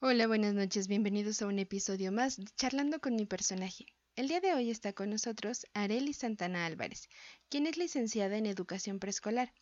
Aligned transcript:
Hola, 0.00 0.26
buenas 0.26 0.52
noches, 0.52 0.88
bienvenidos 0.88 1.40
a 1.40 1.46
un 1.46 1.58
episodio 1.58 2.12
más 2.12 2.36
de 2.36 2.44
Charlando 2.54 3.00
con 3.00 3.16
mi 3.16 3.24
personaje. 3.24 3.86
El 4.14 4.28
día 4.28 4.40
de 4.40 4.52
hoy 4.52 4.68
está 4.68 4.92
con 4.92 5.08
nosotros 5.08 5.66
Areli 5.72 6.12
Santana 6.12 6.66
Álvarez, 6.66 7.08
quien 7.48 7.66
es 7.66 7.78
licenciada 7.78 8.36
en 8.36 8.44
educación 8.44 8.98
preescolar. 8.98 9.54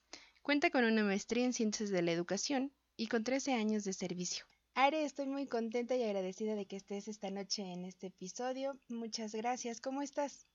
Cuenta 0.43 0.71
con 0.71 0.83
una 0.83 1.05
maestría 1.05 1.45
en 1.45 1.53
ciencias 1.53 1.91
de 1.91 2.03
la 2.03 2.11
educación 2.11 2.73
y 2.97 3.07
con 3.07 3.23
13 3.23 3.53
años 3.53 3.85
de 3.85 3.93
servicio. 3.93 4.45
Are, 4.75 5.05
estoy 5.05 5.29
muy 5.29 5.47
contenta 5.47 5.95
y 5.95 6.03
agradecida 6.03 6.57
de 6.57 6.67
que 6.67 6.75
estés 6.75 7.07
esta 7.07 7.31
noche 7.31 7.63
en 7.63 7.85
este 7.85 8.09
episodio. 8.09 8.77
Muchas 8.89 9.37
gracias. 9.37 9.81
¿Cómo 9.81 10.03
estás? 10.03 10.49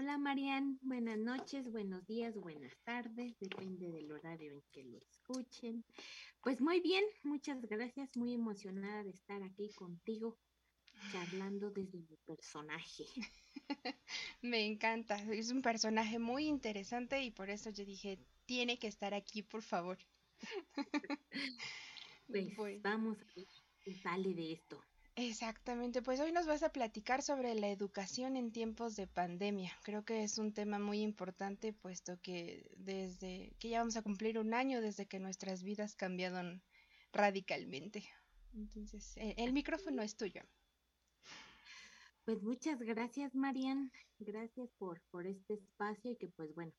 Hola 0.00 0.16
Marian, 0.16 0.78
buenas 0.80 1.18
noches, 1.18 1.72
buenos 1.72 2.06
días, 2.06 2.32
buenas 2.36 2.72
tardes, 2.84 3.36
depende 3.40 3.90
del 3.90 4.12
horario 4.12 4.52
en 4.52 4.62
que 4.70 4.84
lo 4.84 4.96
escuchen. 4.96 5.84
Pues 6.40 6.60
muy 6.60 6.80
bien, 6.80 7.02
muchas 7.24 7.60
gracias, 7.62 8.16
muy 8.16 8.32
emocionada 8.32 9.02
de 9.02 9.10
estar 9.10 9.42
aquí 9.42 9.68
contigo 9.74 10.38
charlando 11.10 11.72
desde 11.72 11.98
mi 11.98 12.16
personaje. 12.24 13.06
Me 14.40 14.66
encanta, 14.66 15.16
es 15.32 15.50
un 15.50 15.62
personaje 15.62 16.20
muy 16.20 16.46
interesante 16.46 17.20
y 17.24 17.32
por 17.32 17.50
eso 17.50 17.70
yo 17.70 17.84
dije, 17.84 18.20
tiene 18.46 18.78
que 18.78 18.86
estar 18.86 19.14
aquí, 19.14 19.42
por 19.42 19.62
favor. 19.62 19.98
pues 22.28 22.82
vamos 22.82 23.18
a 23.18 23.34
ver 23.34 23.48
qué 23.80 23.94
sale 23.94 24.32
de 24.32 24.52
esto. 24.52 24.80
Exactamente, 25.20 26.00
pues 26.00 26.20
hoy 26.20 26.30
nos 26.30 26.46
vas 26.46 26.62
a 26.62 26.70
platicar 26.70 27.22
sobre 27.22 27.52
la 27.56 27.68
educación 27.68 28.36
en 28.36 28.52
tiempos 28.52 28.94
de 28.94 29.08
pandemia. 29.08 29.72
Creo 29.82 30.04
que 30.04 30.22
es 30.22 30.38
un 30.38 30.52
tema 30.52 30.78
muy 30.78 31.00
importante 31.00 31.72
puesto 31.72 32.20
que 32.22 32.70
desde 32.76 33.52
que 33.58 33.68
ya 33.68 33.80
vamos 33.80 33.96
a 33.96 34.02
cumplir 34.02 34.38
un 34.38 34.54
año 34.54 34.80
desde 34.80 35.06
que 35.06 35.18
nuestras 35.18 35.64
vidas 35.64 35.96
cambiaron 35.96 36.62
radicalmente. 37.12 38.08
Entonces, 38.54 39.16
e, 39.16 39.34
el, 39.38 39.52
micrófono 39.52 40.02
es 40.02 40.16
tuyo. 40.16 40.40
Pues 42.24 42.40
muchas 42.40 42.78
gracias, 42.78 43.34
Marian. 43.34 43.90
Gracias 44.20 44.70
por, 44.78 45.00
por 45.10 45.26
este 45.26 45.54
espacio 45.54 46.12
y 46.12 46.16
que 46.16 46.28
pues 46.28 46.54
bueno, 46.54 46.72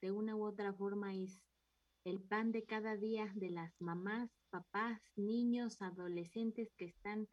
de 0.00 0.12
una 0.12 0.34
u 0.34 0.46
otra 0.46 0.72
forma 0.72 1.14
es 1.14 1.42
el 2.04 2.22
pan 2.22 2.52
de 2.52 2.64
cada 2.64 2.96
día 2.96 3.30
de 3.34 3.50
las 3.50 3.78
mamás, 3.82 4.30
papás, 4.48 4.98
niños, 5.14 5.82
adolescentes 5.82 6.72
que 6.78 6.86
están 6.86 7.28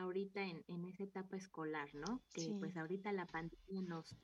ahorita 0.00 0.42
en, 0.42 0.64
en 0.68 0.84
esa 0.84 1.04
etapa 1.04 1.36
escolar, 1.36 1.88
¿no? 1.94 2.22
Que 2.32 2.54
pues 2.58 2.76
ahorita 2.76 3.12
la 3.12 3.26
pandemia 3.26 3.82
nos, 3.82 4.16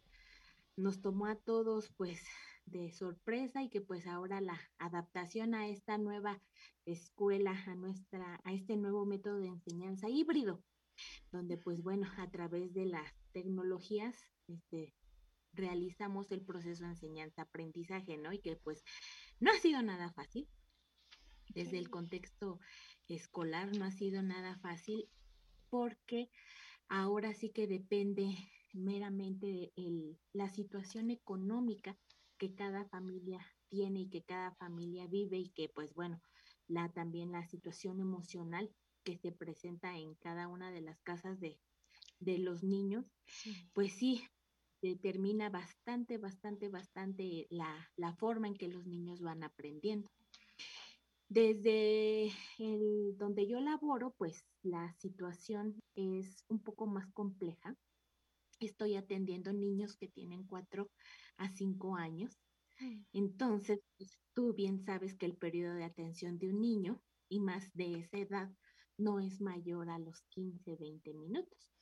nos 0.77 1.01
tomó 1.01 1.27
a 1.27 1.37
todos 1.37 1.91
pues 1.97 2.23
de 2.67 2.91
sorpresa 2.92 3.62
y 3.62 3.69
que 3.69 3.81
pues 3.81 4.06
ahora 4.06 4.41
la 4.41 4.61
adaptación 4.78 5.55
a 5.55 5.69
esta 5.69 5.98
nueva 5.98 6.41
escuela, 6.87 7.53
a 7.67 7.75
nuestra, 7.75 8.41
a 8.45 8.53
este 8.53 8.77
nuevo 8.77 9.05
método 9.05 9.39
de 9.39 9.48
enseñanza 9.48 10.09
híbrido, 10.09 10.62
donde 11.31 11.59
pues 11.59 11.83
bueno, 11.83 12.09
a 12.19 12.31
través 12.31 12.73
de 12.73 12.87
las 12.87 13.12
tecnologías, 13.33 14.17
este, 14.48 14.95
realizamos 15.53 16.31
el 16.33 16.43
proceso 16.43 16.84
de 16.84 16.91
enseñanza-aprendizaje, 16.91 18.17
¿no? 18.17 18.33
Y 18.33 18.41
que 18.41 18.56
pues 18.56 18.84
no 19.41 19.50
ha 19.50 19.59
sido 19.59 19.83
nada 19.83 20.12
fácil. 20.12 20.48
Desde 21.55 21.78
el 21.78 21.91
contexto 21.91 22.61
escolar 23.09 23.77
no 23.77 23.84
ha 23.84 23.91
sido 23.91 24.23
nada 24.23 24.56
fácil 24.59 25.09
porque 25.73 26.28
ahora 26.91 27.33
sí 27.33 27.48
que 27.48 27.67
depende 27.67 28.37
meramente 28.75 29.73
de 29.75 30.19
la 30.34 30.51
situación 30.51 31.11
económica 31.11 31.97
que 32.37 32.55
cada 32.55 32.84
familia 32.91 33.41
tiene 33.69 34.00
y 34.00 34.11
que 34.11 34.23
cada 34.23 34.55
familia 34.56 35.06
vive 35.06 35.39
y 35.39 35.48
que 35.48 35.70
pues 35.70 35.95
bueno, 35.95 36.20
la 36.69 36.93
también 36.93 37.33
la 37.33 37.47
situación 37.47 38.00
emocional 38.00 38.70
que 39.03 39.17
se 39.17 39.33
presenta 39.33 39.97
en 39.97 40.15
cada 40.17 40.47
una 40.47 40.70
de 40.70 40.83
las 40.83 41.00
casas 41.00 41.41
de, 41.41 41.59
los 42.20 42.62
niños, 42.62 43.06
pues 43.73 43.95
sí, 43.95 44.23
determina 44.83 45.48
bastante, 45.48 46.19
bastante, 46.19 46.69
bastante 46.69 47.47
la, 47.49 47.91
la 47.97 48.15
forma 48.16 48.47
en 48.47 48.56
que 48.56 48.69
los 48.69 48.87
niños 48.87 49.22
van 49.22 49.43
aprendiendo. 49.43 50.10
Desde 51.32 52.26
el, 52.59 53.16
donde 53.16 53.48
yo 53.48 53.59
laboro, 53.59 54.15
pues 54.19 54.44
la 54.62 54.93
situación 54.93 55.81
es 55.94 56.44
un 56.48 56.62
poco 56.62 56.87
más 56.87 57.10
compleja. 57.15 57.75
Estoy 58.60 58.97
atendiendo 58.97 59.54
niños 59.54 59.97
que 59.97 60.09
tienen 60.09 60.44
cuatro 60.44 60.91
a 61.38 61.48
cinco 61.48 61.97
años. 61.97 62.38
Entonces, 63.15 63.81
pues, 63.97 64.19
tú 64.34 64.53
bien 64.53 64.84
sabes 64.84 65.16
que 65.16 65.25
el 65.25 65.38
periodo 65.38 65.72
de 65.72 65.84
atención 65.84 66.38
de 66.38 66.50
un 66.50 66.60
niño 66.60 67.00
y 67.31 67.41
más 67.41 67.72
de 67.72 68.00
esa 68.00 68.19
edad 68.19 68.50
no 68.98 69.19
es 69.19 69.41
mayor 69.41 69.88
a 69.88 69.98
los 69.98 70.21
15, 70.28 70.76
20 70.76 71.15
minutos. 71.15 71.72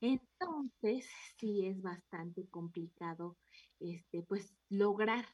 Entonces, 0.00 1.10
sí 1.36 1.66
es 1.66 1.82
bastante 1.82 2.48
complicado 2.48 3.36
este 3.80 4.22
pues 4.22 4.54
lograr 4.68 5.26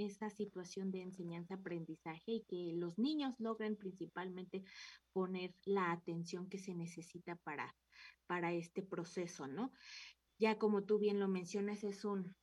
esa 0.00 0.30
situación 0.30 0.90
de 0.90 1.02
enseñanza-aprendizaje 1.02 2.32
y 2.32 2.44
que 2.48 2.72
los 2.76 2.98
niños 2.98 3.34
logren 3.38 3.76
principalmente 3.76 4.64
poner 5.12 5.54
la 5.64 5.92
atención 5.92 6.48
que 6.48 6.58
se 6.58 6.74
necesita 6.74 7.36
para, 7.36 7.74
para 8.26 8.52
este 8.52 8.82
proceso, 8.82 9.46
¿no? 9.46 9.72
Ya 10.38 10.58
como 10.58 10.84
tú 10.84 10.98
bien 10.98 11.20
lo 11.20 11.28
mencionas, 11.28 11.84
es 11.84 12.04
un, 12.04 12.34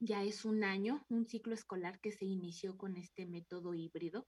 ya 0.00 0.22
es 0.24 0.44
un 0.44 0.64
año, 0.64 1.04
un 1.08 1.26
ciclo 1.26 1.54
escolar 1.54 2.00
que 2.00 2.12
se 2.12 2.24
inició 2.24 2.76
con 2.76 2.96
este 2.96 3.26
método 3.26 3.74
híbrido, 3.74 4.26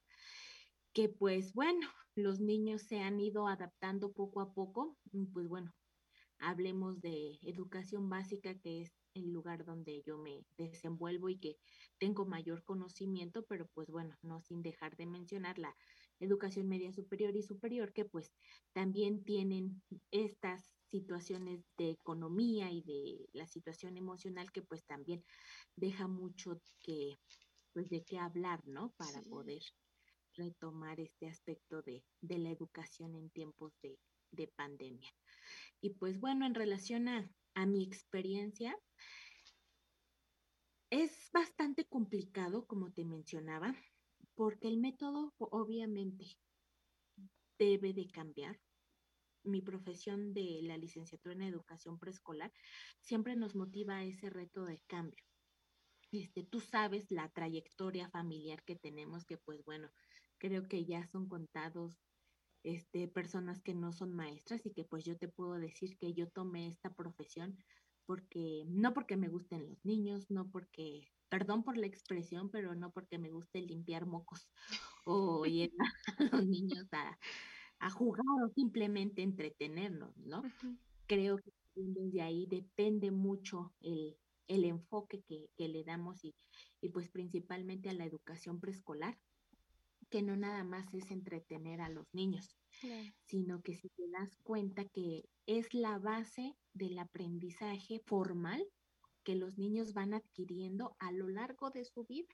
que 0.92 1.08
pues 1.08 1.54
bueno, 1.54 1.88
los 2.14 2.40
niños 2.40 2.82
se 2.82 2.98
han 3.00 3.20
ido 3.20 3.46
adaptando 3.48 4.12
poco 4.12 4.40
a 4.40 4.52
poco, 4.52 4.98
pues 5.32 5.48
bueno, 5.48 5.72
hablemos 6.38 7.00
de 7.00 7.38
educación 7.42 8.10
básica, 8.10 8.54
que 8.58 8.82
es 8.82 8.92
el 9.14 9.30
lugar 9.32 9.64
donde 9.64 10.02
yo 10.02 10.18
me 10.18 10.44
desenvuelvo 10.56 11.28
y 11.28 11.38
que 11.38 11.56
tengo 11.98 12.24
mayor 12.24 12.64
conocimiento, 12.64 13.44
pero 13.44 13.66
pues 13.74 13.90
bueno, 13.90 14.16
no 14.22 14.40
sin 14.40 14.62
dejar 14.62 14.96
de 14.96 15.06
mencionar 15.06 15.58
la 15.58 15.76
educación 16.20 16.68
media 16.68 16.92
superior 16.92 17.36
y 17.36 17.42
superior, 17.42 17.92
que 17.92 18.04
pues 18.04 18.32
también 18.72 19.24
tienen 19.24 19.82
estas 20.10 20.74
situaciones 20.90 21.64
de 21.76 21.90
economía 21.90 22.70
y 22.70 22.82
de 22.82 23.28
la 23.32 23.46
situación 23.46 23.96
emocional 23.96 24.52
que 24.52 24.62
pues 24.62 24.84
también 24.84 25.24
deja 25.76 26.06
mucho 26.06 26.60
que 26.80 27.18
pues 27.72 27.88
de 27.88 28.04
qué 28.04 28.18
hablar, 28.18 28.60
¿no? 28.66 28.92
Para 28.96 29.22
poder 29.22 29.62
retomar 30.34 31.00
este 31.00 31.28
aspecto 31.28 31.82
de, 31.82 32.04
de 32.20 32.38
la 32.38 32.50
educación 32.50 33.14
en 33.14 33.30
tiempos 33.30 33.72
de, 33.82 33.98
de 34.30 34.48
pandemia. 34.48 35.10
Y 35.80 35.90
pues 35.90 36.20
bueno, 36.20 36.46
en 36.46 36.54
relación 36.54 37.08
a, 37.08 37.30
a 37.54 37.66
mi 37.66 37.84
experiencia, 37.84 38.76
es 40.90 41.30
bastante 41.32 41.86
complicado, 41.86 42.66
como 42.66 42.92
te 42.92 43.04
mencionaba, 43.04 43.74
porque 44.34 44.68
el 44.68 44.78
método 44.78 45.34
obviamente 45.38 46.38
debe 47.58 47.92
de 47.92 48.08
cambiar. 48.08 48.60
Mi 49.44 49.60
profesión 49.60 50.34
de 50.34 50.60
la 50.62 50.76
licenciatura 50.76 51.34
en 51.34 51.42
educación 51.42 51.98
preescolar 51.98 52.52
siempre 53.00 53.36
nos 53.36 53.56
motiva 53.56 53.96
a 53.96 54.04
ese 54.04 54.30
reto 54.30 54.64
de 54.64 54.80
cambio. 54.86 55.24
Este, 56.12 56.44
tú 56.44 56.60
sabes 56.60 57.10
la 57.10 57.28
trayectoria 57.30 58.10
familiar 58.10 58.62
que 58.64 58.76
tenemos, 58.76 59.24
que 59.24 59.38
pues 59.38 59.64
bueno, 59.64 59.90
creo 60.38 60.68
que 60.68 60.84
ya 60.84 61.06
son 61.06 61.28
contados 61.28 61.98
este, 62.64 63.08
personas 63.08 63.60
que 63.62 63.74
no 63.74 63.92
son 63.92 64.14
maestras 64.14 64.64
y 64.66 64.72
que 64.72 64.84
pues 64.84 65.04
yo 65.04 65.16
te 65.16 65.28
puedo 65.28 65.54
decir 65.54 65.96
que 65.98 66.12
yo 66.14 66.28
tomé 66.28 66.68
esta 66.68 66.94
profesión 66.94 67.56
porque, 68.06 68.64
no 68.68 68.94
porque 68.94 69.16
me 69.16 69.28
gusten 69.28 69.68
los 69.68 69.84
niños, 69.84 70.30
no 70.30 70.50
porque, 70.50 71.08
perdón 71.28 71.62
por 71.62 71.76
la 71.76 71.86
expresión, 71.86 72.50
pero 72.50 72.74
no 72.74 72.90
porque 72.92 73.18
me 73.18 73.30
guste 73.30 73.62
limpiar 73.62 74.06
mocos 74.06 74.48
o 75.06 75.44
llevar 75.46 75.88
a 76.18 76.24
los 76.36 76.46
niños 76.46 76.86
a, 76.92 77.18
a 77.78 77.90
jugar 77.90 78.24
o 78.44 78.48
simplemente 78.54 79.22
entretenernos, 79.22 80.16
¿no? 80.18 80.42
Creo 81.06 81.38
que 81.38 81.52
desde 81.74 82.22
ahí 82.22 82.46
depende 82.46 83.10
mucho 83.10 83.72
el, 83.80 84.16
el 84.46 84.64
enfoque 84.64 85.22
que, 85.26 85.48
que, 85.56 85.68
le 85.68 85.84
damos 85.84 86.24
y, 86.24 86.34
y 86.80 86.90
pues 86.90 87.08
principalmente 87.08 87.88
a 87.88 87.94
la 87.94 88.04
educación 88.04 88.60
preescolar 88.60 89.18
que 90.12 90.20
no 90.20 90.36
nada 90.36 90.62
más 90.62 90.92
es 90.92 91.10
entretener 91.10 91.80
a 91.80 91.88
los 91.88 92.06
niños, 92.12 92.54
sino 93.24 93.62
que 93.62 93.74
si 93.74 93.88
te 93.88 94.10
das 94.10 94.36
cuenta 94.42 94.84
que 94.84 95.24
es 95.46 95.72
la 95.72 95.98
base 95.98 96.54
del 96.74 96.98
aprendizaje 96.98 97.98
formal 98.04 98.62
que 99.24 99.36
los 99.36 99.56
niños 99.56 99.94
van 99.94 100.12
adquiriendo 100.12 100.94
a 100.98 101.12
lo 101.12 101.28
largo 101.28 101.70
de 101.70 101.86
su 101.86 102.04
vida. 102.04 102.28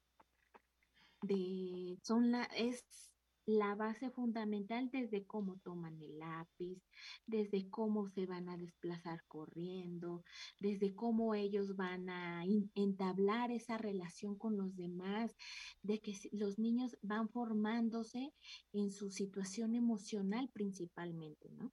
De, 1.23 1.97
son 2.03 2.33
la, 2.33 2.43
es 2.57 2.85
la 3.49 3.75
base 3.75 4.11
fundamental 4.11 4.91
desde 4.91 5.25
cómo 5.25 5.57
toman 5.65 5.99
el 6.03 6.19
lápiz, 6.19 6.83
desde 7.27 7.71
cómo 7.71 8.11
se 8.11 8.27
van 8.27 8.51
a 8.51 8.59
desplazar 8.59 9.25
corriendo, 9.27 10.23
desde 10.61 10.95
cómo 10.95 11.35
ellos 11.35 11.75
van 11.75 12.11
a 12.11 12.45
entablar 12.75 13.51
esa 13.51 13.79
relación 13.79 14.37
con 14.37 14.59
los 14.59 14.77
demás, 14.77 15.35
de 15.83 15.99
que 15.99 16.15
los 16.33 16.59
niños 16.59 16.99
van 17.01 17.31
formándose 17.31 18.35
en 18.75 18.91
su 18.91 19.11
situación 19.11 19.75
emocional 19.75 20.51
principalmente, 20.53 21.49
¿no? 21.53 21.73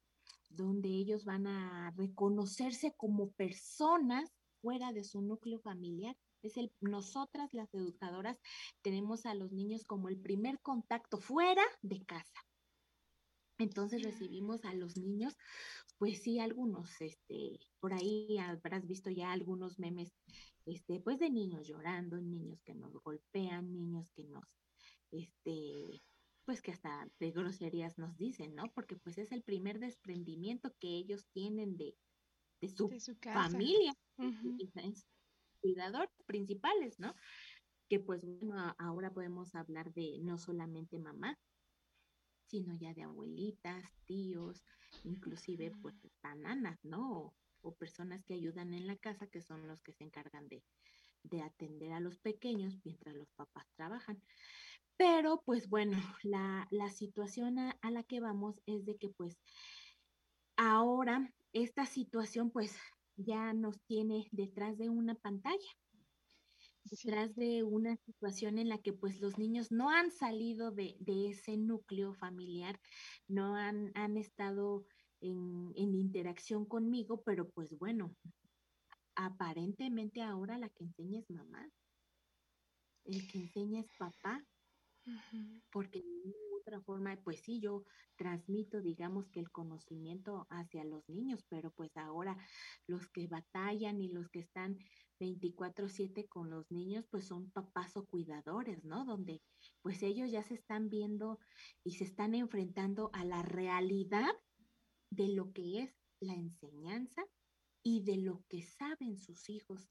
Donde 0.50 0.88
ellos 0.88 1.26
van 1.26 1.46
a 1.46 1.92
reconocerse 1.98 2.94
como 2.96 3.32
personas 3.32 4.32
fuera 4.62 4.94
de 4.94 5.04
su 5.04 5.22
núcleo 5.22 5.60
familiar 5.60 6.16
es 6.46 6.58
el, 6.58 6.72
nosotras 6.82 7.54
las 7.54 7.74
educadoras 7.74 8.40
tenemos 8.82 9.26
a 9.26 9.34
los 9.34 9.52
niños 9.52 9.86
como 9.86 10.10
el 10.10 10.18
primer 10.18 10.60
contacto 10.62 11.18
fuera 11.18 11.64
de 11.82 12.04
casa. 12.06 12.46
Entonces 13.58 14.04
recibimos 14.04 14.66
a 14.66 14.74
los 14.74 14.98
niños, 14.98 15.38
pues 15.98 16.22
sí, 16.22 16.40
algunos, 16.40 16.90
este, 17.00 17.60
por 17.80 17.94
ahí 17.94 18.38
habrás 18.38 18.86
visto 18.86 19.10
ya 19.10 19.32
algunos 19.32 19.80
memes, 19.80 20.12
este, 20.66 21.00
pues 21.00 21.20
de 21.20 21.30
niños 21.30 21.68
llorando, 21.68 22.20
niños 22.20 22.62
que 22.64 22.76
nos 22.76 22.94
golpean, 23.02 23.72
niños 23.72 24.10
que 24.14 24.26
nos, 24.26 24.44
este, 25.12 26.02
pues 26.44 26.62
que 26.62 26.72
hasta 26.72 27.10
de 27.20 27.32
groserías 27.32 27.98
nos 27.98 28.18
dicen, 28.18 28.56
¿no? 28.56 28.72
Porque 28.74 28.98
pues 28.98 29.18
es 29.18 29.32
el 29.32 29.42
primer 29.42 29.80
desprendimiento 29.80 30.74
que 30.80 30.90
ellos 30.90 31.26
tienen 31.32 31.78
de, 31.78 31.96
de 32.62 32.70
su, 32.70 32.90
familia, 33.22 33.94
cuidadores 35.66 36.12
principales, 36.28 37.00
¿no? 37.00 37.16
Que 37.90 38.00
pues 38.00 38.24
bueno, 38.24 38.76
ahora 38.78 39.12
podemos 39.12 39.56
hablar 39.56 39.92
de 39.94 40.20
no 40.22 40.38
solamente 40.38 41.00
mamá, 41.00 41.40
sino 42.46 42.76
ya 42.76 42.94
de 42.94 43.02
abuelitas, 43.02 43.84
tíos, 44.06 44.64
inclusive 45.04 45.72
pues 45.82 45.96
nanas, 46.38 46.78
¿no? 46.84 47.34
O, 47.62 47.74
personas 47.74 48.24
que 48.26 48.36
ayudan 48.36 48.76
en 48.76 48.86
la 48.86 48.96
casa, 48.96 49.26
que 49.26 49.42
son 49.42 49.66
los 49.66 49.82
que 49.82 49.92
se 49.92 50.04
encargan 50.04 50.48
de, 50.48 50.64
atender 51.42 51.94
a 51.94 52.00
los 52.00 52.20
pequeños 52.20 52.80
mientras 52.84 53.16
los 53.16 53.32
papás 53.32 53.66
trabajan. 53.76 54.22
Pero 54.98 55.42
pues 55.46 55.68
bueno, 55.68 55.98
la, 56.24 56.90
situación 56.92 57.58
a, 57.58 57.72
a, 57.82 57.90
la 57.90 58.04
que 58.04 58.20
vamos 58.20 58.62
es 58.68 58.86
de 58.86 58.98
que 58.98 59.10
pues 59.10 59.36
ahora 60.58 61.34
esta 61.54 61.88
situación 61.88 62.52
pues 62.52 62.78
ya 63.18 63.54
nos 63.54 63.82
tiene 63.84 64.28
detrás 64.32 64.78
de 64.78 64.90
una 64.90 65.16
pantalla, 65.16 65.72
detrás 66.84 67.36
de 67.36 67.64
una 67.64 67.96
situación 67.98 68.58
en 68.58 68.70
la 68.70 68.78
que 68.78 68.94
pues 68.94 69.20
los 69.20 69.38
niños 69.38 69.72
no 69.72 69.90
han 69.90 70.12
salido 70.12 70.72
de, 70.72 70.96
ese 71.08 71.58
núcleo 71.58 72.14
familiar, 72.14 72.80
no 73.28 73.56
han, 73.56 73.92
han 73.96 74.18
estado 74.18 74.86
en, 75.22 75.72
en, 75.76 75.96
interacción 75.96 76.66
conmigo, 76.66 77.24
pero 77.24 77.50
pues 77.50 77.78
bueno, 77.78 78.16
aparentemente 79.16 80.22
ahora 80.22 80.58
la 80.58 80.70
que 80.70 80.84
enseña 80.84 81.20
es 81.20 81.30
mamá, 81.30 81.70
el 83.06 83.28
que 83.32 83.40
enseña 83.40 83.82
es 83.82 83.90
papá, 83.98 84.46
porque 85.72 86.00
de 86.00 86.45
otra 86.66 86.82
forma, 86.82 87.16
pues 87.24 87.42
sí, 87.42 87.60
yo 87.60 87.84
transmito, 88.16 88.82
digamos 88.82 89.30
que 89.30 89.40
el 89.40 89.52
conocimiento 89.52 90.48
hacia 90.50 90.84
los 90.84 91.08
niños, 91.08 91.46
pero 91.48 91.72
pues 91.72 91.96
ahora 91.96 92.36
los 92.88 93.08
que 93.10 93.28
batallan 93.28 94.02
y 94.02 94.10
los 94.10 94.30
que 94.30 94.40
están 94.40 94.80
24/7 95.20 96.28
con 96.28 96.50
los 96.50 96.70
niños, 96.72 97.06
pues 97.12 97.28
son 97.28 97.52
papás 97.52 97.96
o 97.98 98.06
cuidadores, 98.06 98.84
¿no? 98.84 99.06
Donde 99.06 99.42
pues 99.82 100.02
ellos 100.02 100.32
ya 100.32 100.44
se 100.44 100.56
están 100.56 100.90
viendo 100.90 101.40
y 101.84 101.92
se 101.92 102.06
están 102.06 102.34
enfrentando 102.34 103.12
a 103.14 103.24
la 103.24 103.44
realidad 103.44 104.34
de 105.12 105.28
lo 105.28 105.54
que 105.54 105.84
es 105.84 105.96
la 106.20 106.34
enseñanza 106.34 107.24
y 107.84 108.04
de 108.04 108.18
lo 108.18 108.44
que 108.50 108.64
saben 108.64 109.18
sus 109.20 109.50
hijos 109.50 109.88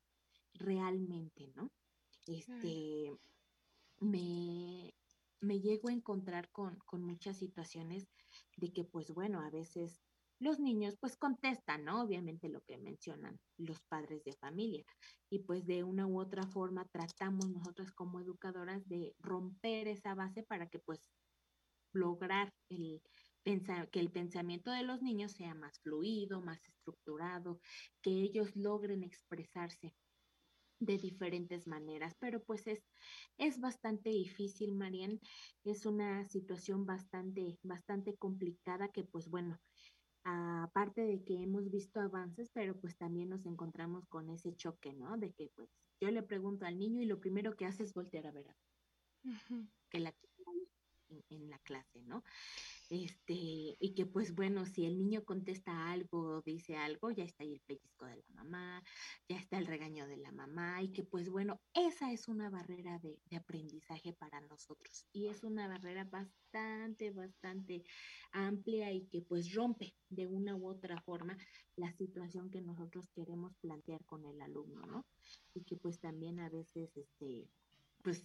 realmente, 0.55 1.53
¿no? 1.55 1.71
Este, 2.27 3.17
me, 4.01 4.95
me 5.45 5.61
llego 5.61 5.89
a 5.89 5.93
encontrar 5.93 6.51
con, 6.51 6.79
muchas 6.93 7.39
situaciones 7.39 8.09
de 8.57 8.73
que, 8.73 8.85
pues 8.85 9.11
bueno, 9.13 9.41
a 9.41 9.51
veces 9.51 10.01
los 10.41 10.59
niños 10.59 10.97
pues 11.01 11.17
contestan, 11.17 11.85
¿no? 11.85 12.03
Obviamente 12.03 12.49
lo 12.49 12.61
que 12.63 12.79
mencionan 12.79 13.39
los 13.57 13.81
padres 13.83 14.25
de 14.25 14.33
familia. 14.35 14.85
Y 15.31 15.41
pues 15.41 15.65
de 15.67 15.85
una 15.85 16.07
u 16.07 16.19
otra 16.19 16.47
forma 16.47 16.87
tratamos 16.93 17.49
nosotras 17.51 17.93
como 17.93 18.21
educadoras 18.21 18.87
de 18.89 19.15
romper 19.19 19.89
esa 19.89 20.15
base 20.15 20.43
para 20.43 20.69
que 20.69 20.81
pues 20.81 21.09
lograr 21.93 22.53
el 22.69 23.03
que 23.45 24.01
el 24.01 24.11
pensamiento 24.11 24.71
de 24.71 24.83
los 24.83 25.03
niños 25.03 25.33
sea 25.33 25.55
más 25.55 25.79
fluido, 25.81 26.41
más 26.41 26.67
estructurado, 26.67 27.61
que 28.03 28.11
ellos 28.11 28.57
logren 28.57 29.03
expresarse 29.03 29.95
de 30.81 30.99
diferentes 30.99 31.67
maneras, 31.67 32.15
pero 32.19 32.43
pues 32.43 32.67
es, 32.67 32.83
es 33.39 33.61
bastante 33.61 34.11
difícil, 34.11 34.75
Marian, 34.75 35.21
es 35.65 35.87
una 35.87 36.29
situación 36.29 36.85
bastante, 36.87 37.59
bastante 37.63 38.17
complicada 38.17 38.89
que 38.89 39.05
pues 39.05 39.29
bueno, 39.29 39.59
aparte 40.25 41.03
de 41.03 41.23
que 41.25 41.43
hemos 41.43 41.71
visto 41.71 42.01
avances, 42.01 42.51
pero 42.53 42.79
pues 42.81 42.97
también 42.97 43.29
nos 43.29 43.47
encontramos 43.47 44.07
con 44.09 44.31
ese 44.31 44.55
choque, 44.55 44.93
¿no? 44.95 45.17
De 45.19 45.33
que 45.33 45.51
pues 45.55 45.69
yo 46.01 46.11
le 46.11 46.23
pregunto 46.23 46.67
al 46.67 46.79
niño 46.79 47.03
y 47.03 47.07
lo 47.07 47.21
primero 47.21 47.57
que 47.57 47.67
hace 47.67 47.83
es 47.83 47.95
voltear 47.95 48.27
a 48.27 48.33
ver 48.33 48.49
a 48.49 48.57
que 49.91 50.01
la 50.01 50.15
en, 51.09 51.25
en 51.31 51.51
la 51.51 51.59
clase, 51.61 52.03
¿no? 52.03 52.23
Este, 52.91 53.35
y 53.35 53.95
que 53.95 54.07
pues 54.07 54.35
bueno, 54.35 54.67
si 54.67 54.85
el 54.85 54.99
niño 54.99 55.25
contesta 55.25 55.91
algo, 55.91 56.43
dice 56.43 56.77
algo, 56.77 57.11
ya 57.11 57.25
está 57.25 57.45
ahí 57.45 57.55
el 57.55 57.61
pellizco 57.61 58.07
de 58.07 58.17
la 58.17 58.35
mamá, 58.35 58.83
ya 59.29 59.37
está 59.37 59.59
el 59.59 59.67
regaño 59.67 60.07
de 60.07 60.17
la 60.17 60.33
mamá, 60.33 60.83
y 60.83 60.93
que 60.93 61.05
pues 61.05 61.31
bueno, 61.31 61.61
esa 61.73 62.13
es 62.13 62.29
una 62.29 62.51
barrera 62.51 62.99
de, 62.99 63.19
aprendizaje 63.37 64.13
para 64.13 64.41
nosotros, 64.43 65.07
y 65.13 65.29
es 65.29 65.43
una 65.43 65.69
barrera 65.69 66.05
bastante, 66.05 67.11
bastante 67.11 67.85
amplia 68.33 68.93
y 68.93 69.07
que 69.07 69.23
pues 69.23 69.53
rompe 69.55 69.95
de 70.09 70.27
una 70.27 70.55
u 70.55 70.69
otra 70.69 71.01
forma 71.03 71.37
la 71.77 71.93
situación 71.93 72.51
que 72.51 72.61
nosotros 72.61 73.09
queremos 73.15 73.57
plantear 73.57 74.05
con 74.05 74.25
el 74.25 74.41
alumno, 74.41 74.87
¿no? 74.87 75.07
Y 75.55 75.65
que 75.65 75.77
pues 75.77 75.99
también 75.99 76.39
a 76.39 76.49
veces, 76.49 76.97
este, 76.97 77.49
pues 78.03 78.25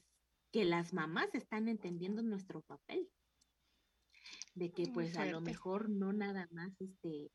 que 0.51 0.65
las 0.65 0.93
mamás 0.93 1.33
están 1.33 1.67
entendiendo 1.67 2.21
nuestro 2.21 2.61
papel, 2.61 3.09
de 4.53 4.71
que 4.71 4.87
pues 4.87 5.15
a 5.17 5.25
lo 5.25 5.41
mejor 5.41 5.89
no 5.89 6.13
nada 6.13 6.47
más 6.51 6.79
este 6.81 7.31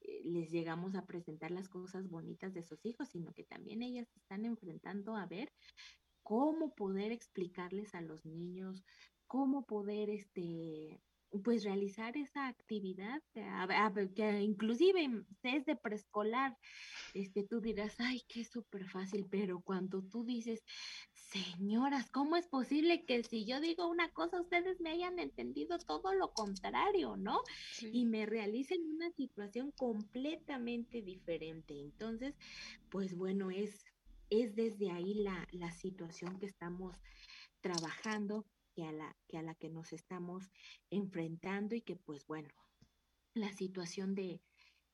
eh, 0.00 0.22
les 0.24 0.50
llegamos 0.50 0.94
a 0.94 1.06
presentar 1.06 1.50
las 1.50 1.68
cosas 1.68 2.08
bonitas 2.08 2.54
de 2.54 2.62
sus 2.62 2.84
hijos, 2.84 3.08
sino 3.10 3.32
que 3.32 3.44
también 3.44 3.82
ellas 3.82 4.08
están 4.16 4.44
enfrentando 4.44 5.16
a 5.16 5.26
ver 5.26 5.52
cómo 6.22 6.74
poder 6.74 7.12
explicarles 7.12 7.94
a 7.94 8.00
los 8.00 8.24
niños, 8.24 8.84
cómo 9.26 9.64
poder 9.64 10.10
este 10.10 11.00
pues 11.40 11.64
realizar 11.64 12.16
esa 12.16 12.46
actividad, 12.46 13.22
que 13.32 14.40
inclusive 14.42 15.24
desde 15.42 15.76
preescolar, 15.76 16.56
este, 17.14 17.44
tú 17.44 17.60
dirás, 17.60 17.94
ay, 17.98 18.22
qué 18.28 18.44
súper 18.44 18.86
fácil, 18.88 19.26
pero 19.30 19.62
cuando 19.62 20.02
tú 20.02 20.24
dices, 20.24 20.62
señoras, 21.32 22.10
¿cómo 22.10 22.36
es 22.36 22.46
posible 22.46 23.04
que 23.04 23.22
si 23.24 23.44
yo 23.44 23.60
digo 23.60 23.88
una 23.88 24.10
cosa, 24.12 24.40
ustedes 24.40 24.80
me 24.80 24.90
hayan 24.90 25.18
entendido 25.18 25.78
todo 25.78 26.12
lo 26.14 26.32
contrario, 26.32 27.16
¿no? 27.16 27.40
Y 27.80 28.04
me 28.04 28.26
realicen 28.26 28.84
una 28.84 29.10
situación 29.10 29.70
completamente 29.72 31.00
diferente. 31.00 31.80
Entonces, 31.80 32.34
pues 32.90 33.16
bueno, 33.16 33.50
es, 33.50 33.84
es 34.28 34.54
desde 34.54 34.90
ahí 34.90 35.14
la, 35.14 35.48
la 35.52 35.70
situación 35.72 36.38
que 36.38 36.46
estamos 36.46 36.96
trabajando 37.60 38.44
que 38.74 38.84
a 38.84 38.92
la 38.92 39.16
que, 39.28 39.38
a 39.38 39.42
la 39.42 39.54
que 39.54 39.68
nos 39.68 39.92
estamos 39.92 40.50
enfrentando 40.90 41.74
y 41.74 41.80
que 41.80 41.96
pues 41.96 42.26
bueno, 42.26 42.48
la 43.34 43.52
situación 43.52 44.14
de, 44.14 44.42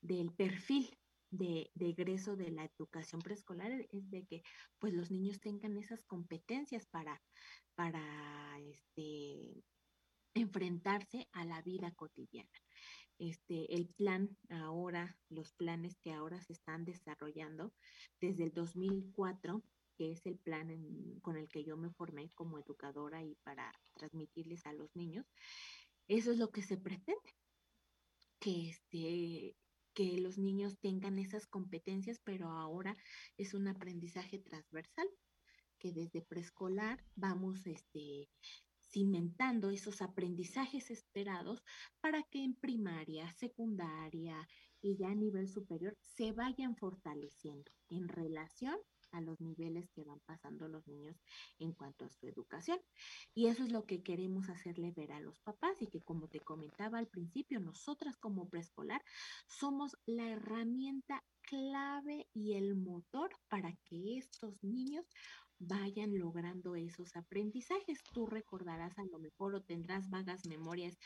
del 0.00 0.32
perfil 0.32 0.96
de, 1.30 1.70
egreso 1.78 2.36
de 2.36 2.50
la 2.50 2.64
educación 2.64 3.20
preescolar 3.20 3.72
es 3.90 4.10
de 4.10 4.24
que 4.24 4.42
pues 4.78 4.92
los 4.92 5.10
niños 5.10 5.40
tengan 5.40 5.76
esas 5.76 6.02
competencias 6.04 6.86
para, 6.86 7.22
para 7.74 8.00
este, 8.60 9.62
enfrentarse 10.34 11.28
a 11.32 11.44
la 11.44 11.62
vida 11.62 11.92
cotidiana. 11.94 12.50
Este, 13.18 13.74
el 13.74 13.88
plan 13.88 14.36
ahora, 14.48 15.18
los 15.28 15.52
planes 15.52 15.98
que 15.98 16.12
ahora 16.12 16.40
se 16.40 16.52
están 16.52 16.84
desarrollando 16.84 17.74
desde 18.20 18.44
el 18.44 18.52
2004, 18.52 19.62
que 19.96 20.12
es 20.12 20.24
el 20.26 20.38
plan 20.38 20.68
con 21.20 21.36
el 21.36 21.48
que 21.48 21.64
yo 21.64 21.76
me 21.76 21.90
formé 21.90 22.30
como 22.30 22.58
educadora 22.58 23.24
y 23.24 23.34
para 23.42 23.72
transmitirles 23.94 24.64
a 24.66 24.72
los 24.72 24.94
niños, 24.94 25.26
eso 26.06 26.30
es 26.30 26.38
lo 26.38 26.50
que 26.50 26.62
se 26.62 26.76
pretende, 26.76 27.34
que 28.38 28.70
este, 28.70 29.56
que 29.98 30.16
los 30.20 30.38
niños 30.38 30.78
tengan 30.78 31.18
esas 31.18 31.48
competencias, 31.48 32.20
pero 32.22 32.50
ahora 32.50 32.96
es 33.36 33.52
un 33.52 33.66
aprendizaje 33.66 34.38
transversal, 34.38 35.08
que 35.76 35.92
desde 35.92 36.22
preescolar 36.22 37.04
vamos 37.16 37.66
este, 37.66 38.28
cimentando 38.80 39.70
esos 39.70 40.00
aprendizajes 40.00 40.92
esperados 40.92 41.64
para 42.00 42.22
que 42.22 42.44
en 42.44 42.54
primaria, 42.54 43.32
secundaria 43.32 44.46
y 44.80 44.96
ya 44.96 45.08
a 45.08 45.16
nivel 45.16 45.48
superior 45.48 45.96
se 46.00 46.30
vayan 46.30 46.76
fortaleciendo 46.76 47.72
en 47.88 48.06
relación 48.06 48.78
a 49.12 49.20
los 49.20 49.40
niveles 49.40 49.90
que 49.90 50.04
van 50.04 50.20
pasando 50.26 50.68
los 50.68 50.86
niños 50.86 51.16
en 51.58 51.72
cuanto 51.72 52.04
a 52.04 52.10
su 52.10 52.26
educación. 52.26 52.78
Y 53.34 53.46
eso 53.46 53.64
es 53.64 53.72
lo 53.72 53.84
que 53.84 54.02
queremos 54.02 54.48
hacerle 54.48 54.92
ver 54.92 55.12
a 55.12 55.20
los 55.20 55.40
papás 55.40 55.80
y 55.80 55.86
que 55.86 56.00
como 56.00 56.28
te 56.28 56.40
comentaba 56.40 56.98
al 56.98 57.08
principio, 57.08 57.60
nosotras 57.60 58.16
como 58.16 58.48
preescolar 58.48 59.02
somos 59.46 59.96
la 60.06 60.28
herramienta 60.30 61.24
clave 61.42 62.28
y 62.34 62.54
el 62.54 62.76
motor 62.76 63.30
para 63.48 63.72
que 63.84 64.18
estos 64.18 64.62
niños 64.62 65.06
vayan 65.58 66.18
logrando 66.18 66.76
esos 66.76 67.16
aprendizajes. 67.16 67.98
Tú 68.12 68.26
recordarás 68.26 68.98
a 68.98 69.04
lo 69.04 69.18
mejor 69.18 69.54
o 69.54 69.62
tendrás 69.62 70.08
vagas 70.10 70.46
memorias 70.46 70.98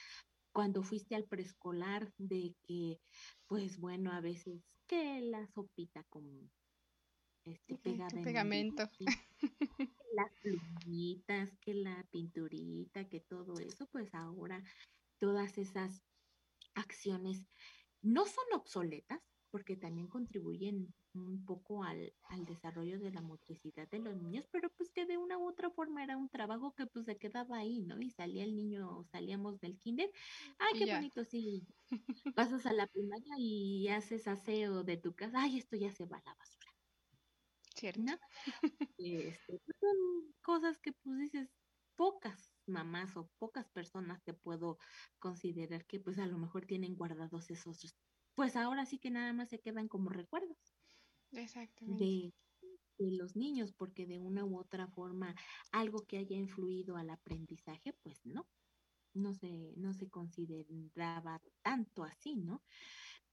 cuando 0.52 0.82
fuiste 0.82 1.14
al 1.14 1.25
preescolar 1.25 2.12
de 2.18 2.54
que, 2.62 2.99
pues 3.47 3.78
bueno, 3.78 4.12
a 4.12 4.21
veces 4.21 4.62
que 4.87 5.21
la 5.23 5.47
sopita 5.47 6.04
con 6.11 6.50
este 7.44 7.76
pegamento. 7.76 8.90
las 10.12 10.30
plumitas, 10.42 11.56
que 11.58 11.75
la 11.75 12.06
pinturita, 12.11 13.08
que 13.08 13.20
todo 13.20 13.58
eso, 13.58 13.87
pues 13.87 14.14
ahora 14.14 14.62
todas 15.18 15.58
esas 15.58 16.02
acciones 16.75 17.46
no 18.02 18.26
son 18.26 18.44
obsoletas, 18.54 19.20
porque 19.50 19.76
también 19.76 20.08
contribuyen 20.08 20.92
un 21.14 21.44
poco 21.44 21.84
al, 21.84 22.12
desarrollo 22.46 22.99
de 22.99 23.12
la 23.12 23.20
motricidad 23.20 23.87
de 23.88 23.99
los 23.99 24.16
niños, 24.16 24.49
pero 24.50 24.70
pues 24.70 24.90
que 24.90 25.04
de 25.04 25.18
una 25.18 25.37
u 25.37 25.46
otra 25.46 25.70
forma 25.70 26.02
era 26.02 26.16
un 26.16 26.30
trabajo 26.30 26.75
que 26.75 26.87
pues 26.87 27.04
se 27.04 27.18
quedaba 27.18 27.58
ahí, 27.58 27.82
¿no? 27.82 28.00
Y 28.00 28.11
salía 28.11 28.44
el 28.44 28.56
niño, 28.56 29.04
salíamos 29.12 29.61
del 29.61 29.78
kinder, 29.78 30.11
ay, 30.58 30.78
qué 30.78 30.94
bonito, 30.94 31.22
sí, 31.25 31.66
pasas 32.34 32.64
a 32.64 32.72
la 32.72 32.87
primaria 32.87 33.34
y 33.38 33.88
haces 33.88 34.26
aseo 34.26 34.84
de 34.84 34.96
tu 34.96 35.14
casa, 35.14 35.42
ay, 35.42 35.58
esto 35.58 35.76
ya 35.76 35.92
se 35.92 36.06
va 36.06 36.16
a 36.16 36.22
la 36.25 36.34
basura. 36.34 36.62
Cierto. 37.82 38.00
Este, 38.98 39.58
pues, 39.66 39.76
son 39.80 40.34
cosas 40.40 40.78
que 40.78 40.92
pues 40.92 41.18
dices, 41.18 41.50
pocas 41.96 42.52
mamás 42.66 43.16
o 43.16 43.28
pocas 43.38 43.68
personas 43.70 44.22
te 44.22 44.34
puedo 44.34 44.78
considerar 45.18 45.84
que 45.86 45.98
pues 45.98 46.20
a 46.20 46.26
lo 46.26 46.38
mejor 46.38 46.64
tienen 46.64 46.94
guardados 46.94 47.50
esos 47.50 47.96
pues 48.36 48.54
ahora 48.54 48.86
sí 48.86 48.98
que 48.98 49.10
nada 49.10 49.32
más 49.32 49.48
se 49.48 49.58
quedan 49.58 49.88
como 49.88 50.10
recuerdos. 50.10 50.76
De, 51.80 52.32
los 52.98 53.34
niños, 53.34 53.72
porque 53.72 54.06
de 54.06 54.20
una 54.20 54.44
u 54.44 54.56
otra 54.56 54.86
forma 54.86 55.34
algo 55.72 56.06
que 56.06 56.18
haya 56.18 56.36
influido 56.36 56.96
al 56.96 57.10
aprendizaje, 57.10 57.94
pues 58.04 58.24
no, 58.24 58.46
no 59.12 59.34
se, 59.34 59.72
no 59.76 59.92
se 59.92 60.08
consideraba 60.08 61.42
tanto 61.62 62.04
así, 62.04 62.36
¿no? 62.36 62.62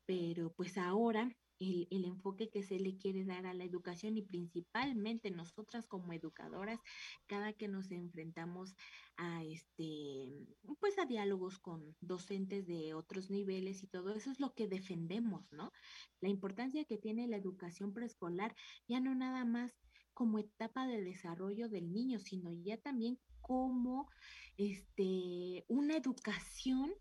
Pero 0.07 0.51
pues 0.53 0.75
ahora 0.79 1.29
el, 1.59 1.87
el, 1.91 2.05
enfoque 2.05 2.49
que 2.49 2.63
se 2.63 2.79
le 2.79 2.97
quiere 2.97 3.25
dar 3.25 3.45
a 3.45 3.53
la 3.53 3.63
educación 3.63 4.17
y 4.17 4.21
principalmente 4.21 5.31
nosotras 5.31 5.87
como 5.87 6.13
educadoras, 6.13 6.79
cada 7.27 7.53
que 7.53 7.67
nos 7.67 7.91
enfrentamos 7.91 8.75
a 9.17 9.43
este, 9.43 10.47
pues 10.79 10.97
a 10.97 11.05
diálogos 11.05 11.59
con 11.59 11.95
docentes 11.99 12.65
de 12.67 12.93
otros 12.93 13.29
niveles 13.29 13.83
y 13.83 13.87
todo 13.87 14.15
eso 14.15 14.31
es 14.31 14.39
lo 14.39 14.53
que 14.53 14.67
defendemos, 14.67 15.51
¿no? 15.51 15.71
La 16.21 16.29
importancia 16.29 16.85
que 16.85 16.97
tiene 16.97 17.27
la 17.27 17.35
educación 17.35 17.93
preescolar, 17.93 18.55
ya 18.87 19.01
no 19.01 19.13
nada 19.15 19.43
más 19.43 19.73
como 20.13 20.39
etapa 20.39 20.87
de 20.87 21.01
desarrollo 21.01 21.69
del 21.69 21.91
niño, 21.91 22.19
sino 22.19 22.53
ya 22.53 22.77
también 22.77 23.19
como 23.41 24.09
este, 24.57 25.65
una 25.67 25.97
educación 25.97 26.93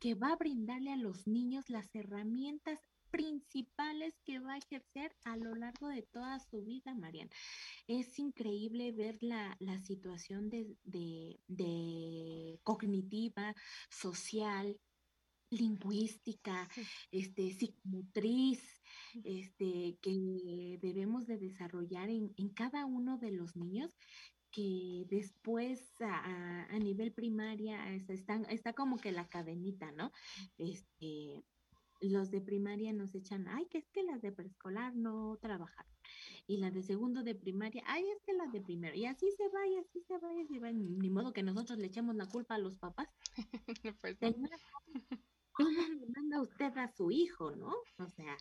que 0.00 0.14
va 0.14 0.32
a 0.32 0.36
brindarle 0.36 0.92
a 0.92 0.96
los 0.96 1.26
niños 1.26 1.68
las 1.68 1.94
herramientas 1.94 2.80
principales 3.10 4.14
que 4.24 4.38
va 4.38 4.54
a 4.54 4.58
ejercer 4.58 5.14
a 5.24 5.36
lo 5.36 5.54
largo 5.54 5.88
de 5.88 6.02
toda 6.02 6.38
su 6.40 6.62
vida, 6.62 6.94
Marian. 6.94 7.30
Es 7.86 8.18
increíble 8.18 8.92
ver 8.92 9.18
la, 9.22 9.56
situación 9.82 10.50
de, 10.50 12.58
cognitiva, 12.62 13.54
social, 13.90 14.78
lingüística, 15.50 16.68
este, 17.10 17.52
psicomotriz, 17.52 18.80
este, 19.24 19.98
que 20.00 20.78
debemos 20.80 21.26
de 21.26 21.38
desarrollar 21.38 22.08
en, 22.08 22.32
cada 22.54 22.86
uno 22.86 23.18
de 23.18 23.32
los 23.32 23.56
niños 23.56 23.96
que 24.52 25.06
después 25.08 25.94
a, 26.00 26.78
nivel 26.78 27.12
primaria 27.12 27.92
está, 27.94 28.36
está, 28.50 28.72
como 28.72 28.96
que 28.96 29.12
la 29.12 29.28
cadenita, 29.28 29.92
¿no? 29.92 30.12
Este, 30.58 31.42
los 32.08 32.30
de 32.30 32.40
primaria 32.40 32.92
nos 32.94 33.14
echan, 33.14 33.46
ay, 33.48 33.66
que 33.66 33.78
es 33.78 33.88
que 33.90 34.02
las 34.02 34.22
de 34.22 34.32
preescolar 34.32 34.96
no 34.96 35.36
trabajaron. 35.40 35.92
Y 36.46 36.56
las 36.56 36.72
de 36.72 36.82
segundo 36.82 37.22
de 37.22 37.34
primaria, 37.34 37.82
ay, 37.86 38.04
es 38.08 38.22
que 38.22 38.32
las 38.32 38.50
de 38.52 38.62
primero. 38.62 38.96
Y 38.96 39.04
así 39.04 39.30
se 39.32 39.48
va, 39.48 39.66
y 39.66 39.76
así 39.76 40.00
se 40.02 40.18
va, 40.18 40.32
y 40.34 40.40
así 40.40 40.58
va. 40.58 40.72
Ni 40.72 41.10
modo 41.10 41.32
que 41.32 41.42
nosotros 41.42 41.78
le 41.78 41.86
echemos 41.86 42.16
la 42.16 42.26
culpa 42.26 42.54
a 42.54 42.58
los 42.58 42.76
papás. 42.78 43.08
pues, 44.00 44.16
¿Cómo 45.52 45.70
le 45.70 46.06
manda 46.16 46.40
usted 46.40 46.76
a 46.78 46.88
su 46.88 47.10
hijo, 47.10 47.54
no? 47.54 47.74
O 47.98 48.08
sea, 48.08 48.36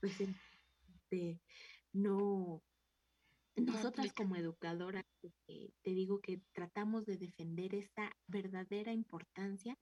pues 0.00 0.20
este, 0.20 1.40
no, 1.92 2.62
nosotras 3.56 4.12
como 4.12 4.36
educadoras, 4.36 5.04
eh, 5.48 5.70
te 5.82 5.90
digo 5.90 6.20
que 6.20 6.40
tratamos 6.52 7.06
de 7.06 7.16
defender 7.16 7.74
esta 7.74 8.16
verdadera 8.26 8.92
importancia 8.92 9.76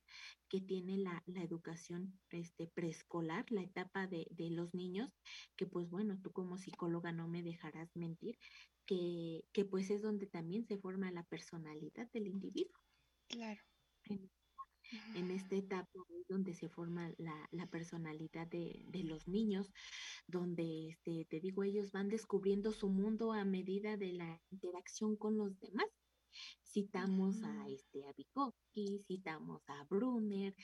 que 0.49 0.61
tiene 0.61 0.99
la, 0.99 1.23
educación 1.27 2.19
este, 2.31 2.67
preescolar, 2.69 3.45
la 3.51 3.63
etapa 3.63 4.07
de, 4.07 4.27
los 4.51 4.75
niños, 4.75 5.11
que 5.57 5.67
pues 5.67 5.89
bueno, 5.91 6.19
tú 6.23 6.33
como 6.33 6.59
psicóloga 6.59 7.13
no 7.13 7.29
me 7.29 7.43
dejarás 7.43 7.95
mentir, 7.95 8.39
que, 8.87 9.45
pues 9.71 9.91
es 9.91 10.03
donde 10.03 10.27
también 10.27 10.65
se 10.65 10.79
forma 10.79 11.11
la 11.11 11.25
personalidad 11.25 12.11
del 12.13 12.27
individuo. 12.27 12.81
Claro. 13.29 13.61
En, 15.15 15.31
esta 15.31 15.55
etapa 15.55 15.91
es 16.09 16.27
donde 16.29 16.55
se 16.55 16.71
forma 16.71 17.13
la, 17.19 17.67
personalidad 17.67 18.47
de, 18.47 18.87
de 18.89 19.05
los 19.05 19.29
niños, 19.29 19.71
donde 20.29 20.91
este, 20.91 21.25
te 21.25 21.41
digo, 21.41 21.65
ellos 21.65 21.91
van 21.91 22.09
descubriendo 22.09 22.73
su 22.73 22.89
mundo 22.89 23.33
a 23.33 23.45
medida 23.45 23.97
de 23.97 24.13
la 24.13 24.41
interacción 24.51 25.17
con 25.17 25.37
los 25.39 25.59
demás. 25.59 25.87
Citamos 26.63 27.43
a 27.43 27.69
este 27.69 28.07
a 28.07 28.13
Vygotsky, 28.13 29.03
citamos 29.09 29.63
a 29.69 29.85
Brunner, 29.85 30.55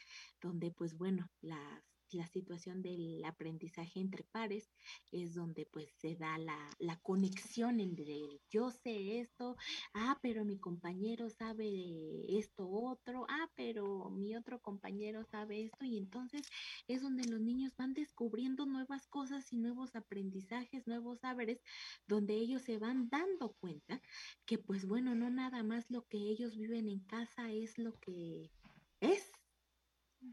donde 0.40 0.71
pues 0.71 0.97
bueno, 0.97 1.26
las 1.40 1.83
la 2.11 2.26
situación 2.28 2.82
del 2.82 3.25
aprendizaje 3.25 4.00
entre 4.00 4.25
pares 4.25 4.70
es 5.12 5.34
donde 5.34 5.66
pues 5.66 5.90
se 5.99 6.16
da 6.16 6.38
la, 6.38 6.58
la, 6.78 6.96
conexión 7.00 7.80
entre 7.80 8.14
el 8.14 8.40
yo 8.50 8.70
sé 8.70 9.20
esto, 9.20 9.56
ah, 9.94 10.18
pero 10.23 10.44
mi 10.44 10.58
compañero 10.58 11.28
sabe 11.30 12.38
esto 12.38 12.68
otro, 12.68 13.26
ah, 13.28 13.50
pero 13.56 14.11
mi 14.11 14.37
otro 14.37 14.61
compañero 14.61 15.25
sabe 15.25 15.64
esto 15.64 15.84
y 15.84 15.99
entonces 15.99 16.42
es 16.88 17.02
donde 17.02 17.25
los 17.25 17.40
niños 17.40 17.75
van 17.76 17.94
descubriendo 17.94 18.66
nuevas 18.66 19.06
cosas 19.06 19.52
y 19.52 19.56
nuevos 19.56 19.96
aprendizajes, 19.96 20.87
nuevos 20.87 21.20
saberes, 21.20 21.61
donde 22.06 22.34
ellos 22.34 22.62
se 22.62 22.78
van 22.78 23.08
dando 23.08 23.52
cuenta 23.54 24.00
que 24.46 24.58
pues 24.58 24.87
bueno, 24.87 25.14
no 25.14 25.30
nada 25.30 25.62
más 25.62 25.90
lo 25.90 26.06
que 26.06 26.18
ellos 26.18 26.56
viven 26.56 26.88
en 26.88 27.00
casa 27.00 27.52
es 27.52 27.78
lo 27.78 27.92
que 28.00 28.50
es, 29.00 29.30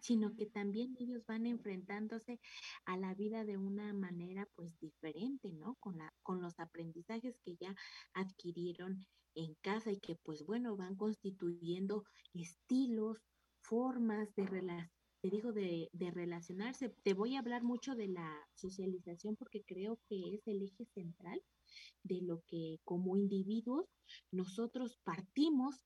sino 0.01 0.35
que 0.35 0.45
también 0.45 0.95
ellos 0.99 1.25
van 1.25 1.45
enfrentándose 1.45 2.39
a 2.85 2.97
la 2.97 3.13
vida 3.13 3.45
de 3.45 3.57
una 3.57 3.93
manera 3.93 4.47
pues 4.55 4.79
diferente, 4.79 5.51
¿no? 5.53 5.75
Con, 5.79 5.97
la, 5.97 6.13
con 6.23 6.41
los 6.41 6.59
aprendizajes 6.59 7.39
que 7.43 7.55
ya 7.57 7.75
adquirieron 8.13 9.05
en 9.35 9.55
casa 9.61 9.91
y 9.91 9.99
que 9.99 10.15
pues 10.23 10.45
bueno, 10.45 10.75
van 10.75 10.95
constituyendo 10.95 12.03
estilos, 12.33 13.17
formas 13.61 14.33
de 14.35 14.45
relación 14.45 14.91
te 15.21 15.29
digo, 15.29 15.53
de, 15.53 15.87
de, 15.93 16.09
relacionarse. 16.09 16.89
Te 17.03 17.13
voy 17.13 17.35
a 17.35 17.39
hablar 17.39 17.61
mucho 17.61 17.93
de 17.93 18.07
la 18.07 18.49
socialización 18.55 19.35
porque 19.35 19.63
creo 19.63 19.99
que 20.09 20.33
es 20.33 20.47
el 20.47 20.63
eje 20.63 20.83
central 20.95 21.39
de 22.01 22.21
lo 22.21 22.41
que 22.47 22.79
como 22.83 23.15
individuos 23.15 23.85
nosotros 24.31 24.97
partimos 25.03 25.79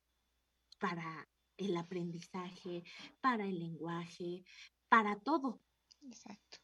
para 0.80 1.28
el 1.58 1.78
aprendizaje, 1.78 2.84
para 3.22 3.46
el 3.46 3.60
lenguaje, 3.60 4.44
para 4.90 5.20
todo. 5.20 5.62
Exacto. 6.02 6.60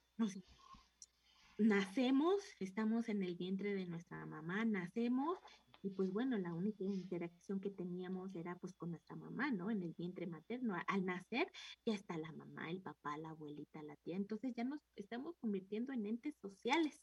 nacemos, 1.58 2.42
estamos 2.60 3.10
en 3.10 3.22
el 3.24 3.36
vientre 3.36 3.74
de 3.74 3.86
nuestra 3.86 4.26
mamá, 4.26 4.66
nacemos 4.66 5.38
y 5.84 5.90
pues 5.90 6.12
bueno, 6.12 6.38
la 6.38 6.54
única 6.54 6.84
interacción 6.84 7.60
que 7.60 7.72
teníamos 7.72 8.36
era 8.36 8.56
pues 8.56 8.74
con 8.76 8.92
nuestra 8.92 9.16
mamá, 9.16 9.52
¿no? 9.52 9.72
En 9.72 9.82
el 9.82 9.94
vientre 9.94 10.28
materno. 10.28 10.76
Al 10.88 11.06
nacer 11.06 11.52
ya 11.86 11.94
está 11.96 12.18
la 12.18 12.32
mamá, 12.34 12.70
el 12.70 12.82
papá, 12.82 13.18
la 13.18 13.32
abuelita, 13.32 13.82
la 13.82 13.96
tía. 13.98 14.16
Entonces 14.16 14.54
ya 14.56 14.64
nos 14.64 14.80
estamos 14.96 15.36
convirtiendo 15.38 15.92
en 15.92 16.06
entes 16.06 16.36
sociales. 16.38 17.02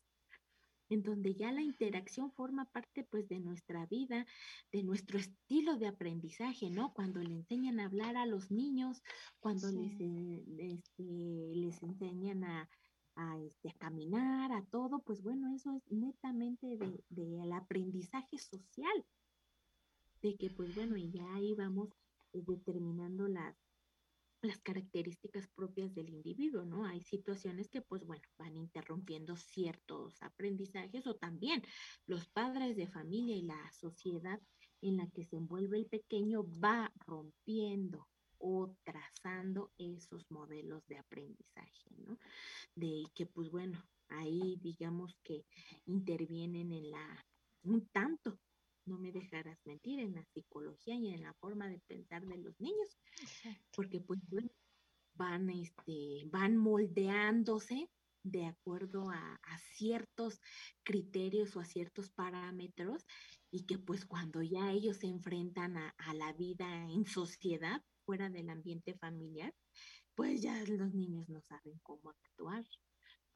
En 0.88 1.02
donde 1.02 1.34
ya 1.34 1.52
la 1.52 1.62
interacción 1.62 2.32
forma 2.32 2.64
parte 2.66 3.04
pues 3.04 3.28
de 3.28 3.40
nuestra 3.40 3.86
vida, 3.86 4.26
de 4.72 4.82
nuestro 4.82 5.18
estilo 5.18 5.76
de 5.76 5.88
aprendizaje, 5.88 6.70
¿no? 6.70 6.92
Cuando 6.94 7.20
le 7.22 7.34
enseñan 7.34 7.80
a 7.80 7.86
hablar 7.86 8.16
a 8.16 8.26
los 8.26 8.50
niños, 8.50 9.02
cuando 9.40 9.70
les, 9.70 9.92
este, 10.58 11.02
les 11.54 11.82
enseñan 11.82 12.44
a, 12.44 12.68
a, 13.16 13.38
este, 13.38 13.68
a 13.70 13.74
caminar, 13.74 14.52
a 14.52 14.64
todo, 14.66 15.00
pues 15.00 15.22
bueno, 15.22 15.54
eso 15.54 15.72
es 15.72 15.82
netamente 15.90 16.76
del 16.76 17.02
de, 17.08 17.52
aprendizaje 17.52 18.38
social, 18.38 19.04
de 20.22 20.36
que 20.36 20.50
pues 20.50 20.74
bueno, 20.74 20.96
y 20.96 21.10
ya 21.10 21.34
ahí 21.34 21.54
vamos 21.54 21.90
eh, 22.32 22.42
determinando 22.46 23.28
las, 23.28 23.56
las 24.42 24.60
características 24.60 25.48
propias 25.48 25.94
del 25.94 26.10
individuo, 26.10 26.64
¿no? 26.64 26.86
Hay 26.86 27.02
situaciones 27.02 27.68
que, 27.68 27.82
pues 27.82 28.04
bueno, 28.04 28.22
van 28.38 28.56
interrumpiendo 28.56 29.36
ciertos 29.36 30.22
aprendizajes 30.22 31.06
o 31.06 31.16
también 31.16 31.62
los 32.06 32.28
padres 32.28 32.76
de 32.76 32.86
familia 32.86 33.36
y 33.36 33.42
la 33.42 33.72
sociedad 33.72 34.40
en 34.80 34.98
la 34.98 35.08
que 35.08 35.24
se 35.24 35.36
envuelve 35.36 35.78
el 35.78 35.86
pequeño 35.86 36.44
va 36.62 36.92
rompiendo 37.06 38.06
o 38.38 38.76
trazando 38.84 39.72
esos 39.78 40.30
modelos 40.30 40.86
de 40.86 40.98
aprendizaje, 40.98 41.90
¿no? 41.96 42.18
De 42.76 43.04
que, 43.14 43.26
pues 43.26 43.50
bueno, 43.50 43.82
ahí 44.08 44.56
digamos 44.62 45.18
que 45.24 45.44
intervienen 45.86 46.72
en 46.72 46.90
la, 46.90 47.26
un 47.64 47.88
tanto 47.88 48.38
no 48.88 48.98
me 48.98 49.12
dejarás 49.12 49.58
mentir, 49.64 50.00
en 50.00 50.14
la 50.14 50.24
psicología 50.24 50.94
y 50.94 51.08
en 51.08 51.22
la 51.22 51.34
forma 51.34 51.68
de 51.68 51.80
pensar 51.86 52.24
de 52.26 52.38
los 52.38 52.58
niños, 52.60 52.98
porque 53.74 54.00
pues 54.00 54.20
van, 55.14 55.50
este, 55.50 56.24
van 56.26 56.56
moldeándose 56.56 57.90
de 58.22 58.46
acuerdo 58.46 59.10
a, 59.10 59.38
ciertos 59.74 60.40
criterios 60.82 61.54
o 61.54 61.60
a 61.60 61.64
ciertos 61.64 62.10
parámetros 62.10 63.06
y 63.50 63.64
que 63.64 63.78
pues 63.78 64.04
cuando 64.04 64.42
ya 64.42 64.72
ellos 64.72 64.96
se 64.96 65.06
enfrentan 65.06 65.76
a, 65.76 65.94
a 65.98 66.14
la 66.14 66.32
vida 66.32 66.90
en 66.90 67.06
sociedad, 67.06 67.80
fuera 68.04 68.28
del 68.30 68.48
ambiente 68.48 68.94
familiar, 68.94 69.54
pues 70.14 70.40
ya 70.40 70.64
los 70.64 70.94
niños 70.94 71.28
no 71.28 71.40
saben 71.42 71.78
cómo 71.82 72.10
actuar, 72.10 72.64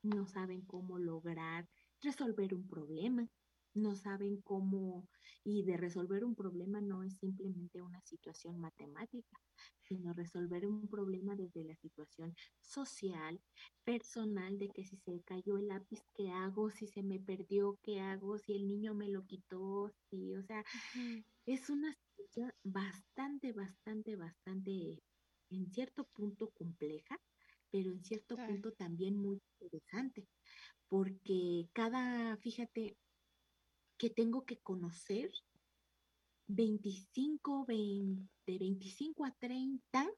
no 0.02 0.26
saben 0.26 0.62
cómo 0.62 0.98
lograr 0.98 1.68
resolver 2.00 2.54
un 2.54 2.66
problema, 2.66 3.28
no 3.74 3.94
saben 3.94 4.40
cómo, 4.42 5.08
y 5.44 5.64
de 5.64 5.76
resolver 5.76 6.24
un 6.24 6.34
problema 6.34 6.80
no 6.80 7.02
es 7.02 7.18
simplemente 7.18 7.82
una 7.82 8.00
situación 8.02 8.58
matemática, 8.60 9.38
sino 9.80 10.12
resolver 10.12 10.66
un 10.66 10.88
problema 10.88 11.36
desde 11.36 11.64
la 11.64 11.76
situación 11.76 12.34
social, 12.60 13.40
personal, 13.84 14.58
de 14.58 14.72
que 14.72 14.84
si 14.84 14.96
se 14.98 15.22
cayó 15.24 15.58
el 15.58 15.68
lápiz, 15.68 16.00
¿qué 16.14 16.30
hago? 16.30 16.70
Si 16.70 16.86
se 16.86 17.02
me 17.02 17.20
perdió, 17.20 17.78
¿qué 17.82 18.00
hago? 18.00 18.38
Si 18.38 18.54
el 18.54 18.66
niño 18.66 18.94
me 18.94 19.08
lo 19.08 19.24
quitó, 19.26 19.90
sí, 20.10 20.34
o 20.34 20.42
sea, 20.42 20.64
es 21.46 21.70
una 21.70 21.92
situación 21.94 22.52
bastante, 22.64 23.52
bastante, 23.52 24.16
bastante, 24.16 25.02
en 25.50 25.66
cierto 25.72 26.08
punto 26.14 26.50
compleja, 26.52 27.18
pero 27.70 27.92
en 27.92 28.04
cierto 28.04 28.40
punto 28.42 28.72
también 28.74 29.16
muy 29.16 29.40
interesante, 29.60 30.28
porque 30.88 31.70
cada, 31.74 32.36
fíjate, 32.38 32.98
que 34.02 34.10
tengo 34.10 34.44
que 34.44 34.56
conocer 34.56 35.30
25, 36.48 37.64
20, 37.66 38.28
de 38.48 38.58
25 38.58 39.24
a 39.24 39.30
30 39.30 40.10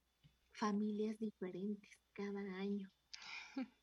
familias 0.52 1.18
diferentes 1.18 1.90
cada 2.14 2.40
año. 2.56 2.90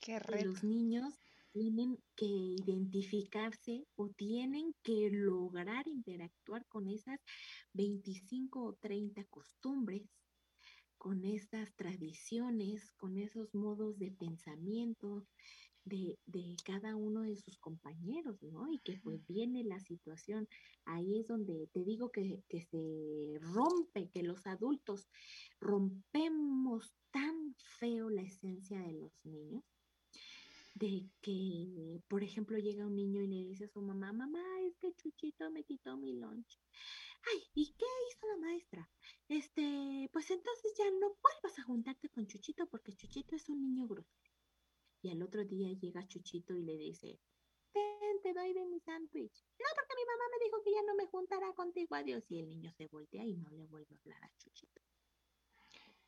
Qué 0.00 0.20
reto. 0.20 0.44
los 0.44 0.62
niños 0.62 1.18
tienen 1.50 1.98
que 2.14 2.26
identificarse 2.26 3.84
o 3.96 4.08
tienen 4.10 4.72
que 4.84 5.10
lograr 5.10 5.88
interactuar 5.88 6.64
con 6.68 6.86
esas 6.86 7.18
25 7.72 8.62
o 8.62 8.74
30 8.74 9.24
costumbres, 9.24 10.08
con 10.96 11.24
esas 11.24 11.74
tradiciones, 11.74 12.92
con 12.92 13.18
esos 13.18 13.52
modos 13.52 13.98
de 13.98 14.12
pensamiento, 14.12 15.26
de, 15.84 16.18
de, 16.26 16.56
cada 16.64 16.96
uno 16.96 17.22
de 17.22 17.36
sus 17.36 17.58
compañeros, 17.58 18.42
¿no? 18.42 18.70
Y 18.72 18.78
que 18.78 18.98
pues 19.02 19.26
viene 19.26 19.64
la 19.64 19.80
situación, 19.80 20.48
ahí 20.84 21.20
es 21.20 21.26
donde 21.26 21.68
te 21.72 21.84
digo 21.84 22.10
que, 22.10 22.42
que 22.48 22.62
se 22.62 23.38
rompe, 23.40 24.08
que 24.10 24.22
los 24.22 24.46
adultos 24.46 25.08
rompemos 25.60 26.94
tan 27.10 27.54
feo 27.78 28.10
la 28.10 28.22
esencia 28.22 28.80
de 28.80 28.94
los 28.94 29.12
niños, 29.24 29.62
de 30.74 31.06
que, 31.20 32.00
por 32.08 32.24
ejemplo, 32.24 32.58
llega 32.58 32.86
un 32.86 32.96
niño 32.96 33.22
y 33.22 33.28
le 33.28 33.44
dice 33.44 33.64
a 33.66 33.68
su 33.68 33.80
mamá, 33.80 34.12
mamá, 34.12 34.42
es 34.66 34.76
que 34.78 34.92
Chuchito 34.94 35.50
me 35.50 35.64
quitó 35.64 35.96
mi 35.96 36.14
lunch. 36.14 36.58
Ay, 37.26 37.42
¿y 37.54 37.72
qué 37.72 37.86
hizo 38.10 38.26
la 38.26 38.36
maestra? 38.38 38.90
Este, 39.28 40.10
pues 40.12 40.30
entonces 40.30 40.74
ya 40.76 40.84
no 41.00 41.16
vuelvas 41.22 41.58
a 41.58 41.62
juntarte 41.62 42.08
con 42.10 42.26
Chuchito 42.26 42.66
porque 42.66 42.92
Chuchito 42.92 43.36
es 43.36 43.48
un 43.48 43.62
niño 43.62 43.86
grosero. 43.86 44.33
Y 45.04 45.10
al 45.10 45.22
otro 45.22 45.44
día 45.44 45.70
llega 45.70 46.08
Chuchito 46.08 46.56
y 46.56 46.62
le 46.62 46.78
dice, 46.78 47.20
Ten, 47.74 48.22
te 48.22 48.32
doy 48.32 48.54
de 48.54 48.64
mi 48.64 48.80
sándwich. 48.80 49.44
No, 49.58 49.66
porque 49.76 49.94
mi 49.94 50.06
mamá 50.06 50.24
me 50.32 50.44
dijo 50.46 50.62
que 50.62 50.72
ya 50.72 50.82
no 50.82 50.94
me 50.94 51.06
juntará 51.06 51.52
contigo, 51.52 51.94
adiós. 51.94 52.24
Y 52.30 52.38
el 52.38 52.48
niño 52.48 52.72
se 52.72 52.86
voltea 52.86 53.22
y 53.22 53.36
no 53.36 53.50
le 53.50 53.66
vuelve 53.66 53.94
a 53.94 53.98
hablar 53.98 54.24
a 54.24 54.34
Chuchito. 54.38 54.80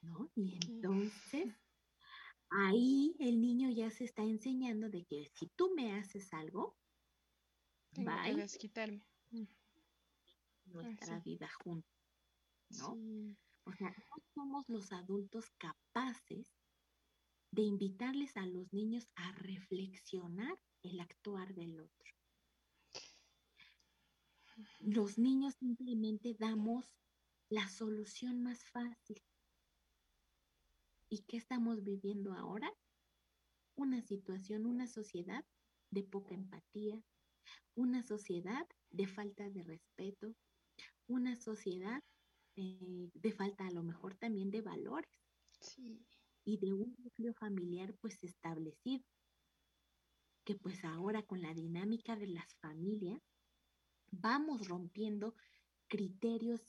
¿No? 0.01 0.31
Y 0.35 0.55
entonces 0.55 1.55
ahí 2.49 3.15
el 3.19 3.39
niño 3.39 3.69
ya 3.69 3.91
se 3.91 4.05
está 4.05 4.23
enseñando 4.23 4.89
de 4.89 5.05
que 5.05 5.29
si 5.35 5.49
tú 5.49 5.75
me 5.77 5.93
haces 5.93 6.33
algo, 6.33 6.79
Tengo 7.93 8.11
bye, 8.11 8.47
que 8.47 8.59
quitarme. 8.59 9.05
Mm. 9.31 9.45
Nuestra 10.73 11.21
vida 11.21 11.51
juntos, 11.63 11.93
¿no? 12.71 12.97
O 13.65 13.73
sea, 13.73 13.91
no 13.91 14.23
somos 14.33 14.67
los 14.69 14.91
adultos 14.93 15.51
capaces 15.59 16.56
de 17.51 17.63
invitarles 17.63 18.37
a 18.37 18.47
los 18.47 18.73
niños 18.73 19.09
a 19.15 19.33
reflexionar 19.33 20.59
el 20.83 21.01
actuar 21.01 21.55
del 21.55 21.81
otro. 21.81 22.13
Los 24.81 25.19
niños 25.19 25.55
simplemente 25.55 26.35
damos 26.39 26.95
la 27.49 27.69
solución 27.69 28.43
más 28.43 28.65
fácil. 28.65 29.23
¿Y 31.09 31.23
qué 31.23 31.37
estamos 31.37 31.83
viviendo 31.83 32.33
ahora? 32.33 32.73
Una 33.75 34.01
situación, 34.03 34.67
una 34.67 34.87
sociedad 34.87 35.45
de 35.91 36.03
poca 36.03 36.35
empatía, 36.35 37.03
una 37.75 38.03
sociedad 38.03 38.67
de 38.91 39.07
falta 39.07 39.49
de 39.51 39.63
respeto, 39.63 40.35
una 41.07 41.37
sociedad 41.37 42.03
eh, 42.57 43.11
de 43.13 43.33
falta 43.33 43.67
a 43.67 43.71
lo 43.71 43.83
mejor 43.83 44.17
también 44.17 44.51
de 44.51 44.63
valores. 44.63 45.21
Sí 45.61 46.07
y 46.47 46.59
de 46.59 46.73
un 46.73 46.95
núcleo 46.99 47.35
familiar 47.35 47.93
pues 48.01 48.23
establecido, 48.23 49.05
que 50.45 50.55
pues 50.55 50.83
ahora 50.85 51.23
con 51.23 51.43
la 51.43 51.53
dinámica 51.53 52.17
de 52.17 52.29
las 52.29 52.55
familias 52.61 53.21
vamos 54.13 54.69
rompiendo 54.69 55.35
criterios 55.89 56.63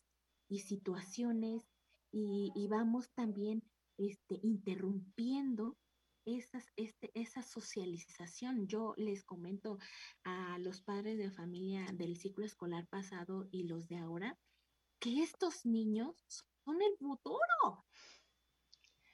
y 0.50 0.60
situaciones 0.60 1.64
y, 2.12 2.68
vamos 2.68 3.12
también 3.12 3.62
este, 3.98 4.40
interrumpiendo 4.42 5.78
esas, 6.26 6.66
este, 6.76 7.12
esa 7.14 7.44
socialización. 7.44 8.68
Yo 8.68 8.96
les 8.98 9.24
comento 9.24 9.78
a 10.24 10.58
los 10.58 10.82
padres 10.82 11.20
de 11.20 11.30
familia 11.30 11.86
del 11.94 12.18
ciclo 12.18 12.46
escolar 12.46 12.88
pasado 12.88 13.48
y 13.52 13.64
los 13.64 13.88
de 13.88 13.98
ahora 13.98 14.40
que 15.00 15.22
estos 15.22 15.66
niños 15.66 16.26
son 16.66 16.82
el 16.82 16.98
futuro 16.98 17.86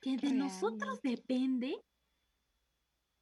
que 0.03 0.17
de 0.17 0.33
nosotros 0.33 1.01
depende, 1.01 1.81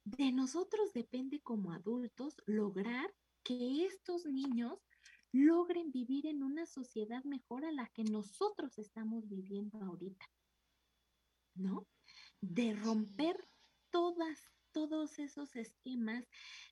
de 0.04 0.32
nosotros 0.32 0.92
depende 0.92 1.40
como 1.40 1.70
adultos 1.70 2.34
lograr 2.44 3.14
que 3.44 3.86
estos 3.86 4.26
niños 4.26 4.80
logren 5.30 5.92
vivir 5.92 6.26
en 6.26 6.42
una 6.42 6.66
sociedad 6.66 7.22
mejor 7.22 7.64
a 7.64 7.70
la 7.70 7.86
que 7.90 8.02
nosotros 8.02 8.78
estamos 8.78 9.28
viviendo 9.28 9.78
ahorita. 9.78 10.26
¿No? 11.54 11.86
De 12.40 12.74
romper 12.74 13.36
todas 13.90 14.50
todos 14.72 15.18
esos 15.18 15.54
esquemas 15.56 16.24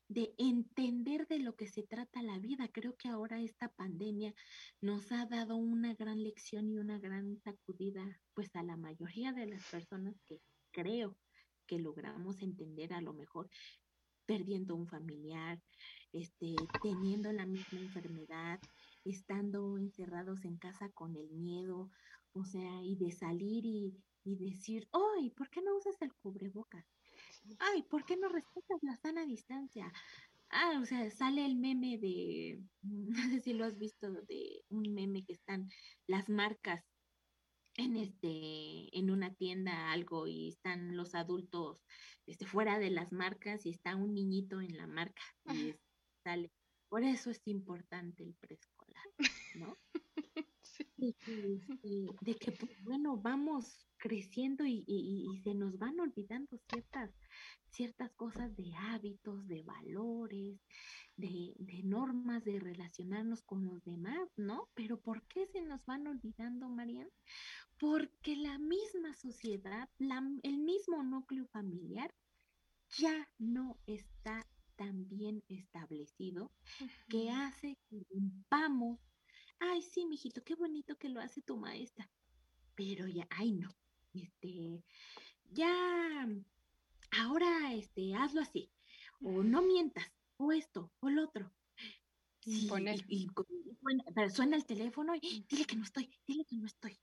de 0.07 0.33
entender 0.37 1.27
de 1.27 1.39
lo 1.39 1.55
que 1.55 1.67
se 1.67 1.83
trata 1.83 2.21
la 2.21 2.39
vida. 2.39 2.67
Creo 2.71 2.95
que 2.97 3.07
ahora 3.07 3.41
esta 3.41 3.69
pandemia 3.69 4.33
nos 4.81 5.11
ha 5.11 5.25
dado 5.25 5.55
una 5.55 5.93
gran 5.93 6.21
lección 6.21 6.69
y 6.69 6.77
una 6.77 6.99
gran 6.99 7.37
sacudida, 7.37 8.19
pues 8.33 8.55
a 8.55 8.63
la 8.63 8.77
mayoría 8.77 9.31
de 9.31 9.47
las 9.47 9.63
personas 9.69 10.15
que 10.27 10.41
creo 10.71 11.17
que 11.67 11.79
logramos 11.79 12.41
entender 12.41 12.93
a 12.93 13.01
lo 13.01 13.13
mejor 13.13 13.49
perdiendo 14.25 14.75
un 14.75 14.87
familiar, 14.87 15.61
este, 16.13 16.55
teniendo 16.81 17.31
la 17.31 17.45
misma 17.45 17.79
enfermedad, 17.79 18.59
estando 19.03 19.77
encerrados 19.77 20.45
en 20.45 20.57
casa 20.57 20.89
con 20.89 21.15
el 21.15 21.29
miedo, 21.31 21.89
o 22.33 22.45
sea, 22.45 22.81
y 22.83 22.95
de 22.95 23.11
salir 23.11 23.65
y, 23.65 23.93
y 24.23 24.35
decir, 24.37 24.87
¡ay! 24.91 25.31
¿Por 25.31 25.49
qué 25.49 25.61
no 25.61 25.75
usas 25.75 26.01
el 26.01 26.13
cubrebocas? 26.13 26.85
Ay, 27.59 27.83
¿por 27.83 28.05
qué 28.05 28.17
no 28.17 28.29
respetas 28.29 28.79
la 28.81 28.95
sana 28.97 29.25
distancia? 29.25 29.91
Ah, 30.49 30.79
o 30.81 30.85
sea, 30.85 31.09
sale 31.11 31.45
el 31.45 31.55
meme 31.55 31.97
de, 31.97 32.61
no 32.81 33.29
sé 33.29 33.41
si 33.41 33.53
lo 33.53 33.65
has 33.65 33.77
visto, 33.77 34.11
de 34.11 34.63
un 34.69 34.93
meme 34.93 35.23
que 35.23 35.33
están 35.33 35.69
las 36.07 36.29
marcas 36.29 36.83
en 37.77 37.95
este, 37.95 38.97
en 38.97 39.09
una 39.11 39.33
tienda 39.33 39.91
algo 39.91 40.27
y 40.27 40.49
están 40.49 40.97
los 40.97 41.15
adultos 41.15 41.85
este, 42.27 42.45
fuera 42.45 42.79
de 42.79 42.91
las 42.91 43.11
marcas 43.11 43.65
y 43.65 43.69
está 43.69 43.95
un 43.95 44.13
niñito 44.13 44.59
en 44.61 44.75
la 44.77 44.87
marca 44.87 45.23
y 45.53 45.73
sale. 46.23 46.51
Por 46.89 47.03
eso 47.03 47.29
es 47.31 47.41
importante 47.45 48.23
el 48.23 48.35
preescolar, 48.35 49.05
¿no? 49.55 49.77
De, 50.97 52.35
que, 52.35 52.51
pues, 52.51 52.83
bueno, 52.83 53.17
vamos 53.17 53.87
creciendo 53.97 54.65
y, 54.65 54.83
y, 54.87 55.39
se 55.43 55.53
nos 55.53 55.77
van 55.77 55.99
olvidando 55.99 56.57
ciertas, 56.69 57.11
ciertas 57.69 58.11
cosas 58.13 58.55
de 58.55 58.73
hábitos, 58.75 59.47
de 59.47 59.63
valores, 59.63 60.59
de, 61.15 61.53
de, 61.57 61.83
normas, 61.83 62.43
de 62.43 62.59
relacionarnos 62.59 63.43
con 63.43 63.65
los 63.65 63.83
demás, 63.83 64.27
¿no? 64.37 64.69
Pero 64.73 64.99
¿por 64.99 65.21
qué 65.27 65.45
se 65.47 65.61
nos 65.61 65.85
van 65.85 66.07
olvidando, 66.07 66.67
Marian? 66.69 67.09
Porque 67.79 68.35
la 68.35 68.57
misma 68.57 69.13
sociedad, 69.13 69.89
la, 69.97 70.23
el 70.43 70.57
mismo 70.57 71.03
núcleo 71.03 71.47
familiar 71.47 72.13
ya 72.97 73.27
no 73.37 73.77
está 73.85 74.45
tan 74.75 75.07
bien 75.07 75.43
establecido 75.47 76.51
que 77.07 77.29
hace 77.29 77.77
que 77.87 78.03
rompamos 78.09 78.99
ay, 79.61 79.81
sí, 79.81 80.05
mijito, 80.05 80.43
qué 80.43 80.55
bonito 80.55 80.97
que 80.97 81.09
lo 81.09 81.21
hace 81.21 81.41
tu 81.41 81.57
maestra. 81.57 82.09
Pero 82.75 83.07
ya, 83.07 83.27
ay, 83.29 83.53
no, 83.53 83.69
este, 84.13 84.83
ya, 85.51 86.27
ahora, 87.11 87.73
este, 87.73 88.13
hazlo 88.15 88.41
así, 88.41 88.71
o 89.21 89.43
no 89.43 89.61
mientas, 89.61 90.05
o 90.37 90.51
esto, 90.51 90.91
o 90.99 91.09
lo 91.09 91.23
otro. 91.23 91.51
Sí, 92.43 92.67
y, 93.07 93.27
pero 94.15 94.29
suena 94.31 94.55
el 94.55 94.65
teléfono 94.65 95.13
y 95.21 95.45
dile 95.47 95.65
que 95.65 95.75
no 95.75 95.83
estoy, 95.83 96.09
dile 96.27 96.43
que 96.45 96.55
no 96.55 96.65
estoy. 96.65 96.97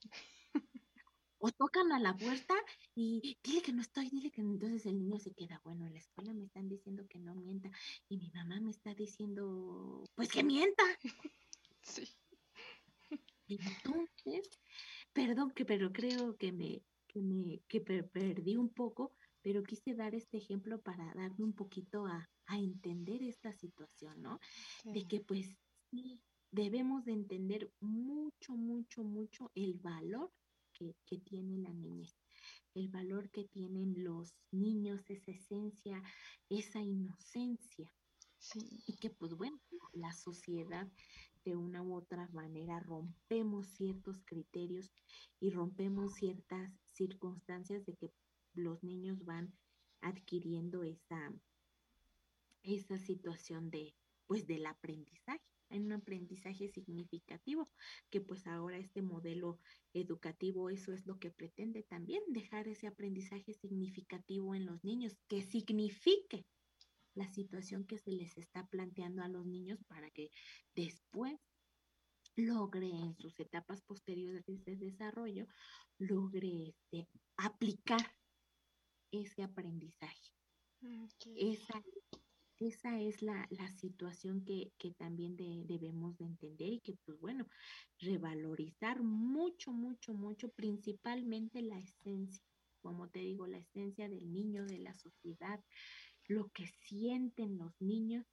o 1.38 1.52
tocan 1.52 1.92
a 1.92 2.00
la 2.00 2.16
puerta 2.16 2.54
y 2.96 3.38
dile 3.44 3.62
que 3.62 3.72
no 3.72 3.82
estoy, 3.82 4.10
dile 4.10 4.32
que 4.32 4.40
entonces 4.40 4.86
el 4.86 4.98
niño 4.98 5.20
se 5.20 5.32
queda, 5.32 5.60
bueno, 5.62 5.86
en 5.86 5.92
la 5.92 6.00
escuela 6.00 6.34
me 6.34 6.44
están 6.44 6.68
diciendo 6.68 7.06
que 7.08 7.20
no 7.20 7.36
mienta 7.36 7.70
y 8.08 8.16
mi 8.16 8.30
mamá 8.30 8.60
me 8.60 8.70
está 8.70 8.94
diciendo, 8.94 10.02
pues 10.16 10.28
que 10.28 10.42
mienta. 10.42 10.82
Sí. 11.80 12.17
Entonces, 13.48 14.50
perdón 15.12 15.50
que, 15.52 15.64
pero 15.64 15.92
creo 15.92 16.36
que 16.36 16.52
me, 16.52 16.82
que 17.06 17.22
me, 17.22 17.60
que 17.68 17.80
perdí 17.80 18.56
un 18.56 18.68
poco, 18.68 19.12
pero 19.42 19.62
quise 19.62 19.94
dar 19.94 20.14
este 20.14 20.36
ejemplo 20.36 20.80
para 20.80 21.12
darme 21.14 21.44
un 21.44 21.54
poquito 21.54 22.06
a, 22.06 22.28
a 22.46 22.58
entender 22.58 23.22
esta 23.22 23.52
situación, 23.52 24.20
¿no? 24.20 24.38
De 24.84 25.06
que 25.06 25.20
pues 25.20 25.56
sí, 25.90 26.20
debemos 26.50 27.04
de 27.04 27.12
entender 27.12 27.72
mucho, 27.80 28.54
mucho, 28.54 29.04
mucho 29.04 29.50
el 29.54 29.74
valor 29.74 30.32
que, 30.72 30.94
que 31.06 31.18
tiene 31.18 31.58
la 31.58 31.72
niñez, 31.72 32.16
el 32.74 32.88
valor 32.88 33.30
que 33.30 33.44
tienen 33.44 33.94
los 34.04 34.34
niños, 34.50 35.08
esa 35.08 35.30
esencia, 35.30 36.02
esa 36.48 36.80
inocencia. 36.80 37.92
Sí. 38.38 38.60
Y 38.86 38.96
que 38.96 39.10
pues 39.10 39.34
bueno, 39.34 39.58
la 39.92 40.12
sociedad 40.12 40.88
de 41.48 41.56
una 41.56 41.82
u 41.82 41.94
otra 41.94 42.28
manera 42.28 42.78
rompemos 42.78 43.68
ciertos 43.68 44.20
criterios 44.26 44.92
y 45.40 45.50
rompemos 45.50 46.12
ciertas 46.14 46.70
circunstancias 46.84 47.86
de 47.86 47.94
que 47.94 48.12
los 48.52 48.82
niños 48.82 49.24
van 49.24 49.54
adquiriendo 50.02 50.82
esa, 50.82 51.32
esa 52.62 52.98
situación 52.98 53.70
de, 53.70 53.94
pues, 54.26 54.46
del 54.46 54.66
aprendizaje, 54.66 55.40
en 55.70 55.86
un 55.86 55.92
aprendizaje 55.92 56.68
significativo, 56.68 57.66
que 58.10 58.20
pues 58.20 58.46
ahora 58.46 58.78
este 58.78 59.02
modelo 59.02 59.58
educativo, 59.94 60.70
eso 60.70 60.92
es 60.92 61.06
lo 61.06 61.18
que 61.18 61.30
pretende 61.30 61.82
también, 61.82 62.22
dejar 62.28 62.68
ese 62.68 62.86
aprendizaje 62.86 63.54
significativo 63.54 64.54
en 64.54 64.66
los 64.66 64.82
niños, 64.84 65.16
que 65.28 65.42
signifique 65.42 66.46
la 67.18 67.28
situación 67.32 67.84
que 67.84 67.98
se 67.98 68.12
les 68.12 68.38
está 68.38 68.66
planteando 68.68 69.22
a 69.22 69.28
los 69.28 69.44
niños 69.44 69.78
para 69.88 70.08
que 70.10 70.30
después 70.74 71.36
logre 72.36 72.88
en 72.88 73.16
sus 73.16 73.38
etapas 73.40 73.82
posteriores 73.82 74.44
de 74.46 74.76
desarrollo, 74.76 75.46
logre 75.98 76.68
este, 76.68 77.08
aplicar 77.36 78.14
ese 79.10 79.42
aprendizaje. 79.42 80.32
Esa, 81.34 81.82
esa 82.60 83.00
es 83.00 83.22
la, 83.22 83.48
situación 83.76 84.44
que, 84.44 84.70
también 84.96 85.36
debemos 85.36 86.16
de 86.18 86.26
entender 86.26 86.72
y 86.72 86.80
que, 86.80 86.94
pues 87.04 87.18
bueno, 87.18 87.48
revalorizar 87.98 89.02
mucho, 89.02 89.72
mucho, 89.72 90.14
mucho, 90.14 90.50
principalmente 90.50 91.62
la 91.62 91.80
esencia, 91.80 92.44
como 92.80 93.08
te 93.08 93.18
digo, 93.18 93.48
la 93.48 93.58
esencia 93.58 94.08
del 94.08 94.32
niño, 94.32 94.64
de 94.66 94.78
la 94.78 94.94
sociedad, 94.94 95.60
lo 96.28 96.50
que 96.50 96.66
sienten 96.66 97.58
los 97.58 97.72
niños, 97.80 98.24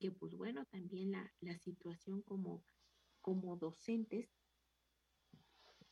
que 0.00 0.10
pues 0.10 0.34
bueno, 0.34 0.64
también 0.66 1.12
la, 1.12 1.58
situación 1.58 2.22
como, 2.22 2.64
como 3.20 3.56
docentes, 3.56 4.28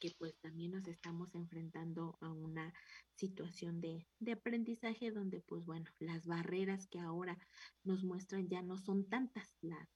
que 0.00 0.10
pues 0.18 0.36
también 0.40 0.72
nos 0.72 0.88
estamos 0.88 1.34
enfrentando 1.34 2.16
a 2.20 2.32
una 2.32 2.72
situación 3.14 3.80
de, 3.80 4.06
de, 4.18 4.32
aprendizaje 4.32 5.12
donde 5.12 5.40
pues 5.40 5.64
bueno, 5.64 5.86
las 6.00 6.26
barreras 6.26 6.88
que 6.88 6.98
ahora 6.98 7.38
nos 7.84 8.02
muestran 8.02 8.48
ya 8.48 8.62
no 8.62 8.76
son 8.78 9.08
tantas 9.08 9.56
las, 9.60 9.88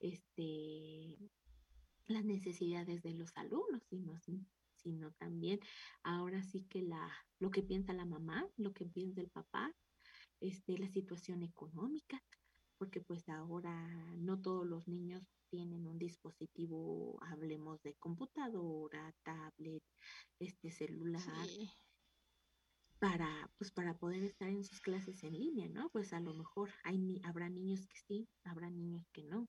este, 0.00 1.16
las 2.06 2.24
necesidades 2.24 3.02
de 3.02 3.14
los 3.14 3.36
alumnos, 3.36 3.82
sino, 3.88 4.18
sino 4.74 5.12
también 5.12 5.60
ahora 6.02 6.42
sí 6.42 6.64
que 6.64 6.82
la, 6.82 7.10
lo 7.38 7.50
que 7.50 7.62
piensa 7.62 7.92
la 7.92 8.06
mamá, 8.06 8.48
lo 8.56 8.72
que 8.72 8.86
piensa 8.86 9.20
el 9.20 9.30
papá, 9.30 9.72
este, 10.40 10.78
la 10.78 10.88
situación 10.88 11.42
económica, 11.42 12.22
porque 12.78 13.00
pues 13.00 13.28
ahora 13.28 13.72
no 14.16 14.40
todos 14.40 14.66
los 14.66 14.88
niños 14.88 15.22
tienen 15.50 15.86
un 15.86 15.98
dispositivo, 15.98 17.18
hablemos 17.22 17.82
de 17.82 17.94
computadora, 17.94 19.14
tablet, 19.22 19.82
este 20.38 20.70
celular, 20.70 21.48
para, 22.98 23.50
pues 23.58 23.70
para 23.70 23.98
poder 23.98 24.22
estar 24.24 24.48
en 24.48 24.64
sus 24.64 24.80
clases 24.80 25.24
en 25.24 25.38
línea, 25.38 25.68
¿no? 25.68 25.90
Pues 25.90 26.12
a 26.12 26.20
lo 26.20 26.34
mejor 26.34 26.70
hay, 26.84 27.20
habrá 27.24 27.48
niños 27.48 27.86
que 27.86 27.98
sí, 28.06 28.28
habrá 28.44 28.70
niños 28.70 29.08
que 29.12 29.24
no, 29.24 29.48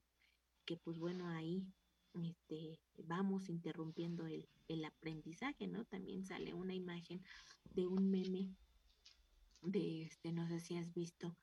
que 0.66 0.78
pues 0.78 0.98
bueno, 0.98 1.28
ahí 1.30 1.66
este, 2.14 2.80
vamos 3.06 3.50
interrumpiendo 3.50 4.26
el, 4.26 4.48
el 4.68 4.84
aprendizaje, 4.86 5.68
¿no? 5.68 5.86
También 5.86 6.26
sale 6.26 6.54
una 6.54 6.74
imagen 6.74 7.24
de 7.76 7.88
un 7.88 8.10
meme 8.10 8.56
de, 9.62 10.04
este, 10.04 10.32
no 10.32 10.48
sé 10.48 10.60
si 10.60 10.78
has 10.78 10.94
visto, 10.94 11.38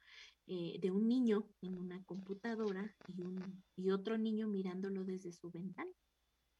eh, 0.46 0.78
de 0.81 0.90
un 0.90 1.07
niño 1.07 1.48
en 1.61 1.78
una 1.78 2.02
computadora 2.04 2.96
y, 3.07 3.22
un, 3.22 3.62
y 3.76 3.90
otro 3.90 4.18
niño 4.18 4.48
mirándolo 4.48 5.04
desde 5.04 5.33
su 5.33 5.50
ventana. 5.50 5.92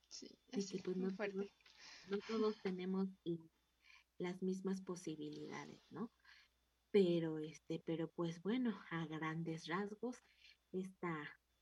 Sí, 0.09 0.29
es 0.49 0.71
que 0.71 0.79
pues 0.83 0.97
no 0.97 1.15
todos, 1.15 1.47
no 2.11 2.19
todos 2.27 2.59
tenemos 2.63 3.09
las 4.19 4.43
mismas 4.43 4.81
posibilidades, 4.83 5.81
¿no? 5.91 6.11
Pero 6.91 7.39
este, 7.39 7.83
pero 7.85 8.11
pues 8.11 8.43
bueno, 8.43 8.79
a 8.91 9.07
grandes 9.07 9.67
rasgos, 9.67 10.17
esta, 10.73 11.15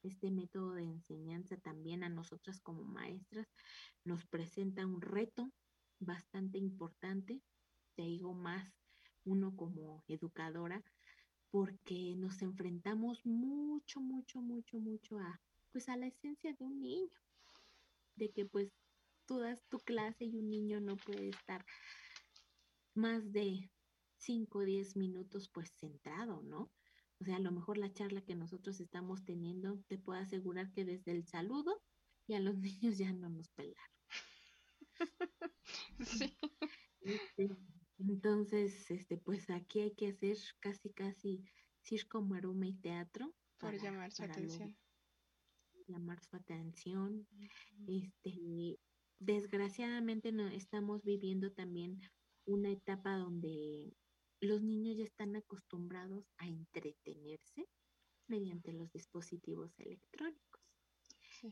este 0.02 0.30
método 0.30 0.74
de 0.74 0.84
enseñanza 0.84 1.56
también 1.56 2.04
a 2.04 2.08
nosotras 2.08 2.60
como 2.60 2.84
maestras 2.84 3.48
nos 4.04 4.24
presenta 4.26 4.86
un 4.86 5.00
reto 5.00 5.52
bastante 5.98 6.58
importante, 6.58 7.42
te 7.96 8.02
digo 8.02 8.34
más 8.34 8.75
uno 9.26 9.54
como 9.54 10.02
educadora, 10.08 10.82
porque 11.50 12.14
nos 12.16 12.42
enfrentamos 12.42 13.24
mucho, 13.26 14.00
mucho, 14.00 14.40
mucho, 14.40 14.78
mucho 14.78 15.18
a, 15.18 15.40
pues 15.72 15.88
a 15.88 15.96
la 15.96 16.06
esencia 16.06 16.54
de 16.54 16.64
un 16.64 16.80
niño, 16.80 17.10
de 18.16 18.30
que 18.30 18.46
pues 18.46 18.72
tú 19.26 19.38
das 19.38 19.62
tu 19.68 19.78
clase 19.80 20.24
y 20.24 20.36
un 20.36 20.48
niño 20.48 20.80
no 20.80 20.96
puede 20.96 21.28
estar 21.28 21.64
más 22.94 23.32
de 23.32 23.70
5 24.18 24.58
o 24.58 24.62
10 24.62 24.96
minutos 24.96 25.48
pues 25.52 25.70
centrado, 25.78 26.42
¿no? 26.42 26.72
O 27.18 27.24
sea, 27.24 27.36
a 27.36 27.40
lo 27.40 27.52
mejor 27.52 27.78
la 27.78 27.92
charla 27.92 28.20
que 28.22 28.34
nosotros 28.34 28.80
estamos 28.80 29.24
teniendo, 29.24 29.78
te 29.88 29.98
puedo 29.98 30.18
asegurar 30.20 30.72
que 30.72 30.84
desde 30.84 31.12
el 31.12 31.26
saludo 31.26 31.82
y 32.26 32.34
a 32.34 32.40
los 32.40 32.56
niños 32.58 32.98
ya 32.98 33.12
no 33.12 33.28
nos 33.28 33.48
pelaron. 33.50 33.96
Sí. 36.04 36.36
Este, 37.00 37.56
entonces, 37.98 38.90
este, 38.90 39.16
pues 39.16 39.48
aquí 39.50 39.80
hay 39.80 39.94
que 39.94 40.08
hacer 40.08 40.36
casi, 40.60 40.90
casi 40.90 41.44
circo, 41.82 42.22
maroma 42.22 42.66
y 42.66 42.74
teatro. 42.74 43.34
Por 43.58 43.80
llamar 43.80 44.12
su 44.12 44.22
atención. 44.22 44.76
llamar 45.88 46.22
su 46.22 46.36
atención. 46.36 47.26
Este, 47.86 48.78
desgraciadamente 49.18 50.32
no, 50.32 50.46
estamos 50.48 51.02
viviendo 51.04 51.52
también 51.52 52.00
una 52.44 52.70
etapa 52.70 53.16
donde 53.16 53.94
los 54.40 54.62
niños 54.62 54.98
ya 54.98 55.04
están 55.04 55.36
acostumbrados 55.36 56.26
a 56.38 56.46
entretenerse. 56.46 57.66
mediante 58.28 58.72
los 58.72 58.90
dispositivos 58.90 59.70
electrónicos. 59.78 60.60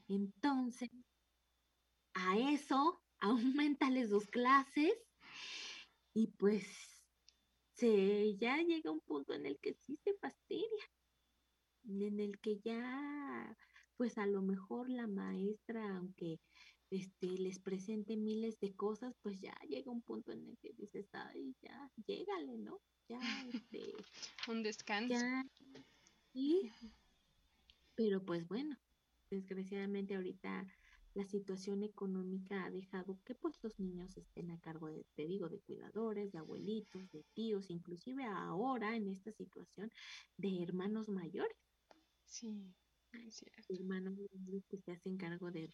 Entonces, 0.09 0.91
a 2.15 2.37
eso, 2.37 3.01
aumentales 3.21 4.11
sus 4.11 4.27
clases 4.27 4.93
y 6.15 6.29
pues 6.29 6.65
se, 7.75 8.37
ya 8.37 8.57
llega 8.59 8.91
un 8.91 9.01
punto 9.01 9.35
en 9.35 9.47
el 9.47 9.59
que 9.59 9.75
sí 9.75 9.99
se 10.05 10.15
fastidia, 10.15 10.91
en 11.87 12.21
el 12.21 12.39
que 12.41 12.61
ya, 12.61 13.57
pues 13.97 14.17
a 14.17 14.27
lo 14.27 14.41
mejor 14.41 14.89
la 14.89 15.09
maestra, 15.09 15.97
aunque 15.97 16.41
este, 16.91 17.27
les 17.27 17.59
presente 17.59 18.17
miles 18.17 18.59
de 18.61 18.75
cosas, 18.75 19.15
pues 19.23 19.41
ya 19.41 19.55
llega 19.69 19.91
un 19.91 20.03
punto 20.03 20.31
en 20.33 20.47
el 20.47 20.57
que 20.59 20.73
dices, 20.75 21.09
ay, 21.13 21.55
ya, 21.61 21.91
llégale, 22.07 22.59
¿no? 22.59 22.81
Ya, 23.09 23.19
este. 23.53 23.81
un 24.49 24.63
descanso. 24.63 25.17
y, 26.33 26.71
pero 27.97 28.25
pues 28.25 28.47
bueno, 28.47 28.79
desgraciadamente 29.31 30.15
ahorita 30.15 30.65
la 31.15 31.25
situación 31.25 31.83
económica 31.83 32.65
ha 32.65 32.71
dejado 32.71 33.21
que 33.25 33.35
pues 33.35 33.59
los 33.63 33.79
niños 33.79 34.17
estén 34.17 34.51
a 34.51 34.61
cargo 34.61 34.89
de, 34.89 35.07
te 35.15 35.27
digo, 35.27 35.49
de 35.49 35.61
cuidadores, 35.61 36.33
de 36.33 36.39
abuelitos, 36.39 37.11
de 37.11 37.25
tíos, 37.33 37.71
inclusive 37.71 38.25
ahora 38.25 38.97
en 38.97 39.09
esta 39.09 39.33
situación 39.33 39.91
de 40.37 40.63
hermanos 40.63 41.09
mayores. 41.09 41.57
Sí, 42.25 42.75
Hermanos 43.69 44.19
que 44.69 44.79
se 44.79 44.93
hacen 44.93 45.17
cargo 45.17 45.51
de, 45.53 45.69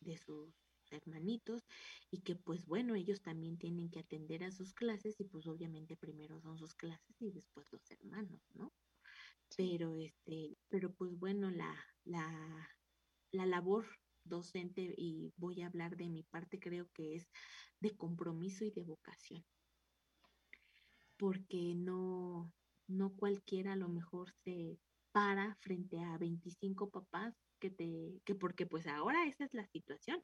de 0.00 0.16
sus 0.18 0.54
hermanitos 0.90 1.62
y 2.10 2.22
que 2.22 2.34
pues 2.36 2.66
bueno, 2.66 2.94
ellos 2.94 3.22
también 3.22 3.58
tienen 3.58 3.90
que 3.90 4.00
atender 4.00 4.44
a 4.44 4.50
sus 4.50 4.72
clases 4.74 5.20
y 5.20 5.24
pues 5.24 5.46
obviamente 5.46 5.96
primero 5.96 6.40
son 6.40 6.58
sus 6.58 6.74
clases 6.74 7.16
y 7.20 7.30
después 7.30 7.66
los 7.72 7.90
hermanos, 7.90 8.40
¿no? 8.54 8.72
Pero 9.56 9.96
este, 9.96 10.58
pero 10.68 10.94
pues 10.94 11.18
bueno, 11.18 11.50
la, 11.50 11.74
la, 12.04 12.68
la 13.32 13.46
labor 13.46 13.86
docente 14.28 14.94
y 14.96 15.32
voy 15.36 15.62
a 15.62 15.66
hablar 15.66 15.96
de 15.96 16.08
mi 16.08 16.22
parte, 16.22 16.58
creo 16.58 16.88
que 16.92 17.16
es 17.16 17.30
de 17.80 17.96
compromiso 17.96 18.64
y 18.64 18.70
de 18.70 18.82
vocación. 18.82 19.44
Porque 21.16 21.74
no, 21.74 22.52
no 22.86 23.14
cualquiera 23.16 23.72
a 23.72 23.76
lo 23.76 23.88
mejor 23.88 24.32
se 24.44 24.78
para 25.12 25.56
frente 25.56 26.00
a 26.00 26.16
25 26.18 26.90
papás 26.90 27.34
que 27.58 27.70
te, 27.70 28.20
que 28.24 28.34
porque 28.34 28.66
pues 28.66 28.86
ahora 28.86 29.26
esa 29.26 29.44
es 29.44 29.54
la 29.54 29.66
situación. 29.66 30.20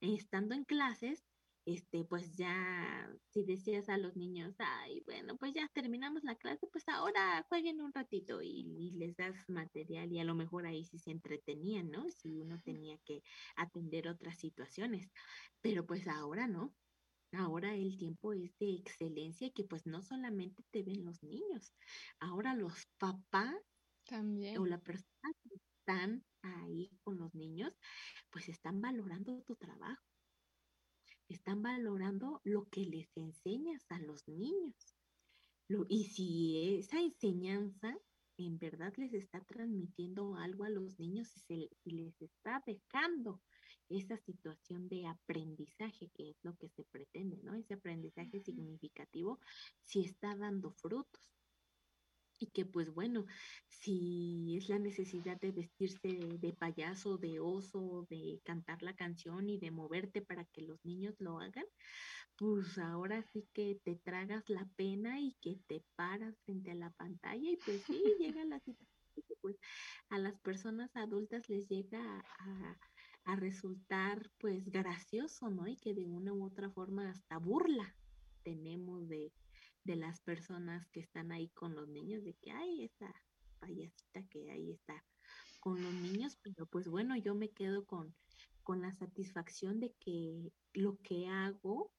Estando 0.00 0.54
en 0.54 0.64
clases, 0.64 1.24
este, 1.66 2.04
pues 2.04 2.32
ya, 2.36 3.10
si 3.32 3.44
decías 3.44 3.88
a 3.88 3.98
los 3.98 4.16
niños, 4.16 4.54
ay, 4.58 5.02
bueno, 5.04 5.36
pues 5.36 5.52
ya 5.52 5.68
terminamos 5.74 6.22
la 6.22 6.36
clase, 6.36 6.68
pues 6.68 6.88
ahora 6.88 7.44
jueguen 7.48 7.80
un 7.80 7.92
ratito 7.92 8.40
y, 8.40 8.92
les 8.96 9.16
das 9.16 9.36
material 9.48 10.12
y 10.12 10.20
a 10.20 10.24
lo 10.24 10.36
mejor 10.36 10.66
ahí 10.66 10.84
sí 10.84 10.98
se 10.98 11.10
entretenían, 11.10 11.90
¿no? 11.90 12.08
Si 12.10 12.36
uno 12.40 12.60
tenía 12.62 12.96
que 13.04 13.22
atender 13.56 14.08
otras 14.08 14.38
situaciones, 14.38 15.10
pero 15.60 15.84
pues 15.86 16.06
ahora 16.06 16.46
no. 16.46 16.72
Ahora 17.32 17.74
el 17.74 17.98
tiempo 17.98 18.32
es 18.32 18.56
de 18.58 18.74
excelencia 18.76 19.50
que 19.50 19.64
pues 19.64 19.86
no 19.86 20.02
solamente 20.02 20.62
te 20.70 20.82
ven 20.84 21.04
los 21.04 21.22
niños, 21.24 21.74
ahora 22.20 22.54
los 22.54 22.86
papás 22.98 23.56
también 24.08 24.58
o 24.58 24.66
la 24.66 24.78
persona 24.78 25.32
que 25.42 25.56
están 25.56 26.24
ahí 26.42 26.90
con 27.02 27.18
los 27.18 27.34
niños, 27.34 27.72
pues 28.30 28.48
están 28.48 28.80
valorando 28.80 29.42
tu 29.42 29.56
trabajo 29.56 30.05
están 31.28 31.62
valorando 31.62 32.40
lo 32.44 32.68
que 32.68 32.84
les 32.84 33.08
enseñas 33.16 33.84
a 33.90 34.00
los 34.00 34.26
niños. 34.28 34.74
y 35.88 36.04
si 36.04 36.78
esa 36.78 37.00
enseñanza 37.00 37.98
en 38.38 38.58
verdad 38.58 38.92
les 38.96 39.14
está 39.14 39.40
transmitiendo 39.44 40.36
algo 40.36 40.64
a 40.64 40.70
los 40.70 40.98
niños 40.98 41.34
y, 41.36 41.40
se, 41.40 41.70
les 41.84 42.20
está 42.20 42.62
dejando 42.66 43.40
esa 43.88 44.18
situación 44.18 44.88
de 44.88 45.06
aprendizaje, 45.06 46.10
que 46.14 46.30
es 46.30 46.36
lo 46.42 46.56
que 46.56 46.68
se 46.68 46.84
pretende, 46.84 47.38
¿no? 47.42 47.54
Ese 47.54 47.74
aprendizaje 47.74 48.40
significativo, 48.40 49.40
si 49.82 50.00
está 50.00 50.36
dando 50.36 50.72
frutos 50.72 51.35
y 52.38 52.46
que 52.48 52.64
pues 52.64 52.92
bueno, 52.92 53.26
si 53.68 54.56
es 54.56 54.68
la 54.68 54.78
necesidad 54.78 55.40
de 55.40 55.52
vestirse 55.52 56.08
de, 56.08 56.52
payaso, 56.52 57.18
de 57.18 57.40
oso, 57.40 58.06
de 58.10 58.40
cantar 58.44 58.82
la 58.82 58.94
canción 58.94 59.48
y 59.48 59.58
de 59.58 59.70
moverte 59.70 60.22
para 60.22 60.44
que 60.44 60.62
los 60.62 60.84
niños 60.84 61.14
lo 61.18 61.38
hagan, 61.40 61.66
pues 62.36 62.78
ahora 62.78 63.22
sí 63.32 63.48
que 63.52 63.80
te 63.82 63.96
tragas 63.96 64.48
la 64.48 64.68
pena 64.76 65.20
y 65.20 65.34
que 65.40 65.58
te 65.66 65.82
paras 65.96 66.36
frente 66.44 66.72
a 66.72 66.74
la 66.74 66.90
pantalla 66.90 67.50
y 67.50 67.56
pues 67.56 67.82
sí, 67.84 68.02
llega 68.18 68.44
la 68.44 68.60
situación 68.60 68.96
pues 69.40 69.56
a 70.10 70.18
las 70.18 70.38
personas 70.40 70.94
adultas 70.94 71.48
les 71.48 71.68
llega 71.68 72.00
a, 72.38 72.78
a 73.24 73.36
resultar 73.36 74.30
pues 74.38 74.68
gracioso, 74.70 75.50
¿no? 75.50 75.66
Y 75.66 75.76
que 75.76 75.94
de 75.94 76.06
una 76.06 76.32
u 76.32 76.44
otra 76.44 76.70
forma 76.70 77.08
hasta 77.08 77.38
burla 77.38 77.94
tenemos 78.42 79.08
de, 79.08 79.32
de 79.86 79.96
las 79.96 80.20
personas 80.20 80.88
que 80.88 81.00
están 81.00 81.32
ahí 81.32 81.48
con 81.50 81.74
los 81.74 81.88
niños, 81.88 82.24
de 82.24 82.34
que 82.34 82.50
hay 82.50 82.84
esa 82.84 83.14
payasita 83.60 84.22
que 84.28 84.50
ahí 84.50 84.72
está 84.72 85.02
con 85.60 85.82
los 85.82 85.94
niños, 85.94 86.38
pero 86.42 86.66
pues 86.66 86.88
bueno, 86.88 87.16
yo 87.16 87.34
me 87.34 87.50
quedo 87.50 87.86
con, 87.86 88.14
con 88.62 88.82
la 88.82 88.92
satisfacción 88.92 89.80
de 89.80 89.92
que 90.00 90.52
lo 90.74 90.98
que 91.02 91.28
hago 91.28 91.92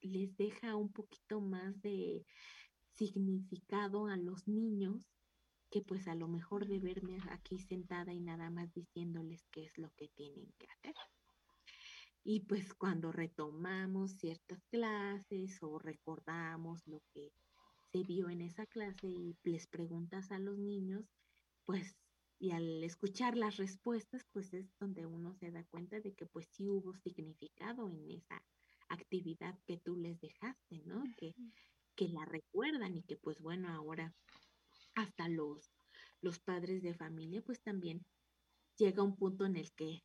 les 0.00 0.36
deja 0.36 0.76
un 0.76 0.92
poquito 0.92 1.40
más 1.40 1.80
de 1.82 2.24
significado 2.92 4.06
a 4.06 4.16
los 4.16 4.46
niños 4.46 5.10
que 5.70 5.82
pues 5.82 6.08
a 6.08 6.14
lo 6.14 6.28
mejor 6.28 6.66
de 6.66 6.80
verme 6.80 7.18
aquí 7.30 7.58
sentada 7.58 8.12
y 8.12 8.20
nada 8.20 8.50
más 8.50 8.72
diciéndoles 8.74 9.46
qué 9.50 9.64
es 9.64 9.78
lo 9.78 9.90
que 9.96 10.08
tienen 10.08 10.52
que 10.58 10.66
hacer. 10.66 10.94
Y 12.22 12.40
pues 12.40 12.74
cuando 12.74 13.12
retomamos 13.12 14.12
ciertas 14.12 14.62
clases 14.70 15.58
o 15.62 15.78
recordamos 15.78 16.86
lo 16.86 17.02
que 17.12 17.32
se 17.92 18.02
vio 18.04 18.28
en 18.28 18.42
esa 18.42 18.66
clase 18.66 19.06
y 19.08 19.36
les 19.42 19.66
preguntas 19.66 20.30
a 20.30 20.38
los 20.38 20.58
niños, 20.58 21.04
pues, 21.64 21.96
y 22.38 22.52
al 22.52 22.84
escuchar 22.84 23.36
las 23.36 23.56
respuestas, 23.56 24.26
pues 24.32 24.52
es 24.54 24.66
donde 24.78 25.06
uno 25.06 25.34
se 25.34 25.50
da 25.50 25.64
cuenta 25.64 26.00
de 26.00 26.14
que 26.14 26.26
pues 26.26 26.48
sí 26.50 26.68
hubo 26.68 26.94
significado 26.96 27.88
en 27.88 28.10
esa 28.10 28.42
actividad 28.88 29.58
que 29.66 29.78
tú 29.78 29.96
les 29.96 30.20
dejaste, 30.20 30.82
¿no? 30.84 31.04
Que, 31.16 31.34
que 31.96 32.08
la 32.08 32.24
recuerdan 32.24 32.96
y 32.96 33.02
que 33.02 33.16
pues 33.16 33.40
bueno, 33.40 33.68
ahora 33.68 34.14
hasta 34.94 35.28
los, 35.28 35.70
los 36.20 36.40
padres 36.40 36.82
de 36.82 36.94
familia 36.94 37.42
pues 37.42 37.60
también 37.62 38.04
llega 38.76 39.02
un 39.02 39.16
punto 39.16 39.44
en 39.44 39.56
el 39.56 39.72
que 39.72 40.02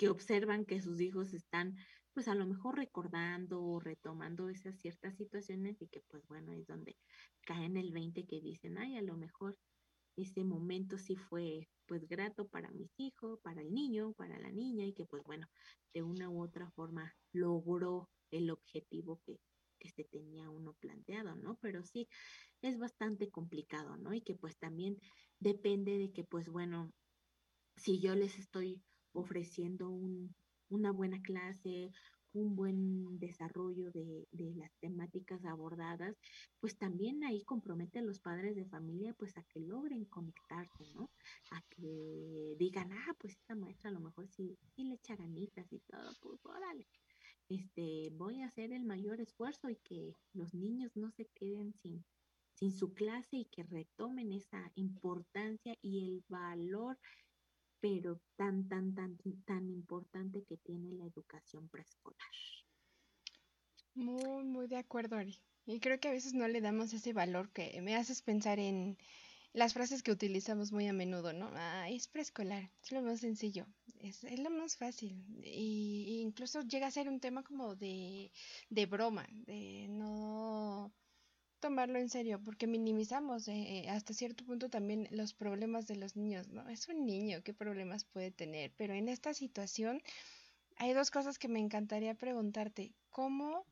que 0.00 0.08
observan 0.08 0.64
que 0.64 0.80
sus 0.80 0.98
hijos 0.98 1.34
están 1.34 1.76
pues 2.14 2.26
a 2.26 2.34
lo 2.34 2.46
mejor 2.46 2.78
recordando 2.78 3.62
o 3.62 3.80
retomando 3.80 4.48
esas 4.48 4.80
ciertas 4.80 5.14
situaciones 5.18 5.82
y 5.82 5.88
que 5.88 6.00
pues 6.08 6.26
bueno 6.26 6.54
es 6.54 6.66
donde 6.66 6.96
caen 7.42 7.76
el 7.76 7.92
20 7.92 8.26
que 8.26 8.40
dicen, 8.40 8.78
ay, 8.78 8.96
a 8.96 9.02
lo 9.02 9.18
mejor 9.18 9.58
ese 10.16 10.42
momento 10.42 10.96
sí 10.96 11.16
fue 11.16 11.68
pues 11.84 12.08
grato 12.08 12.48
para 12.48 12.70
mis 12.70 12.98
hijos, 12.98 13.40
para 13.42 13.60
el 13.60 13.74
niño, 13.74 14.14
para 14.14 14.38
la 14.38 14.50
niña 14.50 14.86
y 14.86 14.94
que 14.94 15.04
pues 15.04 15.22
bueno, 15.24 15.46
de 15.92 16.02
una 16.02 16.30
u 16.30 16.42
otra 16.42 16.70
forma 16.70 17.14
logró 17.34 18.08
el 18.30 18.48
objetivo 18.48 19.20
que, 19.26 19.38
que 19.78 19.90
se 19.90 20.04
tenía 20.04 20.48
uno 20.48 20.72
planteado, 20.80 21.36
¿no? 21.36 21.58
Pero 21.60 21.84
sí, 21.84 22.08
es 22.62 22.78
bastante 22.78 23.28
complicado, 23.28 23.98
¿no? 23.98 24.14
Y 24.14 24.22
que 24.22 24.34
pues 24.34 24.56
también 24.56 24.96
depende 25.40 25.98
de 25.98 26.10
que 26.10 26.24
pues 26.24 26.48
bueno, 26.48 26.90
si 27.76 28.00
yo 28.00 28.14
les 28.14 28.38
estoy 28.38 28.82
ofreciendo 29.12 29.88
un, 29.88 30.34
una 30.68 30.92
buena 30.92 31.20
clase, 31.22 31.90
un 32.32 32.54
buen 32.54 33.18
desarrollo 33.18 33.90
de, 33.90 34.28
de, 34.30 34.54
las 34.54 34.72
temáticas 34.78 35.44
abordadas, 35.44 36.16
pues 36.60 36.76
también 36.78 37.24
ahí 37.24 37.42
compromete 37.42 37.98
a 37.98 38.02
los 38.02 38.20
padres 38.20 38.54
de 38.54 38.66
familia 38.66 39.14
pues 39.14 39.36
a 39.36 39.42
que 39.44 39.60
logren 39.60 40.04
conectarse, 40.04 40.84
¿no? 40.94 41.10
A 41.50 41.60
que 41.70 42.54
digan, 42.58 42.92
ah, 42.92 43.14
pues 43.18 43.34
esta 43.34 43.56
maestra 43.56 43.90
a 43.90 43.94
lo 43.94 44.00
mejor 44.00 44.28
sí, 44.28 44.56
sí 44.74 44.84
le 44.84 44.94
echa 44.94 45.16
ganitas 45.16 45.72
y 45.72 45.80
todo, 45.80 46.12
pues 46.20 46.44
órale, 46.46 46.86
este, 47.48 48.10
voy 48.12 48.42
a 48.42 48.46
hacer 48.46 48.72
el 48.72 48.84
mayor 48.84 49.20
esfuerzo 49.20 49.68
y 49.68 49.76
que 49.76 50.14
los 50.32 50.54
niños 50.54 50.96
no 50.96 51.10
se 51.10 51.26
queden 51.34 51.74
sin, 51.74 52.04
sin 52.54 52.70
su 52.72 52.94
clase 52.94 53.38
y 53.38 53.44
que 53.46 53.64
retomen 53.64 54.32
esa 54.32 54.70
importancia 54.76 55.74
y 55.82 56.04
el 56.04 56.24
valor 56.28 56.96
pero 57.80 58.20
tan, 58.36 58.68
tan, 58.68 58.94
tan, 58.94 59.16
tan 59.46 59.70
importante 59.70 60.44
que 60.44 60.56
tiene 60.58 60.92
la 60.92 61.06
educación 61.06 61.68
preescolar. 61.68 62.18
Muy, 63.94 64.44
muy 64.44 64.66
de 64.66 64.76
acuerdo, 64.76 65.16
Ari. 65.16 65.42
Y 65.66 65.80
creo 65.80 66.00
que 66.00 66.08
a 66.08 66.12
veces 66.12 66.34
no 66.34 66.48
le 66.48 66.60
damos 66.60 66.92
ese 66.92 67.12
valor 67.12 67.50
que 67.52 67.80
me 67.82 67.96
haces 67.96 68.22
pensar 68.22 68.58
en 68.58 68.98
las 69.52 69.74
frases 69.74 70.02
que 70.02 70.12
utilizamos 70.12 70.72
muy 70.72 70.86
a 70.86 70.92
menudo, 70.92 71.32
¿no? 71.32 71.50
Ah, 71.54 71.88
es 71.90 72.08
preescolar, 72.08 72.70
es 72.82 72.92
lo 72.92 73.02
más 73.02 73.20
sencillo, 73.20 73.66
es, 73.98 74.22
es 74.24 74.38
lo 74.38 74.50
más 74.50 74.76
fácil. 74.76 75.24
Y, 75.42 76.20
incluso 76.22 76.62
llega 76.62 76.86
a 76.86 76.90
ser 76.90 77.08
un 77.08 77.20
tema 77.20 77.42
como 77.42 77.74
de, 77.74 78.30
de 78.68 78.86
broma, 78.86 79.26
de 79.30 79.86
no 79.88 80.92
tomarlo 81.60 81.98
en 81.98 82.08
serio 82.08 82.40
porque 82.42 82.66
minimizamos 82.66 83.46
eh, 83.48 83.84
eh, 83.84 83.88
hasta 83.90 84.14
cierto 84.14 84.44
punto 84.44 84.68
también 84.68 85.06
los 85.10 85.34
problemas 85.34 85.86
de 85.86 85.96
los 85.96 86.16
niños, 86.16 86.48
¿no? 86.48 86.68
Es 86.68 86.88
un 86.88 87.06
niño, 87.06 87.42
¿qué 87.44 87.54
problemas 87.54 88.04
puede 88.04 88.30
tener? 88.30 88.72
Pero 88.76 88.94
en 88.94 89.08
esta 89.08 89.34
situación 89.34 90.02
hay 90.76 90.94
dos 90.94 91.10
cosas 91.10 91.38
que 91.38 91.48
me 91.48 91.60
encantaría 91.60 92.14
preguntarte. 92.14 92.92
¿Cómo, 93.10 93.66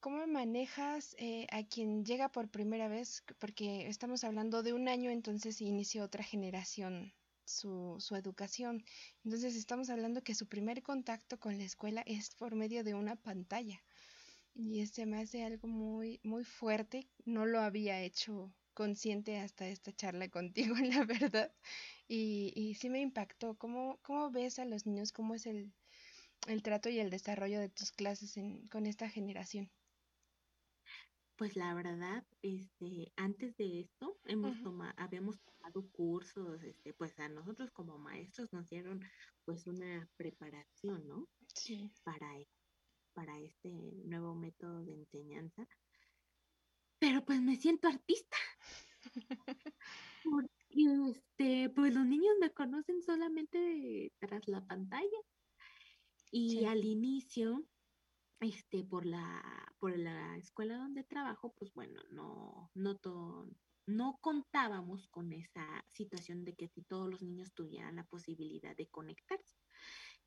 cómo 0.00 0.26
manejas 0.26 1.16
eh, 1.18 1.46
a 1.50 1.64
quien 1.64 2.04
llega 2.04 2.30
por 2.30 2.48
primera 2.48 2.88
vez? 2.88 3.24
Porque 3.38 3.88
estamos 3.88 4.24
hablando 4.24 4.62
de 4.62 4.72
un 4.72 4.88
año, 4.88 5.10
entonces 5.10 5.60
inició 5.60 6.04
otra 6.04 6.22
generación 6.22 7.12
su, 7.44 7.96
su 7.98 8.14
educación. 8.16 8.84
Entonces 9.24 9.56
estamos 9.56 9.90
hablando 9.90 10.22
que 10.22 10.34
su 10.34 10.46
primer 10.46 10.82
contacto 10.82 11.38
con 11.38 11.58
la 11.58 11.64
escuela 11.64 12.02
es 12.06 12.34
por 12.34 12.54
medio 12.54 12.84
de 12.84 12.94
una 12.94 13.16
pantalla. 13.16 13.80
Y 14.58 14.80
este 14.80 15.06
me 15.06 15.18
hace 15.20 15.44
algo 15.44 15.68
muy, 15.68 16.18
muy 16.24 16.42
fuerte. 16.44 17.12
No 17.24 17.46
lo 17.46 17.60
había 17.60 18.02
hecho 18.02 18.56
consciente 18.74 19.38
hasta 19.38 19.68
esta 19.68 19.92
charla 19.92 20.28
contigo, 20.30 20.74
la 20.76 21.04
verdad. 21.04 21.54
Y, 22.08 22.52
y 22.56 22.74
sí 22.74 22.90
me 22.90 23.00
impactó. 23.00 23.56
¿Cómo, 23.58 24.00
¿Cómo 24.02 24.30
ves 24.32 24.58
a 24.58 24.64
los 24.64 24.86
niños? 24.86 25.12
¿Cómo 25.12 25.34
es 25.34 25.46
el, 25.46 25.74
el 26.48 26.62
trato 26.62 26.88
y 26.88 26.98
el 27.00 27.10
desarrollo 27.10 27.60
de 27.60 27.68
tus 27.70 27.92
clases 27.92 28.36
en, 28.38 28.66
con 28.68 28.86
esta 28.86 29.08
generación? 29.10 29.72
Pues 31.36 31.56
la 31.56 31.74
verdad, 31.74 32.26
este, 32.42 33.12
antes 33.16 33.56
de 33.56 33.80
esto, 33.80 34.20
hemos 34.24 34.60
tomado, 34.62 34.94
habíamos 34.96 35.38
tomado 35.42 35.90
cursos, 35.90 36.62
este, 36.62 36.94
pues 36.94 37.18
a 37.18 37.28
nosotros 37.28 37.70
como 37.72 37.98
maestros 37.98 38.52
nos 38.52 38.68
dieron 38.70 39.00
pues 39.44 39.66
una 39.66 40.10
preparación, 40.16 41.06
¿no? 41.06 41.28
Sí. 41.54 41.92
Para 42.04 42.38
para 43.16 43.40
este 43.40 43.70
nuevo 44.04 44.34
método 44.34 44.84
de 44.84 44.92
enseñanza. 44.92 45.66
Pero 46.98 47.24
pues 47.24 47.40
me 47.40 47.56
siento 47.56 47.88
artista. 47.88 48.36
Porque 50.22 50.50
este, 51.10 51.70
pues 51.70 51.94
los 51.94 52.04
niños 52.04 52.34
me 52.38 52.50
conocen 52.50 53.02
solamente 53.02 54.12
tras 54.18 54.46
la 54.48 54.66
pantalla. 54.66 55.20
Y 56.30 56.66
al 56.66 56.84
inicio, 56.84 57.64
este, 58.40 58.84
por 58.84 59.06
la, 59.06 59.42
por 59.78 59.96
la 59.98 60.36
escuela 60.36 60.76
donde 60.76 61.02
trabajo, 61.02 61.54
pues 61.54 61.72
bueno, 61.72 62.02
no, 62.10 62.70
no, 62.74 63.00
no 63.86 64.18
contábamos 64.20 65.08
con 65.08 65.32
esa 65.32 65.64
situación 65.88 66.44
de 66.44 66.54
que 66.54 66.68
si 66.68 66.82
todos 66.82 67.08
los 67.10 67.22
niños 67.22 67.54
tuvieran 67.54 67.96
la 67.96 68.04
posibilidad 68.04 68.76
de 68.76 68.88
conectarse. 68.88 69.56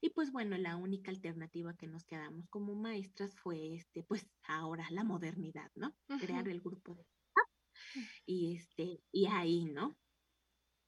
Y 0.01 0.11
pues 0.11 0.31
bueno, 0.31 0.57
la 0.57 0.77
única 0.77 1.11
alternativa 1.11 1.75
que 1.75 1.87
nos 1.87 2.05
quedamos 2.05 2.47
como 2.49 2.75
maestras 2.75 3.35
fue 3.35 3.75
este, 3.75 4.03
pues 4.03 4.25
ahora 4.43 4.87
la 4.91 5.03
modernidad, 5.03 5.71
¿no? 5.75 5.93
Crear 6.19 6.47
el 6.47 6.61
grupo 6.61 6.95
de 6.95 7.01
WhatsApp. 7.01 7.49
Y 8.25 8.55
este, 8.55 9.01
y 9.11 9.25
ahí, 9.27 9.65
¿no? 9.65 9.97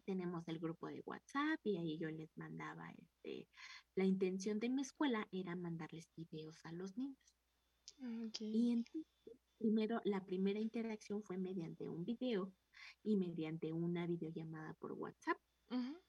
Tenemos 0.06 0.48
el 0.48 0.60
grupo 0.60 0.88
de 0.88 1.02
WhatsApp 1.06 1.60
y 1.64 1.78
ahí 1.78 1.98
yo 1.98 2.10
les 2.10 2.36
mandaba 2.38 2.90
este, 2.92 3.48
la 3.96 4.06
intención 4.06 4.60
de 4.60 4.70
mi 4.70 4.82
escuela 4.82 5.28
era 5.32 5.56
mandarles 5.56 6.10
videos 6.16 6.66
a 6.66 6.72
los 6.72 6.98
niños. 6.98 7.20
Y 8.40 8.72
entonces, 8.72 9.06
primero, 9.58 10.02
la 10.06 10.26
primera 10.26 10.60
interacción 10.60 11.22
fue 11.24 11.38
mediante 11.38 11.88
un 11.88 12.04
video 12.04 12.52
y 13.04 13.18
mediante 13.18 13.72
una 13.74 14.08
videollamada 14.08 14.74
por 14.76 14.94
WhatsApp 14.94 15.38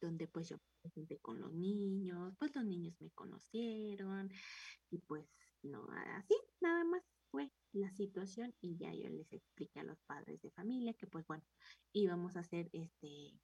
donde 0.00 0.26
pues 0.28 0.48
yo 0.48 0.56
me 0.56 0.62
presenté 0.82 1.18
con 1.18 1.40
los 1.40 1.52
niños, 1.52 2.34
pues 2.38 2.54
los 2.54 2.64
niños 2.64 2.94
me 3.00 3.10
conocieron 3.10 4.30
y 4.90 4.98
pues 4.98 5.26
no, 5.62 5.86
así 6.16 6.34
nada 6.60 6.84
más 6.84 7.02
fue 7.30 7.50
la 7.72 7.90
situación 7.90 8.54
y 8.60 8.76
ya 8.76 8.92
yo 8.92 9.08
les 9.08 9.32
expliqué 9.32 9.80
a 9.80 9.84
los 9.84 10.00
padres 10.02 10.42
de 10.42 10.50
familia 10.50 10.94
que 10.94 11.06
pues 11.06 11.26
bueno, 11.26 11.44
íbamos 11.92 12.36
a 12.36 12.40
hacer 12.40 12.68
este 12.72 13.40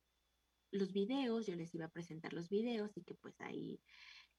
los 0.70 0.92
videos, 0.92 1.46
yo 1.46 1.56
les 1.56 1.74
iba 1.74 1.86
a 1.86 1.90
presentar 1.90 2.32
los 2.34 2.48
videos 2.50 2.96
y 2.96 3.02
que 3.02 3.14
pues 3.14 3.40
ahí 3.40 3.80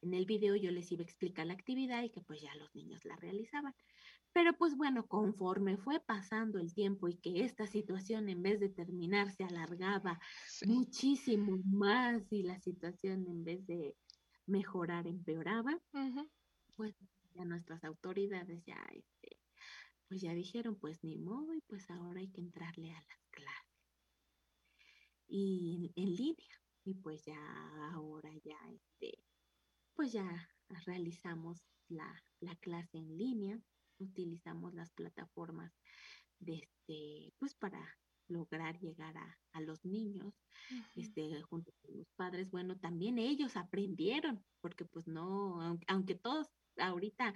en 0.01 0.13
el 0.13 0.25
video 0.25 0.55
yo 0.55 0.71
les 0.71 0.91
iba 0.91 1.01
a 1.01 1.05
explicar 1.05 1.45
la 1.45 1.53
actividad 1.53 2.03
y 2.03 2.09
que 2.09 2.21
pues 2.21 2.41
ya 2.41 2.53
los 2.55 2.73
niños 2.75 3.03
la 3.05 3.15
realizaban. 3.17 3.73
Pero 4.31 4.53
pues 4.53 4.77
bueno, 4.77 5.07
conforme 5.07 5.77
fue 5.77 5.99
pasando 5.99 6.59
el 6.59 6.73
tiempo 6.73 7.07
y 7.07 7.15
que 7.17 7.43
esta 7.43 7.65
situación 7.65 8.29
en 8.29 8.43
vez 8.43 8.59
de 8.59 8.69
terminar 8.69 9.31
se 9.31 9.43
alargaba 9.43 10.19
muchísimo 10.65 11.59
más 11.65 12.31
y 12.31 12.43
la 12.43 12.59
situación 12.59 13.25
en 13.27 13.43
vez 13.43 13.65
de 13.65 13.95
mejorar 14.45 15.07
empeoraba, 15.07 15.79
pues 16.75 16.95
ya 17.33 17.45
nuestras 17.45 17.83
autoridades 17.83 18.63
ya, 18.65 18.81
este, 18.91 19.37
pues 20.07 20.21
ya 20.21 20.33
dijeron, 20.33 20.75
pues 20.75 21.03
ni 21.03 21.17
modo 21.17 21.53
y 21.53 21.61
pues 21.61 21.89
ahora 21.89 22.19
hay 22.19 22.29
que 22.29 22.41
entrarle 22.41 22.91
a 22.91 23.01
las 23.01 23.25
clases. 23.31 23.69
Y 25.27 25.91
en, 25.95 26.15
línea, 26.15 26.61
y 26.83 26.95
pues 26.95 27.23
ya 27.25 27.39
ahora 27.93 28.31
ya, 28.43 28.57
este, 28.73 29.19
pues 29.99 30.13
ya 30.13 30.49
realizamos 30.85 31.61
la, 31.89 32.23
la 32.39 32.55
clase 32.55 32.97
en 32.97 33.17
línea 33.17 33.59
utilizamos 33.97 34.73
las 34.73 34.91
plataformas 34.91 35.73
de 36.39 36.53
este, 36.53 37.33
pues 37.37 37.53
para 37.53 37.85
lograr 38.29 38.79
llegar 38.79 39.13
a, 39.17 39.59
los 39.59 39.83
niños, 39.83 40.33
este, 40.95 41.41
junto 41.41 41.73
con 41.81 41.97
los 41.97 42.07
padres, 42.15 42.49
bueno, 42.49 42.77
también 42.79 43.19
ellos 43.19 43.57
aprendieron, 43.57 44.41
porque 44.61 44.85
pues 44.85 45.05
no, 45.05 45.77
aunque, 45.87 46.15
todos 46.15 46.47
ahorita 46.77 47.33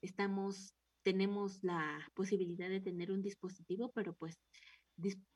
estamos, 0.00 0.72
tenemos 1.02 1.62
la 1.62 2.10
posibilidad 2.14 2.70
de 2.70 2.80
tener 2.80 3.12
un 3.12 3.20
dispositivo, 3.20 3.92
pero 3.92 4.14
pues 4.14 4.40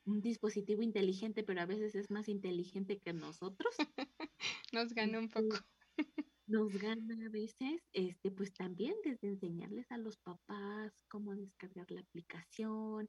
un 0.06 0.22
dispositivo 0.22 0.80
inteligente, 0.80 1.44
pero 1.44 1.60
a 1.60 1.66
veces 1.66 1.94
es 1.94 2.10
más 2.10 2.30
inteligente 2.30 2.98
que 2.98 3.12
nosotros. 3.12 3.76
Nos 4.72 4.94
gana 4.94 5.18
un 5.18 5.28
poco 5.28 5.58
nos 6.52 6.70
gana 6.76 7.26
a 7.26 7.30
veces, 7.30 7.80
este, 7.94 8.30
pues 8.30 8.52
también 8.52 8.94
desde 9.02 9.28
enseñarles 9.28 9.90
a 9.90 9.96
los 9.96 10.18
papás 10.18 10.92
cómo 11.08 11.34
descargar 11.34 11.90
la 11.90 12.02
aplicación, 12.02 13.08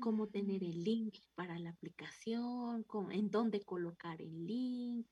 cómo 0.00 0.26
tener 0.26 0.64
el 0.64 0.82
link 0.82 1.14
para 1.36 1.56
la 1.60 1.70
aplicación, 1.70 2.84
en 3.12 3.30
dónde 3.30 3.60
colocar 3.60 4.20
el 4.20 4.44
link, 4.44 5.06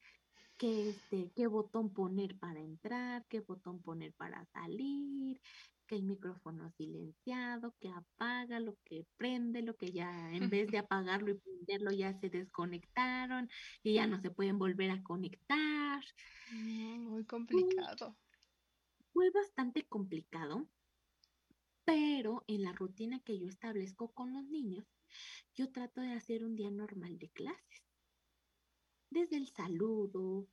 qué, 0.56 0.88
este, 0.90 1.30
qué 1.36 1.46
botón 1.46 1.92
poner 1.94 2.36
para 2.36 2.60
entrar, 2.60 3.24
qué 3.28 3.40
botón 3.40 3.80
poner 3.80 4.12
para 4.14 4.44
salir, 4.46 5.40
que 5.88 5.96
el 5.96 6.04
micrófono 6.04 6.70
silenciado, 6.72 7.74
que 7.80 7.88
apaga, 7.88 8.60
lo 8.60 8.76
que 8.84 9.06
prende, 9.16 9.62
lo 9.62 9.76
que 9.76 9.90
ya 9.90 10.32
en 10.32 10.48
vez 10.50 10.70
de 10.70 10.78
apagarlo 10.86 11.32
y 11.32 11.34
prenderlo 11.34 11.90
ya 11.90 12.12
se 12.20 12.28
desconectaron 12.28 13.48
y 13.82 13.94
ya 13.94 14.06
no 14.06 14.20
se 14.20 14.30
pueden 14.30 14.58
volver 14.58 14.92
a 14.92 15.02
conectar. 15.02 16.04
Muy 16.52 17.24
complicado. 17.24 18.16
Fue, 19.12 19.30
bastante 19.30 19.84
complicado, 19.88 20.68
pero 21.84 22.44
en 22.46 22.62
la 22.62 22.72
rutina 22.72 23.18
que 23.20 23.38
yo 23.38 23.48
establezco 23.48 24.12
con 24.12 24.32
los 24.32 24.44
niños, 24.44 24.86
yo 25.54 25.72
trato 25.72 26.02
de 26.02 26.12
hacer 26.12 26.44
un 26.44 26.54
día 26.54 26.70
normal 26.70 27.18
de 27.18 27.30
clases. 27.30 27.82
Desde 29.10 29.36
el 29.36 29.48
saludo, 29.48 30.46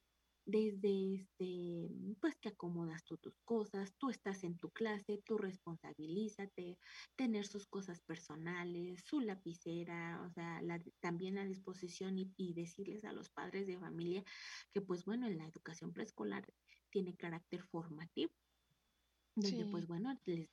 desde 0.45 1.15
este, 1.15 1.89
pues 2.21 2.35
que 2.39 2.49
acomodas 2.49 3.03
tú 3.03 3.17
tus 3.17 3.37
cosas, 3.43 3.93
tú 3.97 4.09
estás 4.09 4.43
en 4.43 4.57
tu 4.57 4.69
clase, 4.69 5.21
tú 5.25 5.37
responsabilízate, 5.37 6.77
tener 7.15 7.47
sus 7.47 7.65
cosas 7.67 8.01
personales, 8.01 9.03
su 9.05 9.21
lapicera, 9.21 10.21
o 10.25 10.29
sea, 10.29 10.61
también 10.99 11.37
a 11.39 11.45
disposición 11.45 12.19
y, 12.19 12.31
y, 12.37 12.53
decirles 12.53 13.03
a 13.05 13.13
los 13.13 13.29
padres 13.29 13.65
de 13.65 13.79
familia 13.79 14.23
que 14.71 14.81
pues 14.81 15.03
bueno, 15.05 15.27
en 15.27 15.37
la 15.37 15.45
educación 15.45 15.93
preescolar 15.93 16.45
tiene 16.91 17.15
carácter 17.15 17.63
formativo, 17.63 18.31
donde 19.35 19.65
pues 19.65 19.87
bueno, 19.87 20.15
les 20.25 20.49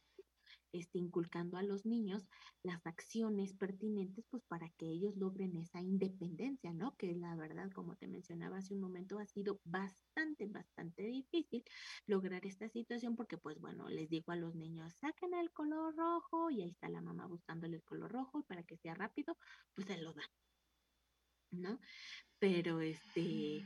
este, 0.72 0.98
inculcando 0.98 1.56
a 1.56 1.62
los 1.62 1.86
niños 1.86 2.26
las 2.62 2.86
acciones 2.86 3.54
pertinentes, 3.54 4.24
pues 4.30 4.42
para 4.44 4.70
que 4.70 4.86
ellos 4.86 5.16
logren 5.16 5.56
esa 5.56 5.80
independencia, 5.80 6.72
¿no? 6.72 6.96
Que 6.96 7.14
la 7.14 7.36
verdad, 7.36 7.70
como 7.72 7.96
te 7.96 8.08
mencionaba 8.08 8.58
hace 8.58 8.74
un 8.74 8.80
momento, 8.80 9.18
ha 9.18 9.26
sido 9.26 9.60
bastante, 9.64 10.46
bastante 10.46 11.02
difícil 11.04 11.64
lograr 12.06 12.44
esta 12.46 12.68
situación 12.68 13.16
porque, 13.16 13.38
pues 13.38 13.60
bueno, 13.60 13.88
les 13.88 14.08
digo 14.08 14.32
a 14.32 14.36
los 14.36 14.54
niños, 14.54 14.94
saquen 14.94 15.34
el 15.34 15.52
color 15.52 15.94
rojo 15.96 16.50
y 16.50 16.62
ahí 16.62 16.70
está 16.70 16.88
la 16.88 17.02
mamá 17.02 17.26
buscándole 17.26 17.76
el 17.76 17.84
color 17.84 18.10
rojo 18.10 18.40
y 18.40 18.44
para 18.44 18.62
que 18.64 18.76
sea 18.76 18.94
rápido, 18.94 19.36
pues 19.74 19.86
se 19.86 19.98
lo 19.98 20.12
dan, 20.14 20.28
¿no? 21.50 21.80
Pero 22.38 22.80
este 22.80 23.62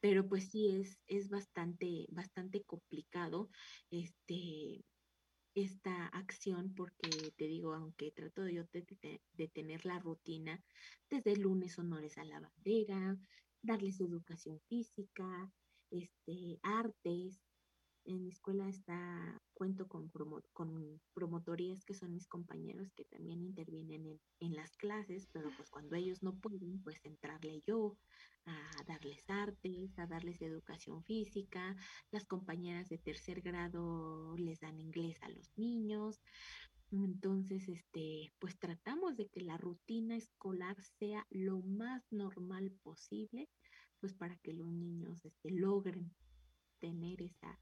pero 0.00 0.26
pues 0.26 0.50
sí 0.50 0.80
es, 0.80 0.98
es 1.06 1.28
bastante, 1.28 2.06
bastante 2.10 2.64
complicado, 2.64 3.50
este, 3.90 4.84
esta 5.54 6.06
acción 6.08 6.74
porque 6.74 7.32
te 7.36 7.46
digo, 7.46 7.74
aunque 7.74 8.12
trato 8.12 8.48
yo 8.48 8.64
de, 8.72 9.48
tener 9.48 9.84
la 9.84 9.98
rutina, 9.98 10.62
desde 11.08 11.32
el 11.32 11.42
lunes 11.42 11.78
honores 11.78 12.18
a 12.18 12.24
la 12.24 12.40
bandera, 12.40 13.18
darles 13.62 14.00
educación 14.00 14.60
física, 14.68 15.52
este, 15.90 16.58
artes, 16.62 17.40
en 18.04 18.22
mi 18.22 18.30
escuela 18.30 18.68
está, 18.68 19.40
cuento 19.52 19.86
con, 19.88 20.10
con 20.52 21.00
promotorías 21.14 21.84
que 21.84 21.94
son 21.94 22.12
mis 22.12 22.26
compañeros 22.26 22.92
que 22.94 23.04
también 23.04 23.42
intervienen 23.42 24.06
en, 24.06 24.20
en, 24.40 24.54
las 24.54 24.76
clases, 24.76 25.28
pero 25.32 25.50
pues 25.56 25.70
cuando 25.70 25.96
ellos 25.96 26.22
no 26.22 26.34
pueden, 26.36 26.82
pues 26.82 27.04
entrarle 27.04 27.62
yo 27.66 27.96
a 28.46 28.84
darles 28.86 29.28
artes, 29.28 29.98
a 29.98 30.06
darles 30.06 30.40
educación 30.40 31.04
física, 31.04 31.76
las 32.10 32.24
compañeras 32.24 32.88
de 32.88 32.98
tercer 32.98 33.42
grado 33.42 34.36
les 34.36 34.60
dan 34.60 34.80
inglés 34.80 35.22
a 35.22 35.28
los 35.28 35.50
niños. 35.56 36.20
Entonces, 36.90 37.68
este, 37.68 38.32
pues 38.40 38.58
tratamos 38.58 39.16
de 39.16 39.28
que 39.28 39.42
la 39.42 39.56
rutina 39.56 40.16
escolar 40.16 40.76
sea 40.98 41.24
lo 41.30 41.60
más 41.62 42.02
normal 42.10 42.72
posible, 42.82 43.48
pues 44.00 44.14
para 44.14 44.36
que 44.38 44.54
los 44.54 44.72
niños 44.72 45.24
este, 45.24 45.50
logren 45.50 46.12
tener 46.80 47.22
esa 47.22 47.60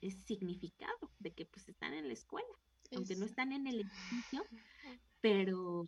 ese 0.00 0.20
significado 0.22 1.10
de 1.18 1.32
que 1.32 1.46
pues 1.46 1.68
están 1.68 1.94
en 1.94 2.06
la 2.08 2.14
escuela, 2.14 2.48
aunque 2.94 3.16
no 3.16 3.24
están 3.24 3.52
en 3.52 3.66
el 3.66 3.80
edificio, 3.80 4.44
pero 5.20 5.86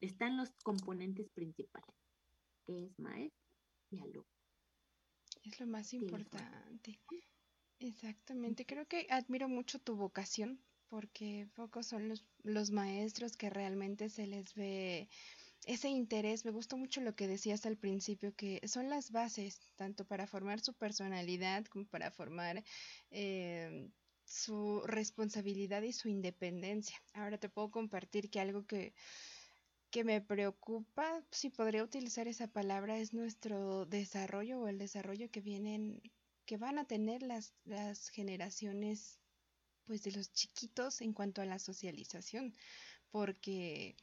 están 0.00 0.36
los 0.36 0.50
componentes 0.62 1.28
principales, 1.30 1.94
que 2.66 2.84
es 2.84 2.98
maestro 2.98 3.56
y 3.90 4.00
alumno. 4.00 4.26
Es 5.44 5.60
lo 5.60 5.66
más 5.66 5.92
importante. 5.92 6.98
Exactamente. 7.78 8.64
Creo 8.64 8.86
que 8.86 9.06
admiro 9.10 9.48
mucho 9.48 9.78
tu 9.78 9.96
vocación, 9.96 10.60
porque 10.88 11.48
pocos 11.54 11.86
son 11.86 12.08
los, 12.08 12.24
los 12.42 12.70
maestros 12.70 13.36
que 13.36 13.50
realmente 13.50 14.08
se 14.08 14.26
les 14.26 14.54
ve 14.54 15.08
ese 15.66 15.88
interés, 15.88 16.44
me 16.44 16.50
gustó 16.50 16.76
mucho 16.76 17.00
lo 17.00 17.14
que 17.14 17.28
decías 17.28 17.66
al 17.66 17.76
principio, 17.76 18.34
que 18.34 18.60
son 18.66 18.88
las 18.88 19.12
bases, 19.12 19.60
tanto 19.76 20.04
para 20.04 20.26
formar 20.26 20.60
su 20.60 20.74
personalidad 20.74 21.64
como 21.66 21.86
para 21.86 22.10
formar 22.10 22.64
eh, 23.10 23.88
su 24.24 24.82
responsabilidad 24.86 25.82
y 25.82 25.92
su 25.92 26.08
independencia. 26.08 27.00
Ahora 27.12 27.38
te 27.38 27.48
puedo 27.48 27.70
compartir 27.70 28.30
que 28.30 28.40
algo 28.40 28.66
que, 28.66 28.94
que 29.90 30.04
me 30.04 30.20
preocupa, 30.20 31.24
si 31.30 31.50
podría 31.50 31.84
utilizar 31.84 32.26
esa 32.26 32.48
palabra, 32.48 32.98
es 32.98 33.12
nuestro 33.12 33.86
desarrollo 33.86 34.60
o 34.60 34.68
el 34.68 34.78
desarrollo 34.78 35.30
que 35.30 35.40
vienen, 35.40 36.02
que 36.44 36.56
van 36.56 36.78
a 36.78 36.86
tener 36.86 37.22
las, 37.22 37.54
las 37.64 38.08
generaciones 38.08 39.20
pues 39.84 40.02
de 40.02 40.12
los 40.12 40.32
chiquitos 40.32 41.00
en 41.02 41.12
cuanto 41.12 41.42
a 41.42 41.46
la 41.46 41.58
socialización, 41.58 42.54
porque 43.10 43.96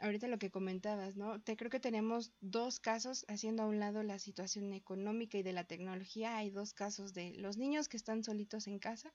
ahorita 0.00 0.28
lo 0.28 0.38
que 0.38 0.50
comentabas, 0.50 1.16
¿no? 1.16 1.40
Te 1.40 1.56
creo 1.56 1.70
que 1.70 1.80
tenemos 1.80 2.32
dos 2.40 2.80
casos, 2.80 3.24
haciendo 3.28 3.62
a 3.62 3.66
un 3.66 3.78
lado 3.78 4.02
la 4.02 4.18
situación 4.18 4.72
económica 4.72 5.38
y 5.38 5.42
de 5.42 5.52
la 5.52 5.64
tecnología, 5.64 6.36
hay 6.36 6.50
dos 6.50 6.72
casos 6.74 7.12
de 7.12 7.34
los 7.34 7.58
niños 7.58 7.88
que 7.88 7.96
están 7.96 8.24
solitos 8.24 8.66
en 8.66 8.78
casa 8.78 9.12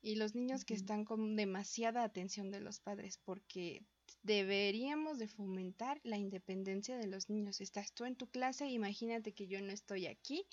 y 0.00 0.14
los 0.14 0.34
niños 0.34 0.64
que 0.64 0.74
están 0.74 1.04
con 1.04 1.36
demasiada 1.36 2.04
atención 2.04 2.50
de 2.50 2.60
los 2.60 2.80
padres, 2.80 3.18
porque 3.24 3.84
deberíamos 4.22 5.18
de 5.18 5.28
fomentar 5.28 6.00
la 6.04 6.16
independencia 6.16 6.96
de 6.96 7.06
los 7.06 7.28
niños. 7.28 7.60
Estás 7.60 7.92
tú 7.92 8.04
en 8.04 8.16
tu 8.16 8.28
clase, 8.28 8.66
imagínate 8.68 9.32
que 9.32 9.46
yo 9.46 9.60
no 9.60 9.72
estoy 9.72 10.06
aquí, 10.06 10.46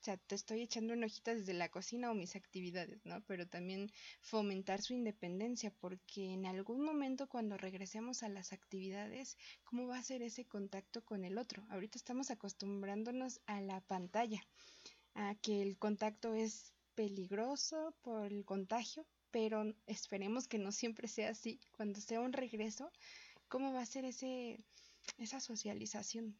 o 0.00 0.02
sea, 0.02 0.16
te 0.16 0.34
estoy 0.34 0.62
echando 0.62 0.94
una 0.94 1.04
hojita 1.04 1.34
desde 1.34 1.52
la 1.52 1.68
cocina 1.68 2.10
o 2.10 2.14
mis 2.14 2.34
actividades, 2.34 3.04
¿no? 3.04 3.22
Pero 3.26 3.46
también 3.46 3.92
fomentar 4.22 4.80
su 4.80 4.94
independencia, 4.94 5.74
porque 5.78 6.32
en 6.32 6.46
algún 6.46 6.82
momento 6.82 7.28
cuando 7.28 7.58
regresemos 7.58 8.22
a 8.22 8.30
las 8.30 8.54
actividades, 8.54 9.36
¿cómo 9.62 9.86
va 9.88 9.98
a 9.98 10.02
ser 10.02 10.22
ese 10.22 10.46
contacto 10.46 11.04
con 11.04 11.22
el 11.22 11.36
otro? 11.36 11.66
Ahorita 11.68 11.98
estamos 11.98 12.30
acostumbrándonos 12.30 13.42
a 13.44 13.60
la 13.60 13.82
pantalla, 13.82 14.42
a 15.12 15.34
que 15.34 15.60
el 15.60 15.76
contacto 15.76 16.32
es 16.32 16.72
peligroso 16.94 17.94
por 18.00 18.32
el 18.32 18.46
contagio, 18.46 19.06
pero 19.30 19.74
esperemos 19.86 20.48
que 20.48 20.56
no 20.56 20.72
siempre 20.72 21.08
sea 21.08 21.28
así. 21.28 21.60
Cuando 21.72 22.00
sea 22.00 22.22
un 22.22 22.32
regreso, 22.32 22.90
¿cómo 23.48 23.74
va 23.74 23.82
a 23.82 23.86
ser 23.86 24.06
ese, 24.06 24.64
esa 25.18 25.40
socialización? 25.40 26.38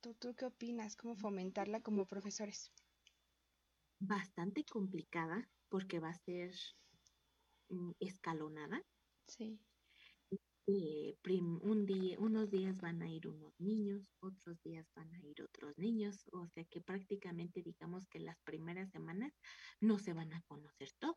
¿Tú, 0.00 0.14
¿Tú 0.14 0.34
qué 0.34 0.46
opinas? 0.46 0.96
¿Cómo 0.96 1.14
fomentarla 1.14 1.82
como 1.82 2.06
profesores? 2.06 2.72
Bastante 4.00 4.64
complicada 4.64 5.48
porque 5.68 6.00
va 6.00 6.08
a 6.08 6.14
ser 6.14 6.52
mm, 7.68 7.92
escalonada. 8.00 8.82
Sí. 9.26 9.60
Eh, 10.66 11.16
un 11.62 11.84
día, 11.84 12.18
unos 12.18 12.50
días 12.50 12.80
van 12.80 13.02
a 13.02 13.10
ir 13.10 13.26
unos 13.26 13.58
niños, 13.58 14.08
otros 14.20 14.62
días 14.62 14.86
van 14.94 15.12
a 15.14 15.20
ir 15.24 15.42
otros 15.42 15.76
niños, 15.76 16.28
o 16.32 16.46
sea 16.46 16.64
que 16.64 16.80
prácticamente 16.80 17.62
digamos 17.62 18.06
que 18.06 18.20
las 18.20 18.38
primeras 18.42 18.90
semanas 18.90 19.32
no 19.80 19.98
se 19.98 20.12
van 20.12 20.32
a 20.32 20.42
conocer 20.42 20.92
todos. 20.98 21.16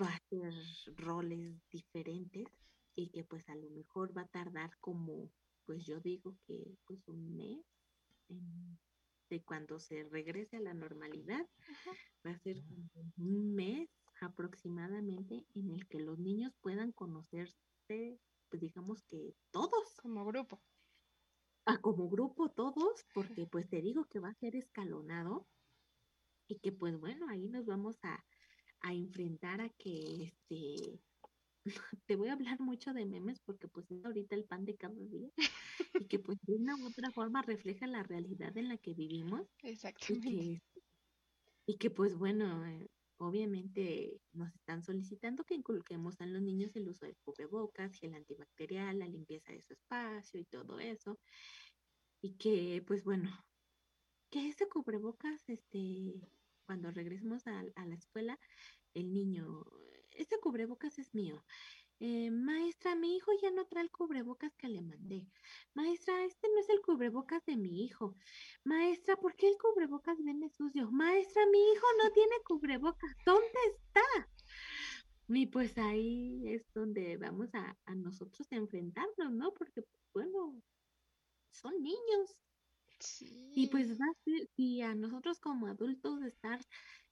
Va 0.00 0.08
a 0.08 0.22
ser 0.28 0.54
roles 0.96 1.68
diferentes 1.70 2.46
y 2.94 3.10
que 3.10 3.24
pues 3.24 3.48
a 3.48 3.56
lo 3.56 3.70
mejor 3.70 4.16
va 4.16 4.22
a 4.22 4.28
tardar 4.28 4.70
como, 4.78 5.32
pues 5.66 5.84
yo 5.84 6.00
digo 6.00 6.36
que 6.46 6.78
pues 6.86 7.08
un 7.08 7.36
mes 7.36 7.64
en 8.28 8.78
de 9.30 9.42
cuando 9.42 9.78
se 9.78 10.04
regrese 10.04 10.56
a 10.56 10.60
la 10.60 10.74
normalidad, 10.74 11.46
va 12.26 12.30
a 12.30 12.38
ser 12.38 12.62
un 13.16 13.54
mes 13.54 13.88
aproximadamente 14.20 15.44
en 15.54 15.70
el 15.72 15.86
que 15.88 16.00
los 16.00 16.18
niños 16.18 16.52
puedan 16.60 16.92
conocerse, 16.92 17.56
pues 18.48 18.60
digamos 18.60 19.02
que 19.04 19.34
todos. 19.50 20.00
Como 20.00 20.24
grupo. 20.24 20.62
Ah, 21.66 21.80
como 21.80 22.08
grupo 22.10 22.50
todos, 22.50 23.06
porque 23.14 23.46
pues 23.46 23.68
te 23.68 23.80
digo 23.80 24.04
que 24.06 24.20
va 24.20 24.28
a 24.28 24.34
ser 24.34 24.54
escalonado 24.54 25.46
y 26.46 26.58
que 26.58 26.72
pues 26.72 26.98
bueno, 26.98 27.28
ahí 27.30 27.48
nos 27.48 27.64
vamos 27.64 27.96
a, 28.02 28.22
a 28.80 28.92
enfrentar 28.92 29.62
a 29.62 29.70
que 29.70 30.24
este 30.24 31.00
te 32.06 32.16
voy 32.16 32.28
a 32.28 32.34
hablar 32.34 32.60
mucho 32.60 32.92
de 32.92 33.06
memes 33.06 33.40
porque 33.40 33.68
pues 33.68 33.90
es 33.90 34.04
ahorita 34.04 34.34
el 34.36 34.44
pan 34.46 34.64
de 34.64 34.76
cada 34.76 34.94
día 34.94 35.30
y 35.94 36.06
que 36.08 36.18
pues 36.18 36.38
de 36.42 36.54
una 36.56 36.76
u 36.76 36.86
otra 36.86 37.10
forma 37.10 37.42
refleja 37.42 37.86
la 37.86 38.02
realidad 38.02 38.56
en 38.56 38.68
la 38.68 38.78
que 38.78 38.94
vivimos. 38.94 39.48
Exactamente. 39.62 40.62
Y 41.66 41.78
que, 41.78 41.90
pues 41.90 42.16
bueno, 42.16 42.66
eh, 42.66 42.88
obviamente 43.18 44.20
nos 44.32 44.54
están 44.54 44.82
solicitando 44.82 45.44
que 45.44 45.54
inculquemos 45.54 46.20
a 46.20 46.26
los 46.26 46.42
niños 46.42 46.76
el 46.76 46.88
uso 46.88 47.06
del 47.06 47.16
cubrebocas, 47.24 48.02
el 48.02 48.14
antibacterial, 48.14 48.98
la 48.98 49.08
limpieza 49.08 49.52
de 49.52 49.62
su 49.62 49.72
espacio 49.72 50.40
y 50.40 50.44
todo 50.44 50.78
eso. 50.78 51.18
Y 52.20 52.36
que 52.36 52.82
pues 52.86 53.04
bueno, 53.04 53.30
que 54.30 54.48
ese 54.48 54.68
cubrebocas, 54.68 55.48
este, 55.48 56.14
cuando 56.66 56.90
regresemos 56.90 57.46
a, 57.46 57.64
a 57.74 57.86
la 57.86 57.94
escuela, 57.94 58.38
el 58.94 59.12
niño, 59.12 59.64
ese 60.14 60.38
cubrebocas 60.40 60.98
es 60.98 61.14
mío. 61.14 61.44
Eh, 62.00 62.30
maestra, 62.30 62.94
mi 62.96 63.16
hijo 63.16 63.30
ya 63.40 63.50
no 63.50 63.66
trae 63.66 63.84
el 63.84 63.90
cubrebocas 63.90 64.54
que 64.56 64.68
le 64.68 64.82
mandé. 64.82 65.26
Maestra, 65.74 66.24
este 66.24 66.48
no 66.48 66.60
es 66.60 66.68
el 66.68 66.80
cubrebocas 66.82 67.44
de 67.46 67.56
mi 67.56 67.84
hijo. 67.84 68.16
Maestra, 68.64 69.16
¿por 69.16 69.34
qué 69.36 69.48
el 69.48 69.56
cubrebocas 69.58 70.18
viene 70.22 70.48
sucio? 70.50 70.90
Maestra, 70.90 71.46
mi 71.46 71.58
hijo 71.58 71.86
no 72.02 72.10
tiene 72.14 72.36
cubrebocas. 72.44 73.16
¿Dónde 73.24 73.58
está? 73.72 74.28
Y 75.28 75.46
pues 75.46 75.78
ahí 75.78 76.42
es 76.48 76.66
donde 76.74 77.16
vamos 77.16 77.54
a, 77.54 77.76
a 77.86 77.94
nosotros 77.94 78.46
enfrentarnos, 78.50 79.32
¿no? 79.32 79.54
Porque, 79.54 79.84
bueno, 80.12 80.60
son 81.52 81.82
niños. 81.82 82.36
Y 83.18 83.68
pues 83.68 83.92
va 83.92 84.04
a 84.04 84.24
ser, 84.24 84.48
y 84.56 84.80
a 84.82 84.94
nosotros 84.94 85.38
como 85.40 85.66
adultos 85.66 86.22
estar 86.22 86.60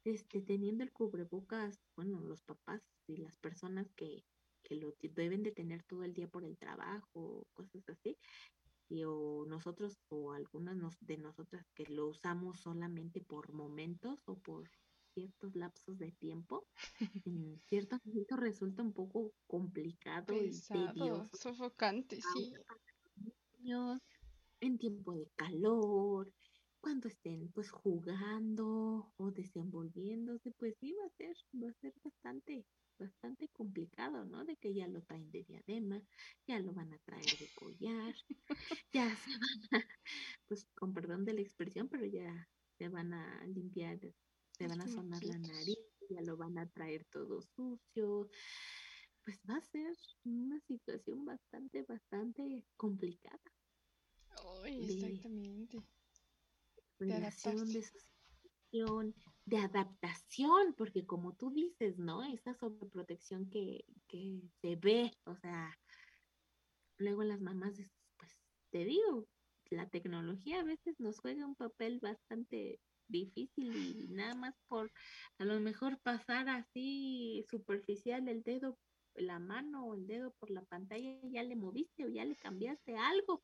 este, 0.04 0.40
teniendo 0.42 0.84
el 0.84 0.92
cubrebocas, 0.92 1.80
bueno, 1.96 2.20
los 2.20 2.42
papás 2.42 2.82
y 3.06 3.16
las 3.18 3.36
personas 3.36 3.90
que, 3.94 4.24
que 4.62 4.76
lo 4.76 4.94
deben 5.00 5.42
de 5.42 5.52
tener 5.52 5.82
todo 5.84 6.04
el 6.04 6.14
día 6.14 6.28
por 6.28 6.44
el 6.44 6.56
trabajo, 6.56 7.46
cosas 7.52 7.88
así, 7.88 8.18
y 8.88 9.04
o 9.04 9.44
nosotros 9.46 9.98
o 10.08 10.32
algunas 10.32 10.78
de 11.00 11.16
nosotras 11.16 11.66
que 11.74 11.86
lo 11.86 12.08
usamos 12.08 12.60
solamente 12.60 13.20
por 13.20 13.52
momentos 13.52 14.20
o 14.26 14.38
por 14.38 14.70
ciertos 15.14 15.54
lapsos 15.54 15.98
de 15.98 16.12
tiempo, 16.12 16.66
en 17.24 17.60
ciertos 17.68 18.04
momentos 18.04 18.40
resulta 18.40 18.82
un 18.82 18.92
poco 18.92 19.32
complicado 19.46 20.34
y 20.34 20.50
tedioso. 20.60 21.30
Sofocante, 21.36 22.20
sí. 22.20 22.52
En 24.60 24.78
tiempo 24.78 25.14
de 25.14 25.28
calor, 25.36 26.32
cuando 26.82 27.08
estén 27.08 27.48
pues 27.52 27.70
jugando 27.70 29.12
o 29.16 29.30
desenvolviéndose, 29.30 30.50
pues 30.50 30.74
sí 30.80 30.92
va 30.92 31.06
a 31.06 31.16
ser, 31.16 31.36
va 31.54 31.70
a 31.70 31.80
ser 31.80 31.94
bastante, 32.02 32.66
bastante 32.98 33.48
complicado, 33.50 34.24
¿no? 34.24 34.44
De 34.44 34.56
que 34.56 34.74
ya 34.74 34.88
lo 34.88 35.00
traen 35.02 35.30
de 35.30 35.44
diadema, 35.44 36.02
ya 36.46 36.58
lo 36.58 36.74
van 36.74 36.92
a 36.92 36.98
traer 36.98 37.38
de 37.38 37.48
collar, 37.54 38.14
ya 38.92 39.14
se 39.14 39.30
van 39.30 39.80
a, 39.80 39.86
pues 40.48 40.66
con 40.74 40.92
perdón 40.92 41.24
de 41.24 41.34
la 41.34 41.42
expresión, 41.42 41.88
pero 41.88 42.04
ya 42.04 42.48
se 42.78 42.88
van 42.88 43.14
a 43.14 43.46
limpiar, 43.46 44.00
se 44.58 44.66
van 44.66 44.80
a 44.80 44.88
sonar 44.88 45.22
la 45.22 45.38
nariz, 45.38 45.78
ya 46.10 46.20
lo 46.22 46.36
van 46.36 46.58
a 46.58 46.68
traer 46.68 47.06
todo 47.12 47.42
sucio. 47.42 48.28
Pues 49.24 49.40
va 49.48 49.56
a 49.56 49.60
ser 49.60 49.96
una 50.24 50.58
situación 50.66 51.24
bastante, 51.24 51.82
bastante 51.82 52.64
complicada. 52.76 53.38
Oh, 54.44 54.66
exactamente 54.66 55.80
relación, 56.98 57.56
de 57.72 57.80
asociación, 57.80 59.14
de 59.44 59.58
adaptación, 59.58 60.74
porque 60.76 61.04
como 61.06 61.34
tú 61.34 61.50
dices, 61.50 61.98
¿no? 61.98 62.22
Esa 62.24 62.54
sobreprotección 62.54 63.48
que, 63.50 63.84
que 64.08 64.42
se 64.60 64.76
ve, 64.76 65.12
o 65.24 65.36
sea, 65.36 65.78
luego 66.98 67.24
las 67.24 67.40
mamás, 67.40 67.74
pues 68.16 68.38
te 68.70 68.84
digo, 68.84 69.26
la 69.70 69.88
tecnología 69.88 70.60
a 70.60 70.64
veces 70.64 70.98
nos 71.00 71.18
juega 71.18 71.46
un 71.46 71.54
papel 71.54 71.98
bastante 72.00 72.80
difícil 73.08 73.74
y 73.76 74.08
nada 74.08 74.34
más 74.34 74.54
por 74.68 74.90
a 75.38 75.44
lo 75.44 75.60
mejor 75.60 76.00
pasar 76.00 76.48
así 76.48 77.44
superficial 77.50 78.26
el 78.28 78.42
dedo 78.42 78.78
la 79.16 79.38
mano 79.38 79.86
o 79.86 79.94
el 79.94 80.06
dedo 80.06 80.32
por 80.38 80.50
la 80.50 80.62
pantalla, 80.62 81.18
ya 81.24 81.42
le 81.42 81.56
moviste 81.56 82.04
o 82.04 82.08
ya 82.08 82.24
le 82.24 82.36
cambiaste 82.36 82.96
algo 82.96 83.42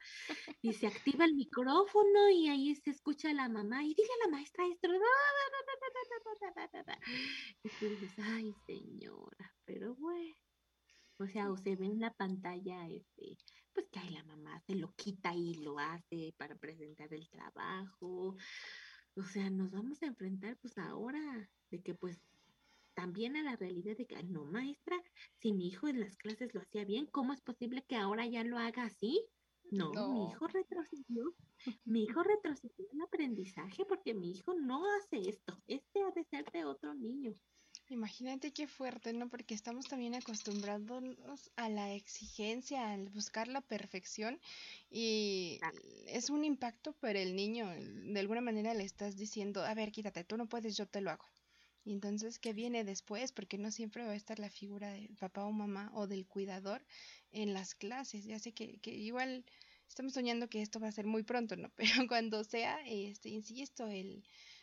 y 0.63 0.73
se 0.73 0.87
activa 0.87 1.25
el 1.25 1.35
micrófono 1.35 2.31
y 2.31 2.49
ahí 2.49 2.75
se 2.77 2.91
escucha 2.91 3.31
a 3.31 3.35
la 3.35 3.49
mamá 3.49 3.85
y 3.85 3.95
dice 3.95 4.11
a 4.13 4.27
la 4.27 4.31
maestra 4.37 4.67
esto. 4.67 4.89
Y 7.65 7.69
tú 7.69 7.87
dices, 7.87 8.19
ay 8.19 8.55
señora, 8.67 9.55
pero 9.65 9.95
bueno. 9.97 10.35
O 11.21 11.27
sea, 11.27 11.51
o 11.51 11.57
se 11.57 11.75
ve 11.75 11.87
en 11.87 12.01
la 12.01 12.13
pantalla, 12.15 12.87
este, 12.89 13.37
pues 13.73 13.89
que 13.91 13.99
ahí 13.99 14.11
la 14.11 14.23
mamá 14.25 14.61
se 14.61 14.77
lo 14.77 14.95
quita 14.95 15.35
y 15.35 15.55
lo 15.55 15.79
hace 15.79 16.33
para 16.37 16.55
presentar 16.55 17.13
el 17.13 17.29
trabajo. 17.29 18.37
O 19.17 19.25
sea, 19.25 19.51
nos 19.51 19.71
vamos 19.73 20.01
a 20.03 20.07
enfrentar 20.07 20.57
pues 20.61 20.79
ahora 20.79 21.51
de 21.71 21.83
que 21.83 21.95
pues 21.95 22.21
también 22.99 23.37
a 23.37 23.45
la 23.45 23.55
realidad 23.55 23.97
de 23.97 24.07
que, 24.07 24.21
no, 24.25 24.45
maestra, 24.45 25.01
si 25.37 25.53
mi 25.53 25.69
hijo 25.69 25.87
en 25.87 26.01
las 26.01 26.17
clases 26.17 26.53
lo 26.53 26.61
hacía 26.61 26.85
bien, 26.85 27.07
¿cómo 27.07 27.33
es 27.33 27.41
posible 27.41 27.85
que 27.87 27.95
ahora 27.95 28.27
ya 28.27 28.43
lo 28.43 28.59
haga 28.59 28.87
así? 28.87 29.25
No, 29.71 29.93
mi 29.93 30.27
hijo 30.27 30.49
retrocedió, 30.49 31.33
mi 31.85 32.03
hijo 32.03 32.25
retrocedió 32.25 32.87
en 32.93 33.03
aprendizaje 33.03 33.85
porque 33.85 34.15
mi 34.15 34.33
hijo 34.33 34.53
no 34.55 34.83
hace 34.97 35.29
esto, 35.29 35.63
este 35.69 36.03
ha 36.03 36.11
de 36.11 36.25
ser 36.25 36.51
de 36.51 36.65
otro 36.65 36.93
niño. 36.95 37.33
Imagínate 37.89 38.53
qué 38.53 38.67
fuerte, 38.67 39.13
¿no? 39.13 39.29
Porque 39.29 39.55
estamos 39.55 39.87
también 39.87 40.17
acostumbrados 40.17 41.53
a 41.55 41.69
la 41.69 41.95
exigencia, 41.95 42.91
al 42.91 43.11
buscar 43.11 43.47
la 43.47 43.61
perfección 43.61 44.41
y 44.91 45.61
es 46.09 46.31
un 46.31 46.45
impacto 46.45 46.95
para 46.95 47.21
el 47.21 47.37
niño. 47.37 47.69
De 48.13 48.19
alguna 48.19 48.41
manera 48.41 48.75
le 48.75 48.83
estás 48.83 49.17
diciendo, 49.17 49.63
a 49.63 49.73
ver, 49.75 49.93
quítate, 49.93 50.25
tú 50.25 50.37
no 50.37 50.49
puedes, 50.49 50.77
yo 50.77 50.87
te 50.87 51.01
lo 51.01 51.11
hago. 51.11 51.25
Y 51.89 51.93
entonces, 51.93 52.39
¿qué 52.39 52.53
viene 52.53 52.85
después? 52.85 53.33
Porque 53.33 53.57
no 53.57 53.71
siempre 53.71 54.05
va 54.05 54.13
a 54.13 54.15
estar 54.15 54.39
la 54.39 54.51
figura 54.51 54.93
de 54.93 55.09
papá 55.19 55.47
o 55.47 55.53
mamá 55.53 55.91
o 55.95 56.07
del 56.07 56.27
cuidador 56.27 56.85
en 57.33 57.55
las 57.55 57.75
clases. 57.75 58.27
Ya 58.27 58.39
sé 58.39 58.53
que, 58.53 58.77
que 58.81 58.91
igual 58.91 59.47
estamos 59.89 60.13
soñando 60.13 60.51
que 60.51 60.61
esto 60.61 60.81
va 60.81 60.89
a 60.89 60.93
ser 60.93 61.07
muy 61.07 61.23
pronto, 61.23 61.57
¿no? 61.57 61.73
Pero 61.77 62.07
cuando 62.07 62.45
sea, 62.45 62.79
este, 62.87 63.31
insisto, 63.31 63.89
el, 63.89 64.23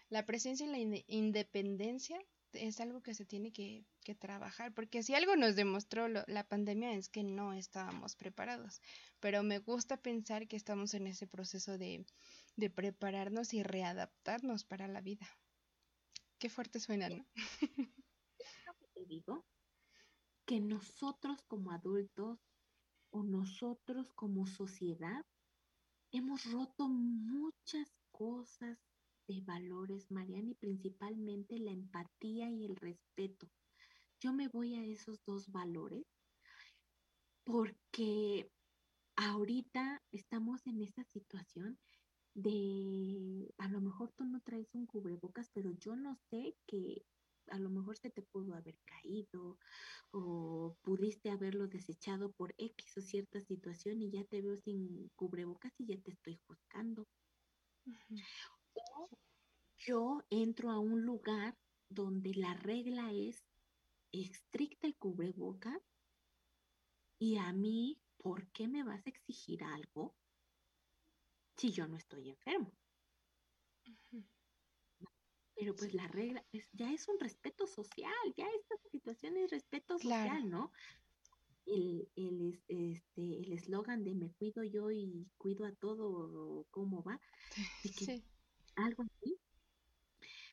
la 0.09 0.23
presencia 0.27 0.67
y 0.67 0.85
la 0.85 1.03
independencia 1.07 2.19
es 2.53 2.79
algo 2.79 3.01
que 3.01 3.15
se 3.15 3.25
tiene 3.25 3.51
que, 3.51 3.85
que 4.03 4.13
trabajar, 4.13 4.71
porque 4.75 5.01
si 5.01 5.15
algo 5.15 5.35
nos 5.35 5.55
demostró 5.55 6.07
la 6.07 6.47
pandemia 6.47 6.93
es 6.93 7.09
que 7.09 7.23
no 7.23 7.53
estábamos 7.53 8.15
preparados, 8.15 8.83
pero 9.19 9.41
me 9.41 9.57
gusta 9.57 9.97
pensar 9.97 10.47
que 10.47 10.57
estamos 10.57 10.93
en 10.93 11.07
ese 11.07 11.25
proceso 11.25 11.79
de 11.79 12.05
prepararnos 12.69 13.55
y 13.55 13.63
readaptarnos 13.63 14.63
para 14.63 14.87
la 14.87 15.01
vida. 15.01 15.27
Qué 16.39 16.49
fuerte 16.49 16.79
suena, 16.79 17.09
¿no? 17.09 17.25
te 18.93 19.05
digo 19.05 19.45
que 20.45 20.59
nosotros 20.59 21.41
como 21.47 21.71
adultos 21.71 22.39
o 23.09 23.23
nosotros 23.23 24.13
como 24.13 24.45
sociedad 24.45 25.25
hemos 26.11 26.51
roto 26.51 26.87
muchas 26.87 27.97
cosas 28.11 28.77
de 29.27 29.41
valores, 29.41 30.11
Mariana, 30.11 30.51
y 30.51 30.55
principalmente 30.55 31.57
la 31.59 31.71
empatía 31.71 32.49
y 32.49 32.65
el 32.65 32.75
respeto. 32.75 33.49
Yo 34.19 34.33
me 34.33 34.47
voy 34.47 34.75
a 34.75 34.85
esos 34.85 35.23
dos 35.25 35.51
valores 35.51 36.05
porque 37.43 38.51
ahorita 39.15 40.03
estamos 40.11 40.67
en 40.67 40.81
esta 40.81 41.03
situación 41.03 41.79
de 42.35 43.53
a 43.57 43.69
lo 43.69 43.79
mejor 43.79 44.11
tú 44.11 44.25
no 44.25 44.41
traes 44.41 44.67
un 44.75 44.85
cubrebocas, 44.85 45.49
pero 45.53 45.71
yo 45.71 45.95
no 45.95 46.15
sé 46.29 46.55
que 46.67 47.05
a 47.47 47.59
lo 47.59 47.69
mejor 47.69 47.97
se 47.97 48.09
te 48.09 48.21
pudo 48.21 48.55
haber 48.55 48.77
caído 48.85 49.57
o 50.11 50.75
pudiste 50.81 51.29
haberlo 51.29 51.67
desechado 51.67 52.31
por 52.33 52.53
X 52.57 52.97
o 52.97 53.01
cierta 53.01 53.41
situación 53.41 54.01
y 54.01 54.11
ya 54.11 54.25
te 54.25 54.41
veo 54.41 54.57
sin 54.57 55.09
cubrebocas 55.15 55.73
y 55.79 55.85
ya 55.85 55.97
te 56.01 56.11
estoy 56.11 56.37
juzgando. 56.45 57.07
yo 59.77 60.21
entro 60.29 60.71
a 60.71 60.79
un 60.79 61.03
lugar 61.03 61.57
donde 61.89 62.33
la 62.33 62.53
regla 62.55 63.13
es 63.13 63.45
estricta 64.11 64.87
el 64.87 64.95
cubrebocas 64.97 65.81
y 67.17 67.37
a 67.37 67.53
mí, 67.53 68.01
¿por 68.17 68.47
qué 68.51 68.67
me 68.67 68.83
vas 68.83 69.05
a 69.05 69.09
exigir 69.09 69.63
algo 69.63 70.15
si 71.57 71.71
yo 71.71 71.87
no 71.87 71.97
estoy 71.97 72.29
enfermo. 72.29 72.71
Pero 75.55 75.75
pues 75.75 75.93
la 75.93 76.07
regla 76.07 76.45
ya 76.73 76.91
es 76.91 77.07
un 77.07 77.19
respeto 77.19 77.65
social, 77.65 78.11
ya 78.35 78.45
esta 78.59 78.75
situación 78.91 79.37
es 79.37 79.51
respeto 79.51 79.97
social, 79.97 80.49
¿no? 80.49 80.71
El, 81.65 82.09
el, 82.15 82.61
este, 82.67 83.39
el 83.39 83.53
eslogan 83.53 84.03
de 84.03 84.13
me 84.13 84.31
cuido 84.33 84.63
yo 84.63 84.91
y 84.91 85.27
cuido 85.37 85.65
a 85.65 85.71
todo, 85.71 86.65
¿cómo 86.71 87.01
va? 87.03 87.19
sí. 88.11 88.23
Algo 88.75 89.03
así. 89.03 89.39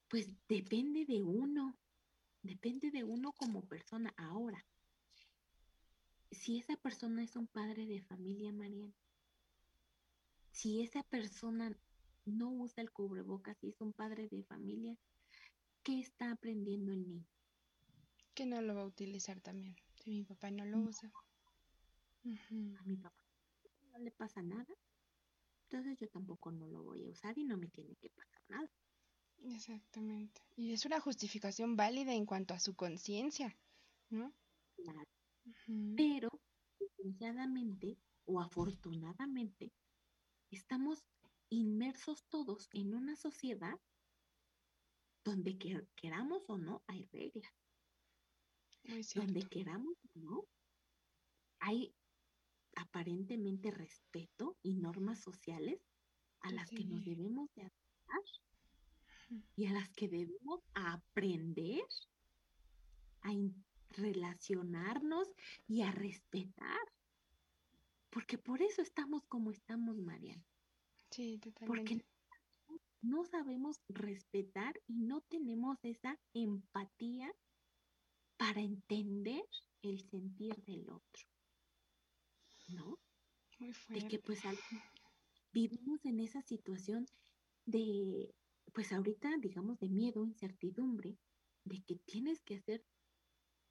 Pues 0.08 0.30
depende 0.48 1.04
de 1.04 1.22
uno, 1.22 1.76
depende 2.42 2.90
de 2.90 3.02
uno 3.02 3.32
como 3.32 3.66
persona. 3.66 4.14
Ahora, 4.16 4.64
si 6.30 6.58
esa 6.58 6.76
persona 6.76 7.24
es 7.24 7.34
un 7.34 7.48
padre 7.48 7.86
de 7.86 8.02
familia, 8.02 8.52
Mariana, 8.52 8.94
si 10.52 10.82
esa 10.82 11.02
persona 11.02 11.76
no 12.24 12.50
usa 12.50 12.82
el 12.82 12.92
cubrebocas 12.92 13.56
y 13.64 13.70
es 13.70 13.80
un 13.80 13.92
padre 13.92 14.28
de 14.28 14.44
familia, 14.44 14.96
¿qué 15.82 15.98
está 15.98 16.30
aprendiendo 16.30 16.92
el 16.92 17.08
niño? 17.08 17.26
Que 18.34 18.46
no 18.46 18.62
lo 18.62 18.74
va 18.74 18.82
a 18.82 18.86
utilizar 18.86 19.40
también, 19.40 19.76
si 19.96 20.10
mi 20.10 20.24
papá 20.24 20.50
no 20.50 20.64
lo 20.64 20.78
usa. 20.78 21.10
A 22.24 22.82
mi 22.84 22.96
papá 22.96 23.24
no 23.90 23.98
le 23.98 24.10
pasa 24.12 24.42
nada, 24.42 24.74
entonces 25.64 25.98
yo 25.98 26.08
tampoco 26.08 26.52
no 26.52 26.66
lo 26.68 26.82
voy 26.84 27.02
a 27.04 27.08
usar 27.08 27.36
y 27.36 27.44
no 27.44 27.56
me 27.56 27.68
tiene 27.68 27.96
que 27.96 28.10
pasar 28.10 28.42
nada. 28.48 28.70
Exactamente. 29.44 30.40
Y 30.54 30.72
es 30.72 30.86
una 30.86 31.00
justificación 31.00 31.76
válida 31.76 32.14
en 32.14 32.26
cuanto 32.26 32.54
a 32.54 32.60
su 32.60 32.74
conciencia, 32.74 33.56
¿no? 34.10 34.32
Claro. 34.76 35.08
Pero, 35.96 36.28
desgraciadamente 36.78 37.98
o 38.26 38.40
afortunadamente, 38.40 39.72
estamos 40.56 41.04
inmersos 41.48 42.24
todos 42.28 42.68
en 42.72 42.94
una 42.94 43.16
sociedad 43.16 43.78
donde 45.24 45.56
queramos 45.96 46.42
o 46.48 46.58
no 46.58 46.82
hay 46.86 47.04
reglas. 47.06 47.52
donde 49.14 49.42
queramos 49.48 49.96
o 50.14 50.18
no 50.18 50.44
hay 51.60 51.94
aparentemente 52.74 53.70
respeto 53.70 54.56
y 54.62 54.74
normas 54.74 55.20
sociales 55.20 55.80
a 56.40 56.50
las 56.50 56.68
que 56.70 56.84
nos 56.84 57.04
debemos 57.04 57.48
de 57.54 57.62
adaptar 57.62 58.22
y 59.56 59.66
a 59.66 59.72
las 59.72 59.88
que 59.90 60.08
debemos 60.08 60.60
aprender 60.74 61.84
a 63.22 63.30
relacionarnos 63.90 65.28
y 65.68 65.82
a 65.82 65.92
respetar. 65.92 66.80
Porque 68.12 68.36
por 68.36 68.60
eso 68.60 68.82
estamos 68.82 69.24
como 69.26 69.50
estamos, 69.50 69.96
Mariana. 69.98 70.44
Sí, 71.10 71.38
totalmente. 71.38 71.66
Porque 71.66 72.06
no 73.00 73.24
sabemos 73.24 73.80
respetar 73.88 74.78
y 74.86 75.00
no 75.00 75.22
tenemos 75.22 75.78
esa 75.82 76.20
empatía 76.34 77.34
para 78.36 78.60
entender 78.60 79.42
el 79.80 79.98
sentir 80.10 80.54
del 80.64 80.90
otro. 80.90 81.22
¿No? 82.68 82.98
Muy 83.58 83.72
fuerte. 83.72 84.04
De 84.04 84.10
que 84.10 84.18
pues 84.18 84.40
vivimos 85.52 86.04
en 86.04 86.20
esa 86.20 86.42
situación 86.42 87.06
de, 87.64 88.34
pues 88.74 88.92
ahorita, 88.92 89.38
digamos, 89.38 89.78
de 89.78 89.88
miedo, 89.88 90.26
incertidumbre, 90.26 91.18
de 91.64 91.82
que 91.82 91.96
tienes 91.96 92.42
que 92.42 92.56
hacer 92.56 92.84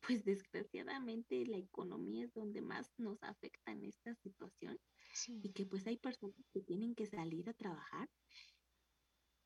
pues 0.01 0.23
desgraciadamente 0.25 1.45
la 1.45 1.57
economía 1.57 2.25
es 2.25 2.33
donde 2.33 2.61
más 2.61 2.91
nos 2.97 3.21
afecta 3.23 3.71
en 3.71 3.85
esta 3.85 4.15
situación 4.15 4.79
y 5.27 5.51
que 5.51 5.65
pues 5.65 5.85
hay 5.87 5.97
personas 5.97 6.49
que 6.51 6.61
tienen 6.61 6.95
que 6.95 7.05
salir 7.05 7.49
a 7.49 7.53
trabajar 7.53 8.09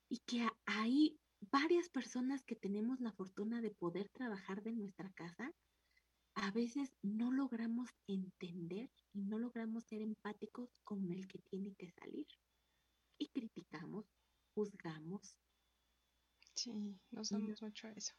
y 0.09 0.19
que 0.19 0.47
hay 0.65 1.19
varias 1.51 1.89
personas 1.89 2.43
que 2.43 2.55
tenemos 2.55 2.99
la 2.99 3.11
fortuna 3.11 3.61
de 3.61 3.71
poder 3.71 4.09
trabajar 4.09 4.63
de 4.63 4.73
nuestra 4.73 5.11
casa, 5.13 5.51
a 6.35 6.51
veces 6.51 6.95
no 7.01 7.31
logramos 7.31 7.89
entender 8.07 8.89
y 9.13 9.23
no 9.23 9.39
logramos 9.39 9.85
ser 9.85 10.01
empáticos 10.01 10.69
con 10.83 11.11
el 11.11 11.27
que 11.27 11.39
tiene 11.39 11.73
que 11.75 11.89
salir. 11.91 12.27
Y 13.17 13.29
criticamos, 13.29 14.05
juzgamos. 14.53 15.37
Sí, 16.53 16.99
nos 17.11 17.29
damos 17.29 17.61
mucho 17.61 17.87
a 17.87 17.91
eso. 17.91 18.13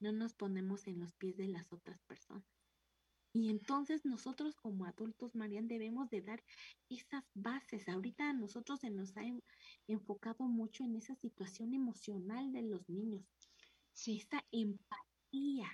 No 0.00 0.12
nos 0.12 0.34
ponemos 0.34 0.86
en 0.86 1.00
los 1.00 1.12
pies 1.14 1.36
de 1.36 1.48
las 1.48 1.72
otras 1.72 2.00
personas. 2.02 2.46
Y 3.32 3.50
entonces 3.50 4.04
nosotros 4.04 4.56
como 4.56 4.86
adultos, 4.86 5.34
Marian, 5.34 5.68
debemos 5.68 6.08
de 6.10 6.22
dar 6.22 6.42
esas 6.88 7.24
bases. 7.34 7.88
Ahorita 7.88 8.30
a 8.30 8.32
nosotros 8.32 8.80
se 8.80 8.90
nos 8.90 9.16
ha 9.16 9.22
enfocado 9.86 10.44
mucho 10.44 10.84
en 10.84 10.96
esa 10.96 11.14
situación 11.14 11.74
emocional 11.74 12.52
de 12.52 12.62
los 12.62 12.88
niños. 12.88 13.26
Sí. 13.92 14.16
Esa 14.16 14.44
empatía. 14.50 15.68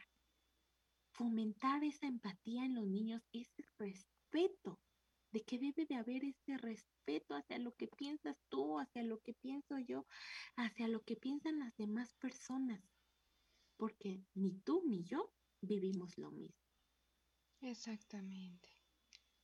Fomentar 1.12 1.84
esa 1.84 2.06
empatía 2.06 2.64
en 2.64 2.74
los 2.74 2.86
niños, 2.86 3.22
ese 3.32 3.64
respeto, 3.78 4.80
de 5.30 5.42
que 5.42 5.58
debe 5.58 5.86
de 5.86 5.94
haber 5.94 6.24
ese 6.24 6.56
respeto 6.58 7.34
hacia 7.34 7.58
lo 7.58 7.74
que 7.76 7.86
piensas 7.86 8.36
tú, 8.48 8.78
hacia 8.78 9.02
lo 9.04 9.20
que 9.20 9.34
pienso 9.34 9.78
yo, 9.78 10.06
hacia 10.56 10.88
lo 10.88 11.02
que 11.02 11.16
piensan 11.16 11.60
las 11.60 11.76
demás 11.76 12.14
personas. 12.14 12.93
Porque 13.76 14.22
ni 14.34 14.52
tú 14.60 14.82
ni 14.86 15.04
yo 15.04 15.30
vivimos 15.60 16.16
lo 16.18 16.30
mismo. 16.30 16.56
Exactamente. 17.60 18.68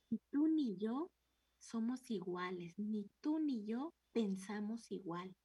Ni 0.09 0.19
tú 0.31 0.47
ni 0.47 0.77
yo 0.77 1.11
somos 1.59 2.09
iguales, 2.11 2.73
ni 2.77 3.09
tú 3.21 3.39
ni 3.39 3.65
yo 3.65 3.93
pensamos 4.13 4.91
igual. 4.91 5.35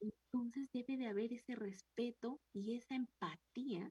Entonces 0.00 0.68
debe 0.72 0.96
de 0.96 1.08
haber 1.08 1.32
ese 1.32 1.54
respeto 1.54 2.40
y 2.52 2.76
esa 2.76 2.94
empatía 2.94 3.90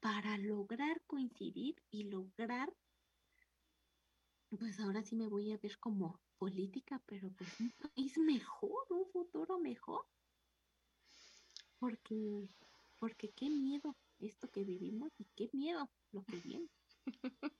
para 0.00 0.36
lograr 0.38 1.00
coincidir 1.06 1.76
y 1.90 2.04
lograr, 2.10 2.72
pues 4.58 4.78
ahora 4.80 5.02
sí 5.02 5.16
me 5.16 5.28
voy 5.28 5.52
a 5.52 5.58
ver 5.58 5.78
como 5.78 6.20
política, 6.38 7.00
pero 7.06 7.30
pues 7.32 7.50
país 7.80 8.18
mejor, 8.18 8.84
un 8.90 9.06
futuro 9.06 9.58
mejor. 9.58 10.04
Porque, 11.82 12.46
porque 13.00 13.30
qué 13.30 13.50
miedo 13.50 13.96
esto 14.20 14.48
que 14.48 14.62
vivimos 14.62 15.10
y 15.18 15.26
qué 15.34 15.50
miedo 15.52 15.90
lo 16.12 16.22
que 16.22 16.36
viene. 16.36 16.68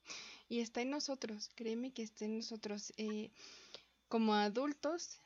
y 0.48 0.60
está 0.60 0.80
en 0.80 0.90
nosotros, 0.90 1.50
créeme 1.56 1.92
que 1.92 2.04
está 2.04 2.26
en 2.26 2.36
nosotros. 2.36 2.92
Eh, 2.98 3.32
como 4.06 4.34
adultos, 4.34 5.20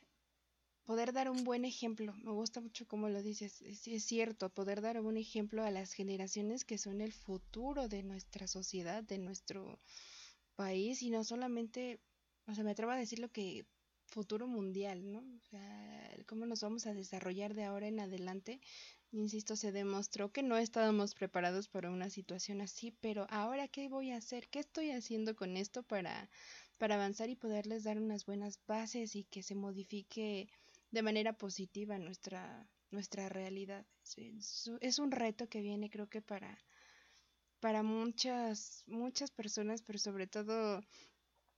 poder 0.84 1.12
dar 1.12 1.28
un 1.28 1.44
buen 1.44 1.66
ejemplo. 1.66 2.14
Me 2.24 2.32
gusta 2.32 2.62
mucho 2.62 2.88
cómo 2.88 3.10
lo 3.10 3.22
dices. 3.22 3.60
Es, 3.60 3.86
es 3.86 4.02
cierto, 4.02 4.48
poder 4.48 4.80
dar 4.80 4.98
un 4.98 5.18
ejemplo 5.18 5.62
a 5.62 5.70
las 5.70 5.92
generaciones 5.92 6.64
que 6.64 6.78
son 6.78 7.02
el 7.02 7.12
futuro 7.12 7.88
de 7.88 8.02
nuestra 8.02 8.46
sociedad, 8.46 9.02
de 9.02 9.18
nuestro 9.18 9.78
país 10.54 11.02
y 11.02 11.10
no 11.10 11.22
solamente, 11.22 12.00
o 12.46 12.54
sea, 12.54 12.64
me 12.64 12.70
atrevo 12.70 12.92
a 12.92 12.96
decir 12.96 13.18
lo 13.18 13.28
que 13.28 13.66
futuro 14.06 14.46
mundial, 14.46 15.12
¿no? 15.12 15.18
O 15.18 15.40
sea, 15.50 16.16
cómo 16.26 16.46
nos 16.46 16.60
vamos 16.62 16.86
a 16.86 16.94
desarrollar 16.94 17.54
de 17.54 17.64
ahora 17.64 17.88
en 17.88 18.00
adelante 18.00 18.60
Insisto, 19.12 19.56
se 19.56 19.72
demostró 19.72 20.32
que 20.32 20.42
no 20.42 20.58
estábamos 20.58 21.14
preparados 21.14 21.68
para 21.68 21.90
una 21.90 22.10
situación 22.10 22.60
así, 22.60 22.90
pero 23.00 23.26
ahora 23.30 23.68
qué 23.68 23.88
voy 23.88 24.10
a 24.10 24.16
hacer, 24.16 24.48
qué 24.48 24.58
estoy 24.58 24.90
haciendo 24.90 25.36
con 25.36 25.56
esto 25.56 25.82
para, 25.82 26.28
para 26.76 26.96
avanzar 26.96 27.30
y 27.30 27.36
poderles 27.36 27.84
dar 27.84 27.98
unas 27.98 28.26
buenas 28.26 28.60
bases 28.66 29.14
y 29.16 29.24
que 29.24 29.42
se 29.42 29.54
modifique 29.54 30.48
de 30.90 31.02
manera 31.02 31.32
positiva 31.32 31.98
nuestra, 31.98 32.68
nuestra 32.90 33.28
realidad. 33.28 33.86
Es, 34.16 34.70
es 34.80 34.98
un 34.98 35.10
reto 35.10 35.48
que 35.48 35.62
viene 35.62 35.88
creo 35.88 36.08
que 36.08 36.20
para, 36.20 36.58
para 37.60 37.82
muchas, 37.82 38.82
muchas 38.86 39.30
personas, 39.30 39.82
pero 39.82 39.98
sobre 39.98 40.26
todo 40.26 40.82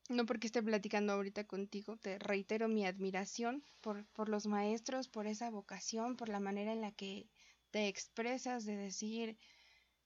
no 0.09 0.25
porque 0.27 0.47
esté 0.47 0.63
platicando 0.63 1.13
ahorita 1.13 1.45
contigo, 1.45 1.97
te 1.97 2.19
reitero 2.19 2.69
mi 2.69 2.87
admiración 2.87 3.63
por, 3.81 4.07
por 4.07 4.29
los 4.29 4.47
maestros, 4.47 5.09
por 5.09 5.27
esa 5.27 5.51
vocación, 5.51 6.17
por 6.17 6.29
la 6.29 6.41
manera 6.41 6.73
en 6.73 6.81
la 6.81 6.93
que 6.93 7.29
te 7.71 7.89
expresas 7.89 8.65
de 8.65 8.77
decir, 8.77 9.37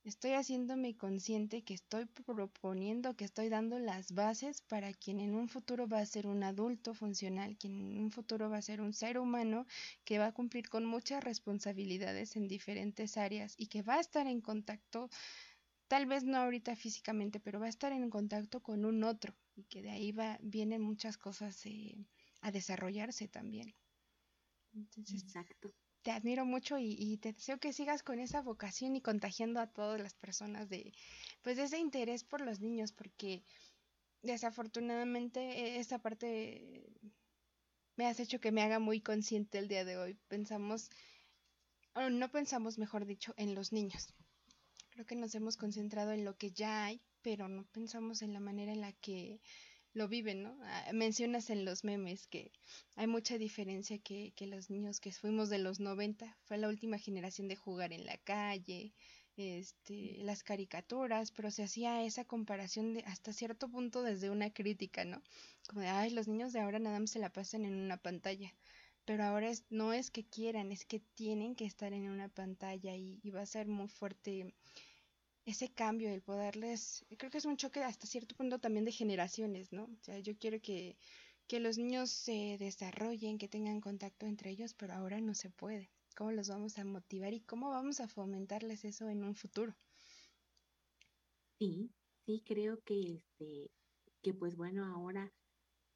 estoy 0.03 0.33
haciéndome 0.33 0.97
consciente 0.97 1.63
que 1.63 1.75
estoy 1.75 2.07
proponiendo, 2.07 3.15
que 3.15 3.25
estoy 3.25 3.49
dando 3.49 3.79
las 3.79 4.13
bases 4.13 4.61
para 4.63 4.93
quien 4.93 5.21
en 5.21 5.37
un 5.37 5.49
futuro 5.49 5.87
va 5.87 6.01
a 6.01 6.07
ser 6.07 6.27
un 6.27 6.43
adulto 6.43 6.95
funcional, 6.95 7.57
quien 7.57 7.81
en 7.81 7.99
un 7.99 8.11
futuro 8.11 8.51
va 8.51 8.57
a 8.57 8.63
ser 8.63 8.81
un 8.81 8.93
ser 8.93 9.19
humano 9.19 9.67
que 10.05 10.19
va 10.19 10.27
a 10.27 10.33
cumplir 10.33 10.69
con 10.69 10.85
muchas 10.85 11.23
responsabilidades 11.23 12.35
en 12.35 12.49
diferentes 12.49 13.17
áreas 13.17 13.55
y 13.57 13.69
que 13.69 13.83
va 13.83 13.95
a 13.97 14.01
estar 14.01 14.27
en 14.27 14.41
contacto, 14.41 15.09
tal 15.87 16.07
vez 16.07 16.25
no 16.25 16.39
ahorita 16.39 16.75
físicamente, 16.75 17.39
pero 17.39 17.61
va 17.61 17.67
a 17.67 17.69
estar 17.69 17.93
en 17.93 18.11
contacto 18.11 18.61
con 18.61 18.85
un 18.85 19.05
otro 19.05 19.33
y 19.55 19.65
que 19.65 19.83
de 19.83 19.91
ahí 19.91 20.13
va, 20.13 20.39
vienen 20.43 20.83
muchas 20.83 21.19
cosas 21.19 21.65
eh, 21.67 21.97
a 22.41 22.51
desarrollarse 22.51 23.29
también. 23.29 23.75
Exacto 24.97 25.75
te 26.03 26.11
admiro 26.11 26.45
mucho 26.45 26.79
y, 26.79 27.17
te 27.19 27.33
deseo 27.33 27.59
que 27.59 27.73
sigas 27.73 28.03
con 28.03 28.19
esa 28.19 28.43
vocación 28.43 28.97
y 28.97 29.01
contagiando 29.01 29.61
a 29.61 29.69
todas 29.69 30.01
las 30.01 30.15
personas 30.15 30.69
de, 30.69 30.93
pues, 31.43 31.59
ese 31.59 31.79
interés 31.79 32.25
por 32.25 32.41
los 32.41 32.61
niños, 32.61 32.93
porque 32.93 33.45
desafortunadamente 34.23 35.41
e, 35.41 35.81
esa 35.81 36.01
parte 36.01 36.85
me 37.97 38.07
has 38.07 38.19
hecho 38.21 38.41
que 38.41 38.53
me 38.53 38.63
haga 38.63 38.79
muy 38.79 39.01
consciente 39.01 39.59
el 39.59 39.69
día 39.69 39.85
de 39.85 39.97
hoy. 39.97 40.19
Pensamos, 40.29 40.91
o 41.95 42.11
no 42.11 42.31
pensamos, 42.31 42.79
mejor 42.79 43.07
dicho, 43.07 43.33
en 43.37 43.55
los 43.55 43.73
niños. 43.73 44.13
Creo 44.91 45.07
que 45.07 45.17
nos 45.17 45.35
hemos 45.35 45.57
concentrado 45.57 46.13
en 46.13 46.25
lo 46.25 46.37
que 46.37 46.51
ya 46.51 46.85
hay, 46.85 47.01
pero 47.23 47.49
no 47.49 47.65
pensamos 47.73 48.23
en 48.23 48.33
la 48.33 48.41
manera 48.41 48.73
en 48.73 48.81
la 48.81 48.93
que 48.93 49.41
lo 49.95 50.09
viven, 50.09 50.43
¿no? 50.43 50.57
Ah, 50.63 50.91
mencionas 50.93 51.51
en 51.51 51.65
los 51.65 51.85
memes 51.85 52.27
que 52.27 52.51
hay 52.97 53.07
mucha 53.07 53.39
diferencia 53.39 53.99
que, 53.99 54.33
que, 54.37 54.47
los 54.47 54.71
niños 54.71 55.01
que 55.01 55.13
fuimos 55.13 55.49
de 55.51 55.59
los 55.59 55.81
90, 55.81 56.37
fue 56.45 56.59
la 56.59 56.69
última 56.69 56.99
generación 56.99 57.49
de 57.49 57.57
jugar 57.57 57.93
en 57.93 58.07
la 58.07 58.17
calle, 58.19 58.95
este, 59.37 60.19
las 60.19 60.43
caricaturas, 60.43 61.31
pero 61.33 61.51
se 61.51 61.63
hacía 61.65 62.05
esa 62.05 62.25
comparación 62.25 62.95
de 62.95 63.01
hasta 63.05 63.33
cierto 63.33 63.69
punto 63.69 64.03
desde 64.03 64.31
una 64.31 64.51
crítica, 64.51 65.05
¿no? 65.05 65.23
Como 65.69 65.81
de, 65.81 65.89
ay, 65.89 66.11
los 66.11 66.29
niños 66.29 66.53
de 66.53 66.61
ahora 66.61 66.79
nada 66.79 66.99
más 67.01 67.11
se 67.11 67.19
la 67.19 67.33
pasan 67.33 67.65
en 67.65 67.75
una 67.75 67.97
pantalla. 67.97 68.55
Pero 69.05 69.25
ahora 69.25 69.51
es, 69.51 69.65
no 69.69 69.93
es 69.93 70.11
que 70.11 70.25
quieran, 70.25 70.71
es 70.71 70.85
que 70.85 71.01
tienen 71.01 71.57
que 71.57 71.65
estar 71.65 71.93
en 71.93 72.09
una 72.09 72.29
pantalla 72.29 72.95
y, 72.95 73.19
y 73.23 73.31
va 73.31 73.43
a 73.43 73.47
ser 73.47 73.67
muy 73.67 73.89
fuerte 73.89 74.55
ese 75.45 75.73
cambio, 75.73 76.11
el 76.11 76.23
poderles, 76.23 77.05
creo 77.19 77.31
que 77.31 77.39
es 77.39 77.45
un 77.45 77.57
choque 77.57 77.83
hasta 77.83 78.07
cierto 78.07 78.35
punto 78.37 78.59
también 78.61 78.85
de 78.85 78.93
generaciones, 78.93 79.73
¿no? 79.73 79.85
O 79.85 80.03
sea, 80.03 80.19
yo 80.19 80.37
quiero 80.39 80.61
que, 80.61 80.97
que 81.49 81.61
los 81.61 81.79
niños 81.79 82.11
se 82.11 82.57
desarrollen, 82.59 83.39
que 83.39 83.49
tengan 83.49 83.81
contacto 83.81 84.27
entre 84.27 84.51
ellos, 84.51 84.75
pero 84.75 84.95
ahora 84.95 85.21
no 85.21 85.35
se 85.35 85.51
puede. 85.51 85.91
¿Cómo 86.17 86.33
los 86.33 86.49
vamos 86.49 86.79
a 86.79 86.85
motivar 86.85 87.33
y 87.33 87.41
cómo 87.41 87.71
vamos 87.71 88.01
a 88.01 88.09
fomentarles 88.09 88.85
eso 88.85 89.09
en 89.09 89.25
un 89.25 89.35
futuro? 89.35 89.75
Sí, 91.59 91.91
sí, 92.27 92.43
creo 92.45 92.81
que 92.83 93.15
este, 93.15 93.71
que 94.23 94.35
pues 94.35 94.57
bueno, 94.57 94.85
ahora 94.85 95.33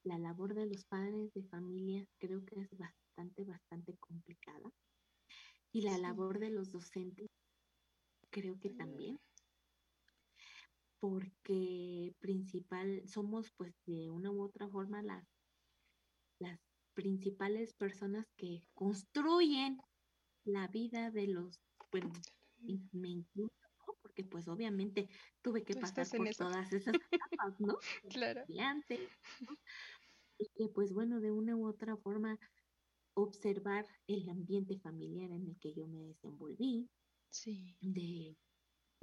la 0.05 0.19
labor 0.19 0.55
de 0.55 0.67
los 0.67 0.85
padres 0.85 1.33
de 1.35 1.43
familia 1.45 2.07
creo 2.19 2.45
que 2.45 2.61
es 2.61 2.71
bastante, 2.77 3.45
bastante 3.45 3.97
complicada. 3.99 4.71
Y 5.73 5.83
la 5.83 5.99
labor 5.99 6.39
de 6.39 6.51
los 6.51 6.71
docentes 6.71 7.29
creo 8.31 8.59
que 8.61 8.71
también 8.71 9.19
porque 10.99 12.15
principal 12.19 13.03
somos 13.07 13.53
pues 13.57 13.75
de 13.85 14.11
una 14.11 14.31
u 14.31 14.43
otra 14.43 14.69
forma 14.69 15.03
las, 15.03 15.27
las 16.39 16.61
principales 16.95 17.75
personas 17.75 18.27
que 18.37 18.63
construyen 18.75 19.79
la 20.45 20.69
vida 20.69 21.11
de 21.11 21.27
los, 21.27 21.61
bueno, 21.91 22.13
me 22.93 23.09
incluyo, 23.09 23.53
porque 24.01 24.25
pues 24.25 24.49
obviamente 24.49 25.09
tuve 25.43 25.65
que 25.65 25.75
pasar 25.75 26.07
por 26.09 26.29
todas 26.35 26.73
esas 26.73 26.95
etapas, 26.95 27.61
¿no? 27.61 27.79
claro. 28.11 28.45
Y 30.39 30.49
que 30.55 30.69
pues 30.69 30.93
bueno, 30.93 31.21
de 31.21 31.31
una 31.31 31.57
u 31.57 31.67
otra 31.67 31.97
forma 31.97 32.39
observar 33.15 33.87
el 34.07 34.29
ambiente 34.29 34.79
familiar 34.79 35.31
en 35.31 35.47
el 35.47 35.59
que 35.59 35.73
yo 35.73 35.87
me 35.87 36.03
desenvolví, 36.03 36.89
sí. 37.31 37.77
de 37.81 38.37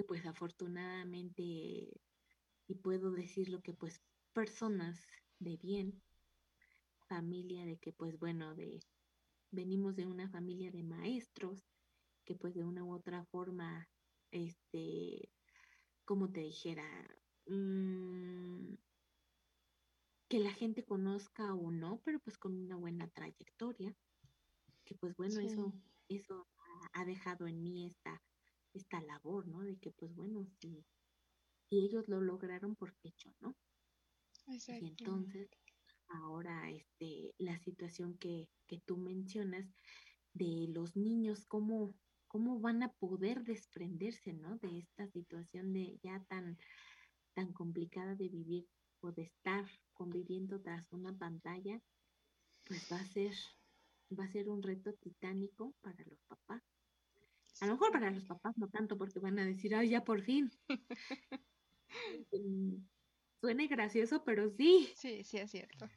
pues 0.01 0.25
afortunadamente, 0.25 1.43
y 1.43 2.75
puedo 2.81 3.11
decirlo 3.11 3.61
que 3.61 3.73
pues 3.73 4.01
personas 4.33 4.99
de 5.39 5.57
bien, 5.57 6.01
familia 7.07 7.65
de 7.65 7.77
que 7.77 7.93
pues 7.93 8.17
bueno, 8.17 8.55
de 8.55 8.79
venimos 9.51 9.95
de 9.95 10.07
una 10.07 10.29
familia 10.29 10.71
de 10.71 10.83
maestros, 10.83 11.63
que 12.25 12.35
pues 12.35 12.55
de 12.55 12.63
una 12.63 12.83
u 12.83 12.93
otra 12.93 13.23
forma, 13.25 13.87
este, 14.31 15.29
como 16.05 16.31
te 16.31 16.41
dijera, 16.41 16.83
mm, 17.45 18.73
que 20.27 20.39
la 20.39 20.51
gente 20.51 20.83
conozca 20.83 21.53
o 21.53 21.69
no, 21.69 22.01
pero 22.03 22.19
pues 22.19 22.37
con 22.37 22.57
una 22.57 22.75
buena 22.75 23.07
trayectoria, 23.09 23.95
que 24.85 24.95
pues 24.95 25.15
bueno, 25.15 25.39
eso, 25.39 25.71
eso 26.09 26.47
ha 26.93 27.05
dejado 27.05 27.45
en 27.47 27.61
mí 27.61 27.85
esta 27.85 28.21
esta 28.74 29.01
labor, 29.01 29.47
¿no? 29.47 29.61
De 29.61 29.78
que, 29.78 29.91
pues 29.91 30.13
bueno, 30.15 30.45
si, 30.59 30.86
si 31.69 31.80
ellos 31.86 32.07
lo 32.07 32.21
lograron, 32.21 32.76
¿por 32.76 32.95
qué 32.97 33.11
yo 33.17 33.32
no? 33.41 33.55
Y 34.80 34.86
entonces, 34.88 35.49
ahora 36.07 36.69
este, 36.71 37.34
la 37.38 37.57
situación 37.59 38.17
que, 38.17 38.49
que 38.67 38.80
tú 38.86 38.97
mencionas 38.97 39.65
de 40.34 40.67
los 40.69 40.95
niños, 40.95 41.45
cómo, 41.45 41.95
cómo 42.28 42.59
van 42.59 42.84
a 42.84 42.93
poder 42.93 43.43
desprenderse, 43.43 44.34
¿no? 44.34 44.57
De 44.57 44.80
esta 44.80 45.07
situación 45.07 45.74
de 45.74 45.99
ya 46.03 46.24
tan, 46.28 46.57
tan 47.34 47.53
complicada 47.53 48.15
de 48.15 48.30
vivir 48.30 48.67
o 49.01 49.11
de 49.11 49.24
estar 49.24 49.65
conviviendo 49.93 50.61
tras 50.61 50.91
una 50.91 51.17
pantalla, 51.17 51.82
pues 52.65 52.88
va 52.91 52.99
a 52.99 53.05
ser, 53.05 53.34
va 54.17 54.26
a 54.26 54.32
ser 54.32 54.49
un 54.49 54.63
reto 54.63 54.93
titánico 54.93 55.76
para 55.82 56.03
los 56.05 56.21
papás. 56.24 56.72
A 57.64 57.66
lo 57.66 57.74
mejor 57.76 57.93
para 57.93 58.11
los 58.11 58.26
papás 58.26 58.57
no 58.57 58.68
tanto 58.68 58.97
porque 58.97 59.22
van 59.22 59.39
a 59.39 59.45
decir, 59.45 59.74
ay, 59.74 59.88
ya 59.88 60.03
por 60.03 60.22
fin. 60.22 60.51
Mm, 62.32 62.88
suene 63.39 63.68
gracioso, 63.68 64.24
pero 64.26 64.49
sí. 64.49 64.91
Sí, 64.95 65.24
sí 65.24 65.38
es 65.38 65.51
cierto. 65.51 65.88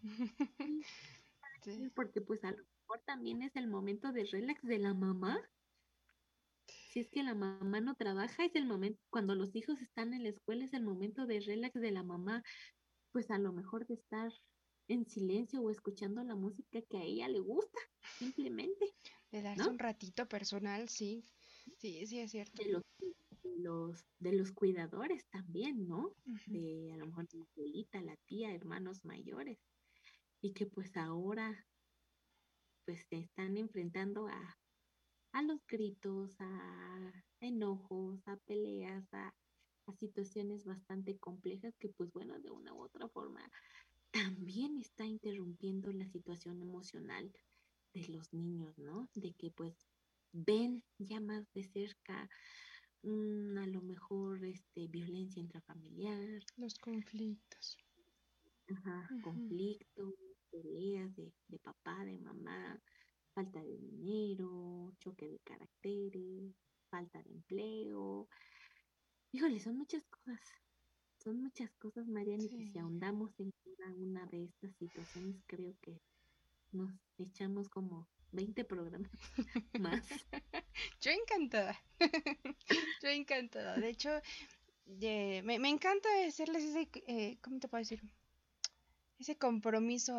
Sí. 1.65 1.91
Porque 1.97 2.21
pues 2.21 2.45
a 2.45 2.51
lo 2.51 2.59
mejor 2.59 3.01
también 3.07 3.41
es 3.41 3.57
el 3.57 3.67
momento 3.67 4.13
de 4.13 4.25
relax 4.25 4.63
de 4.63 4.79
la 4.79 4.93
mamá. 4.93 5.41
Si 6.67 7.01
es 7.01 7.09
que 7.09 7.23
la 7.23 7.35
mamá 7.35 7.81
no 7.81 7.95
trabaja, 7.95 8.45
es 8.45 8.55
el 8.57 8.67
momento, 8.67 9.01
cuando 9.09 9.35
los 9.35 9.57
hijos 9.57 9.81
están 9.81 10.13
en 10.13 10.23
la 10.23 10.29
escuela, 10.29 10.67
es 10.67 10.75
el 10.75 10.83
momento 10.83 11.27
de 11.27 11.41
relax 11.41 11.81
de 11.81 11.93
la 11.93 12.03
mamá, 12.03 12.45
pues 13.11 13.31
a 13.31 13.39
lo 13.39 13.55
mejor 13.55 13.87
de 13.87 13.95
estar 13.95 14.31
en 14.89 15.07
silencio 15.07 15.63
o 15.63 15.71
escuchando 15.71 16.23
la 16.23 16.37
música 16.37 16.83
que 16.83 16.99
a 16.99 17.03
ella 17.03 17.29
le 17.29 17.41
gusta, 17.41 17.81
simplemente. 18.19 18.95
De 19.33 19.41
darse 19.41 19.69
un 19.69 19.79
ratito 19.79 20.29
personal, 20.29 20.91
sí. 20.91 21.27
Sí, 21.79 22.07
sí 22.07 22.19
es 22.21 22.31
cierto. 22.31 22.63
De 22.63 22.71
los, 22.73 22.83
de 23.43 23.59
los, 23.59 24.05
de 24.19 24.33
los 24.33 24.53
cuidadores 24.53 25.27
también, 25.31 25.87
¿no? 25.87 26.13
De 26.47 26.93
a 26.93 26.97
lo 26.97 27.07
mejor 27.07 27.27
la 27.33 27.45
abuelita, 27.45 28.01
la 28.01 28.17
tía, 28.27 28.55
hermanos 28.55 29.05
mayores. 29.05 29.59
Y 30.41 30.53
que 30.53 30.67
pues 30.67 30.97
ahora 30.97 31.67
pues 32.85 33.05
se 33.09 33.19
están 33.19 33.57
enfrentando 33.57 34.29
a, 34.29 34.59
a 35.33 35.43
los 35.43 35.67
gritos, 35.67 36.37
a 36.39 37.25
enojos, 37.41 38.27
a 38.27 38.37
peleas, 38.37 39.13
a, 39.13 39.35
a 39.87 39.93
situaciones 39.93 40.65
bastante 40.65 41.19
complejas 41.19 41.77
que 41.79 41.89
pues 41.89 42.13
bueno, 42.13 42.39
de 42.41 42.51
una 42.51 42.73
u 42.75 42.83
otra 42.83 43.09
forma 43.09 43.51
también 44.13 44.79
está 44.79 45.05
interrumpiendo 45.05 45.93
la 45.93 46.07
situación 46.07 46.61
emocional 46.63 47.33
de 47.93 48.09
los 48.09 48.33
niños, 48.33 48.79
¿no? 48.79 49.09
De 49.15 49.35
que 49.35 49.51
pues 49.51 49.75
ven 50.37 50.83
ya 50.99 51.21
más 51.21 51.45
de 51.53 51.65
cerca 51.65 52.29
mm, 53.03 53.59
a 53.59 53.67
lo 53.67 53.81
mejor 53.83 54.45
este 54.45 54.89
violencia 54.89 55.41
intrafamiliar. 55.41 56.43
Los 56.57 56.79
conflictos. 56.79 57.79
Ajá, 58.69 59.09
conflictos, 59.23 60.15
peleas 60.51 61.15
de, 61.15 61.33
de 61.49 61.59
papá, 61.61 62.05
de 62.05 62.19
mamá, 62.19 62.81
falta 63.33 63.63
de 63.63 63.79
dinero, 63.79 64.93
choque 64.99 65.29
de 65.29 65.39
caracteres, 65.41 66.55
falta 66.91 67.23
de 67.23 67.31
empleo. 67.31 68.29
Híjole, 69.33 69.61
son 69.61 69.77
muchas 69.77 70.03
cosas 70.05 70.41
son 71.27 71.43
muchas 71.43 71.73
cosas, 71.73 72.07
Mariana, 72.07 72.45
y 72.45 72.49
que 72.49 72.69
si 72.69 72.79
ahondamos 72.79 73.33
en 73.41 73.53
cada 73.65 73.93
una 73.95 74.25
de 74.27 74.45
estas 74.45 74.73
situaciones, 74.77 75.43
creo 75.49 75.75
que 75.83 76.01
nos 76.71 76.93
echamos 77.19 77.69
como 77.69 78.09
20 78.37 78.65
programas 78.65 79.11
más. 79.81 80.07
Yo 81.01 81.11
encantada. 81.11 81.81
Yo 83.03 83.09
encantada. 83.09 83.77
De 83.77 83.89
hecho, 83.89 84.11
me, 84.87 85.59
me, 85.59 85.69
encanta 85.69 86.09
hacerles 86.27 86.65
ese, 86.65 86.89
eh, 87.09 87.39
¿cómo 87.43 87.59
te 87.59 87.69
puedo 87.69 87.83
decir? 87.83 88.01
Ese 89.19 89.37
compromiso 89.37 90.15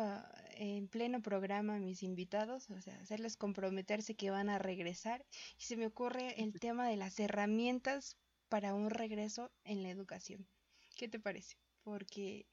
en 0.50 0.88
pleno 0.88 1.22
programa 1.22 1.76
a 1.76 1.78
mis 1.78 2.02
invitados, 2.02 2.68
o 2.70 2.80
sea, 2.80 3.00
hacerles 3.00 3.36
comprometerse 3.36 4.16
que 4.16 4.30
van 4.30 4.50
a 4.50 4.58
regresar. 4.58 5.24
Y 5.56 5.62
se 5.62 5.76
me 5.76 5.86
ocurre 5.86 6.42
el 6.42 6.58
tema 6.58 6.88
de 6.88 6.96
las 6.96 7.18
herramientas 7.20 8.18
para 8.48 8.74
un 8.74 8.90
regreso 8.90 9.52
en 9.64 9.84
la 9.84 9.90
educación. 9.90 10.48
¿Qué 10.96 11.06
te 11.06 11.20
parece? 11.20 11.56
Porque 11.84 12.46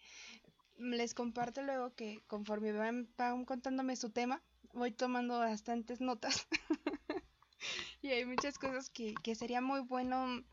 les 0.77 1.13
comparto 1.13 1.63
luego 1.63 1.93
que 1.95 2.21
conforme 2.27 2.71
van, 2.71 3.07
contándome 3.45 3.95
su 3.95 4.11
tema, 4.11 4.43
voy 4.75 4.91
tomando 4.91 5.39
bastantes 5.39 6.01
notas. 6.01 6.47
y 8.01 8.09
hay 8.09 8.25
muchas 8.25 8.59
cosas 8.59 8.89
que, 8.89 9.15
que, 9.23 9.35
sería 9.35 9.61
muy 9.61 9.81
bueno 9.81 10.43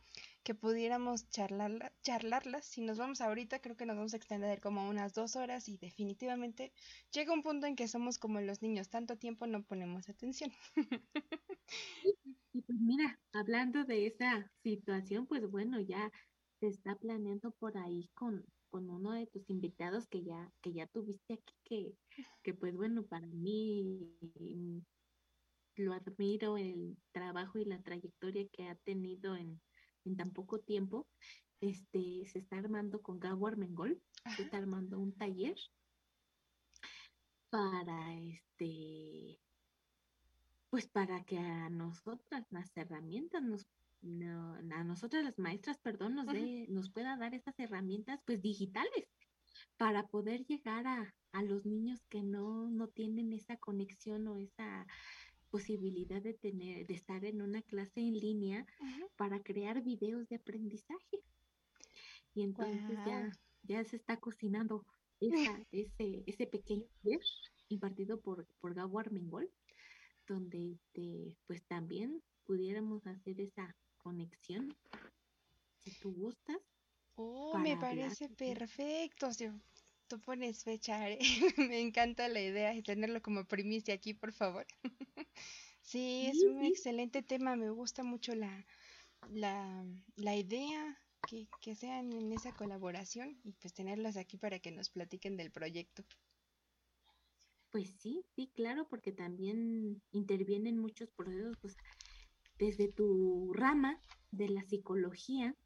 que 0.45 0.55
pudiéramos 0.55 1.29
charlarla, 1.29 1.93
charlarlas. 2.03 2.65
Si 2.65 2.81
nos 2.81 2.99
vamos 2.99 3.21
ahorita, 3.21 3.61
creo 3.61 3.77
que 3.77 3.87
nos 3.87 3.97
vamos 3.97 4.15
a 4.15 4.17
extender 4.17 4.61
como 4.61 4.89
unas 4.89 5.13
dos 5.13 5.37
horas 5.37 5.69
y 5.69 5.77
definitivamente 5.77 6.73
llega 7.13 7.35
un 7.35 7.43
punto 7.43 7.67
en 7.67 7.77
que 7.77 7.89
somos 7.89 8.19
como 8.19 8.41
los 8.41 8.63
niños, 8.63 8.89
tanto 8.89 9.17
tiempo 9.17 9.47
no 9.47 9.63
ponemos 9.63 10.09
atención. 10.09 10.51
y 12.53 12.63
pues 12.63 12.79
mira, 12.81 13.21
hablando 13.33 13.85
de 13.85 14.07
esa 14.07 14.51
situación, 14.63 15.27
pues 15.27 15.49
bueno, 15.51 15.81
ya 15.81 16.11
se 16.61 16.69
está 16.69 16.95
planeando 16.97 17.51
por 17.53 17.77
ahí 17.77 18.09
con, 18.15 18.45
con 18.73 18.89
uno 18.89 19.13
de 19.13 19.27
tus 19.27 19.49
invitados 19.51 20.09
que 20.09 20.25
ya, 20.25 20.51
que 20.63 20.73
ya 20.73 20.87
tuviste 20.87 21.35
aquí, 21.35 21.55
que, 21.63 21.95
que 22.43 22.55
pues 22.55 22.75
bueno, 22.75 23.05
para 23.05 23.27
mí 23.27 24.17
mm, 24.41 24.79
lo 25.77 25.93
admiro 25.93 26.57
el 26.57 26.97
trabajo 27.13 27.59
y 27.59 27.67
la 27.67 27.83
trayectoria 27.83 28.49
que 28.49 28.69
ha 28.69 28.75
tenido 28.77 29.37
en, 29.37 29.61
en 30.07 30.17
tan 30.17 30.33
poco 30.33 30.59
tiempo. 30.59 31.07
Este, 31.61 32.25
se 32.27 32.39
está 32.39 32.57
armando 32.57 33.03
con 33.03 33.21
Gabo 33.21 33.47
Armengol, 33.47 34.01
se 34.37 34.43
está 34.45 34.57
armando 34.57 34.99
un 34.99 35.13
taller 35.13 35.57
para 37.51 38.17
este 38.17 39.39
pues 40.71 40.89
para 40.89 41.23
que 41.25 41.39
a 41.39 41.69
nosotras 41.69 42.47
las 42.49 42.75
herramientas 42.75 43.43
nos 43.43 43.67
no, 44.03 44.55
a 44.55 44.85
nosotras 44.85 45.25
las 45.25 45.39
maestras, 45.39 45.79
perdón, 45.79 46.15
nos, 46.17 46.27
dé, 46.27 46.67
nos 46.69 46.91
pueda 46.91 47.17
dar 47.17 47.35
esas 47.35 47.59
herramientas 47.59 48.21
pues 48.27 48.43
digitales 48.43 49.09
para 49.77 50.07
poder 50.09 50.45
llegar 50.47 50.87
a, 50.87 51.15
a 51.33 51.43
los 51.43 51.65
niños 51.65 52.05
que 52.09 52.23
no, 52.23 52.69
no 52.71 52.89
tienen 52.89 53.33
esa 53.33 53.57
conexión 53.57 54.27
o 54.29 54.37
esa 54.37 54.87
posibilidad 55.51 56.23
de 56.23 56.35
tener, 56.35 56.87
de 56.87 56.95
estar 56.95 57.25
en 57.25 57.43
una 57.43 57.63
clase 57.63 58.01
en 58.01 58.19
línea 58.19 58.67
para 59.17 59.41
crear 59.41 59.83
videos 59.83 60.29
de 60.29 60.37
aprendizaje. 60.37 61.21
Y 62.35 62.43
entonces 62.43 62.99
ya, 63.07 63.31
ya 63.63 63.85
se 63.85 63.97
está 63.97 64.17
cocinando 64.19 64.85
esa, 65.21 65.31
ese, 65.73 66.25
ese 66.27 66.47
pequeño 66.47 66.87
impartido 67.69 68.21
por, 68.21 68.47
por 68.61 68.75
Gabo 68.75 68.99
Armengol, 68.99 69.51
donde 70.27 70.73
este, 70.73 71.35
pues 71.47 71.63
también 71.65 72.23
pudiéramos 72.45 73.07
hacer 73.07 73.41
esa 73.41 73.77
conexión, 74.03 74.75
si 75.79 75.91
tú 76.01 76.13
gustas. 76.13 76.59
Oh, 77.17 77.59
me 77.59 77.77
parece 77.77 78.29
perfecto. 78.29 79.29
Tú 80.09 80.21
pones 80.21 80.63
fecha, 80.65 80.99
me 81.57 81.81
encanta 81.81 82.29
la 82.29 82.41
idea 82.41 82.75
de 82.75 82.83
tenerlo 82.83 83.23
como 83.23 83.45
primicia 83.47 83.95
aquí, 83.95 84.13
por 84.15 84.33
favor. 84.33 84.67
sí, 85.83 86.27
es 86.27 86.43
un 86.43 86.65
excelente 86.65 87.23
tema. 87.23 87.57
Me 87.57 87.71
gusta 87.71 88.03
mucho 88.03 88.35
la, 88.35 88.67
la, 89.31 89.85
la 90.17 90.37
idea 90.37 90.99
que, 91.25 91.49
que 91.61 91.75
sean 91.75 92.13
en 92.13 92.33
esa 92.33 92.53
colaboración 92.53 93.39
y 93.43 93.53
pues 93.53 93.73
tenerlos 93.73 94.17
aquí 94.17 94.37
para 94.37 94.59
que 94.59 94.71
nos 94.71 94.91
platiquen 94.91 95.37
del 95.37 95.51
proyecto. 95.51 96.05
Pues 97.71 97.89
sí, 98.01 98.23
sí, 98.37 98.51
claro, 98.55 98.87
porque 98.87 99.13
también 99.13 100.03
intervienen 100.13 100.79
muchos 100.79 101.11
procesos, 101.11 101.57
pues 101.63 101.75
desde 102.63 102.87
tu 102.87 103.53
rama 103.55 104.01
de 104.31 104.49
la 104.49 104.63
psicología 104.63 105.57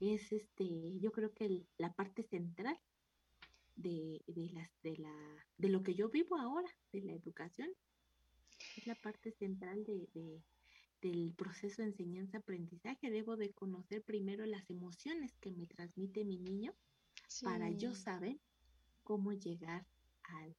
es 0.00 0.32
este 0.32 0.98
yo 0.98 1.12
creo 1.12 1.34
que 1.34 1.66
la 1.76 1.92
parte 1.92 2.22
central 2.22 2.78
de, 3.76 4.22
de, 4.26 4.48
las, 4.54 4.70
de, 4.82 4.96
la, 4.96 5.14
de 5.58 5.68
lo 5.68 5.82
que 5.82 5.94
yo 5.94 6.08
vivo 6.08 6.38
ahora, 6.38 6.68
de 6.92 7.02
la 7.02 7.12
educación. 7.12 7.68
Es 8.78 8.86
la 8.86 8.94
parte 8.94 9.32
central 9.32 9.84
de, 9.84 10.08
de 10.14 10.42
del 11.02 11.34
proceso 11.34 11.82
de 11.82 11.88
enseñanza-aprendizaje. 11.88 13.10
Debo 13.10 13.36
de 13.36 13.52
conocer 13.52 14.02
primero 14.02 14.46
las 14.46 14.70
emociones 14.70 15.36
que 15.42 15.52
me 15.52 15.66
transmite 15.66 16.24
mi 16.24 16.38
niño 16.38 16.72
para 17.42 17.70
yo 17.70 17.94
saber 17.94 18.38
cómo 19.02 19.32
llegar 19.32 19.84
al, 20.22 20.56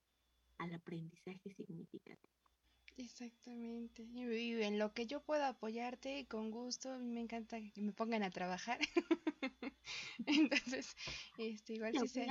al 0.59 0.73
aprendizaje 0.75 1.49
significativo. 1.49 2.34
Exactamente. 2.97 4.03
Y, 4.03 4.61
en 4.63 4.79
lo 4.79 4.93
que 4.93 5.05
yo 5.05 5.21
pueda 5.21 5.49
apoyarte, 5.49 6.25
con 6.27 6.51
gusto, 6.51 6.91
a 6.91 6.97
mí 6.97 7.11
me 7.11 7.21
encanta 7.21 7.57
que 7.73 7.81
me 7.81 7.91
pongan 7.91 8.23
a 8.23 8.31
trabajar. 8.31 8.79
entonces, 10.25 10.95
este, 11.37 11.73
igual 11.73 11.93
si 11.99 12.07
se... 12.07 12.27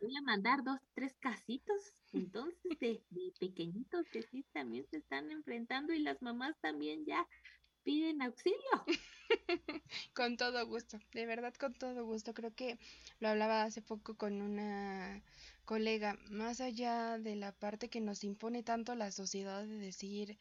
Voy 0.00 0.16
a 0.16 0.22
mandar 0.22 0.62
dos, 0.62 0.78
tres 0.94 1.16
casitos, 1.18 1.92
entonces, 2.12 2.78
de, 2.78 3.02
de 3.10 3.32
pequeñitos 3.40 4.06
que 4.10 4.22
sí 4.22 4.44
también 4.52 4.86
se 4.86 4.98
están 4.98 5.28
enfrentando 5.32 5.92
y 5.92 5.98
las 5.98 6.22
mamás 6.22 6.56
también 6.60 7.04
ya 7.04 7.26
piden 7.82 8.22
auxilio. 8.22 8.84
con 10.14 10.36
todo 10.36 10.66
gusto, 10.66 10.98
de 11.12 11.26
verdad 11.26 11.54
con 11.54 11.74
todo 11.74 12.04
gusto. 12.04 12.32
Creo 12.32 12.54
que 12.54 12.78
lo 13.18 13.28
hablaba 13.28 13.64
hace 13.64 13.82
poco 13.82 14.16
con 14.16 14.40
una 14.40 15.22
colega, 15.68 16.16
más 16.30 16.62
allá 16.62 17.18
de 17.18 17.36
la 17.36 17.52
parte 17.52 17.90
que 17.90 18.00
nos 18.00 18.24
impone 18.24 18.62
tanto 18.62 18.94
la 18.94 19.10
sociedad 19.12 19.62
de 19.66 19.76
decir 19.76 20.38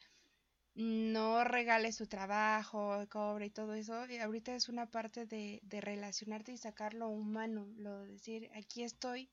no 0.74 1.44
regale 1.44 1.92
su 1.92 2.08
trabajo, 2.08 3.06
cobre 3.10 3.48
y 3.48 3.50
todo 3.50 3.74
eso, 3.74 4.10
y 4.10 4.20
ahorita 4.20 4.56
es 4.56 4.70
una 4.70 4.86
parte 4.86 5.26
de, 5.26 5.60
de 5.64 5.82
relacionarte 5.82 6.54
y 6.54 6.58
sacarlo 6.58 7.10
humano, 7.10 7.68
lo 7.76 8.04
de 8.04 8.14
decir 8.14 8.50
aquí 8.56 8.84
estoy 8.84 9.30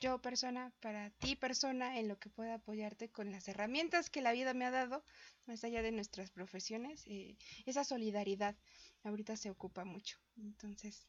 yo 0.00 0.20
persona, 0.20 0.70
para 0.80 1.08
ti 1.08 1.34
persona, 1.34 1.98
en 1.98 2.06
lo 2.06 2.18
que 2.18 2.28
pueda 2.28 2.56
apoyarte 2.56 3.08
con 3.08 3.32
las 3.32 3.48
herramientas 3.48 4.10
que 4.10 4.20
la 4.20 4.32
vida 4.32 4.52
me 4.52 4.66
ha 4.66 4.70
dado, 4.70 5.02
más 5.46 5.64
allá 5.64 5.80
de 5.80 5.92
nuestras 5.92 6.30
profesiones, 6.30 7.04
eh, 7.06 7.38
esa 7.64 7.84
solidaridad 7.84 8.54
ahorita 9.02 9.34
se 9.38 9.48
ocupa 9.48 9.86
mucho. 9.86 10.18
Entonces. 10.36 11.06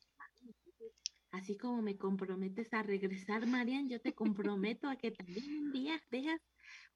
Así 1.32 1.58
como 1.58 1.82
me 1.82 1.98
comprometes 1.98 2.74
a 2.74 2.84
regresar, 2.84 3.48
Marian, 3.48 3.88
yo 3.88 4.02
te 4.02 4.14
comprometo 4.14 4.90
a 4.90 4.98
que 4.98 5.12
también 5.12 5.46
un 5.64 5.72
día 5.72 6.02
dejas 6.12 6.42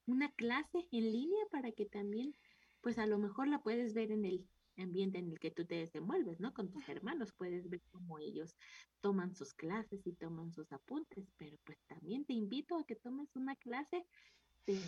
una 0.06 0.30
clase 0.34 0.88
en 0.92 1.12
línea 1.12 1.46
para 1.52 1.72
que 1.72 1.86
también, 1.86 2.36
pues 2.82 3.00
a 3.00 3.08
lo 3.08 3.18
mejor 3.18 3.48
la 3.48 3.64
puedes 3.64 3.94
ver 3.94 4.12
en 4.12 4.26
el 4.26 4.46
ambiente 4.78 5.20
en 5.20 5.30
el 5.30 5.40
que 5.40 5.52
tú 5.52 5.66
te 5.66 5.76
desenvuelves, 5.76 6.42
¿no? 6.42 6.54
Con 6.54 6.70
tus 6.70 6.88
hermanos 6.90 7.32
puedes 7.32 7.70
ver 7.70 7.82
cómo 7.92 8.20
ellos 8.20 8.58
toman 9.00 9.34
sus 9.34 9.54
clases 9.54 10.06
y 10.06 10.14
toman 10.14 10.52
sus 10.52 10.72
apuntes, 10.74 11.32
pero 11.38 11.58
pues 11.64 11.80
también 11.88 12.26
te 12.26 12.34
invito 12.34 12.78
a 12.78 12.86
que 12.86 12.96
tomes 12.96 13.34
una 13.36 13.56
clase 13.56 14.06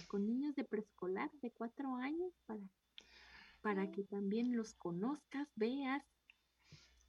con 0.08 0.26
niños 0.26 0.56
de 0.56 0.66
preescolar 0.66 1.32
de 1.42 1.52
cuatro 1.52 1.96
años 1.96 2.34
para, 2.46 2.62
para 3.62 3.92
que 3.92 4.04
también 4.04 4.58
los 4.58 4.74
conozcas, 4.74 5.48
veas 5.56 6.04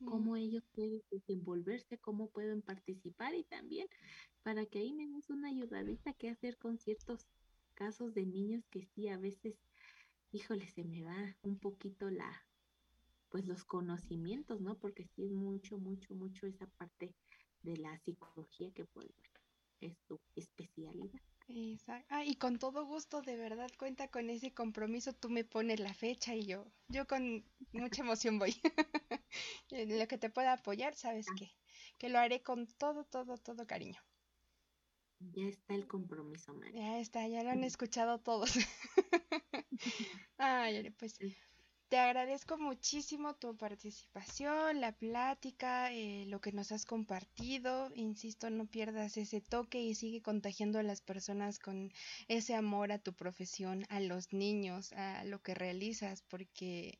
cómo 0.04 0.36
ellos 0.36 0.64
pueden 0.74 1.02
desenvolverse, 1.10 1.98
cómo 1.98 2.28
pueden 2.30 2.62
participar 2.62 3.34
y 3.34 3.44
también 3.44 3.88
para 4.42 4.66
que 4.66 4.78
ahí 4.78 4.92
me 4.92 5.06
des 5.08 5.30
una 5.30 5.48
ayudadita 5.48 6.12
que 6.12 6.30
hacer 6.30 6.56
con 6.56 6.78
ciertos 6.78 7.26
casos 7.74 8.14
de 8.14 8.26
niños 8.26 8.64
que 8.70 8.86
sí 8.94 9.08
a 9.08 9.18
veces, 9.18 9.54
híjole, 10.32 10.68
se 10.68 10.84
me 10.84 11.02
va 11.02 11.36
un 11.42 11.58
poquito 11.58 12.10
la, 12.10 12.46
pues 13.28 13.46
los 13.46 13.64
conocimientos, 13.64 14.60
¿no? 14.60 14.76
Porque 14.78 15.06
sí 15.14 15.24
es 15.24 15.32
mucho, 15.32 15.78
mucho, 15.78 16.14
mucho 16.14 16.46
esa 16.46 16.66
parte 16.66 17.14
de 17.62 17.76
la 17.76 17.98
psicología 18.00 18.70
que 18.72 18.84
pues 18.86 19.08
es 19.80 19.96
tu 20.06 20.18
especialidad. 20.34 21.20
Exacto. 21.48 22.06
Ah, 22.10 22.24
y 22.24 22.34
con 22.34 22.58
todo 22.58 22.84
gusto, 22.84 23.22
de 23.22 23.36
verdad, 23.36 23.70
cuenta 23.78 24.08
con 24.08 24.28
ese 24.28 24.52
compromiso. 24.52 25.14
Tú 25.14 25.30
me 25.30 25.44
pones 25.44 25.80
la 25.80 25.94
fecha 25.94 26.34
y 26.34 26.44
yo, 26.44 26.66
yo 26.88 27.06
con 27.06 27.44
mucha 27.72 28.02
emoción 28.02 28.38
voy. 28.38 28.60
en 29.70 29.98
lo 29.98 30.08
que 30.08 30.18
te 30.18 30.30
pueda 30.30 30.54
apoyar, 30.54 30.94
sabes 30.94 31.26
que, 31.38 31.50
que 31.98 32.08
lo 32.08 32.18
haré 32.18 32.42
con 32.42 32.66
todo, 32.66 33.04
todo, 33.04 33.36
todo 33.38 33.66
cariño. 33.66 34.00
Ya 35.20 35.48
está 35.48 35.74
el 35.74 35.86
compromiso, 35.86 36.54
María. 36.54 36.80
Ya 36.80 36.98
está, 37.00 37.26
ya 37.26 37.42
lo 37.42 37.50
han 37.50 37.64
escuchado 37.64 38.20
todos. 38.20 38.52
Ay, 40.38 40.90
pues 40.90 41.18
te 41.88 41.96
agradezco 41.96 42.58
muchísimo 42.58 43.34
tu 43.36 43.56
participación, 43.56 44.78
la 44.80 44.92
plática, 44.92 45.90
eh, 45.90 46.26
lo 46.26 46.38
que 46.38 46.52
nos 46.52 46.70
has 46.70 46.84
compartido. 46.84 47.90
Insisto, 47.94 48.50
no 48.50 48.66
pierdas 48.66 49.16
ese 49.16 49.40
toque 49.40 49.80
y 49.80 49.94
sigue 49.94 50.20
contagiando 50.20 50.78
a 50.78 50.82
las 50.82 51.00
personas 51.00 51.58
con 51.58 51.90
ese 52.28 52.54
amor 52.54 52.92
a 52.92 52.98
tu 52.98 53.14
profesión, 53.14 53.86
a 53.88 54.00
los 54.00 54.34
niños, 54.34 54.92
a 54.92 55.24
lo 55.24 55.40
que 55.40 55.54
realizas, 55.54 56.20
porque 56.28 56.98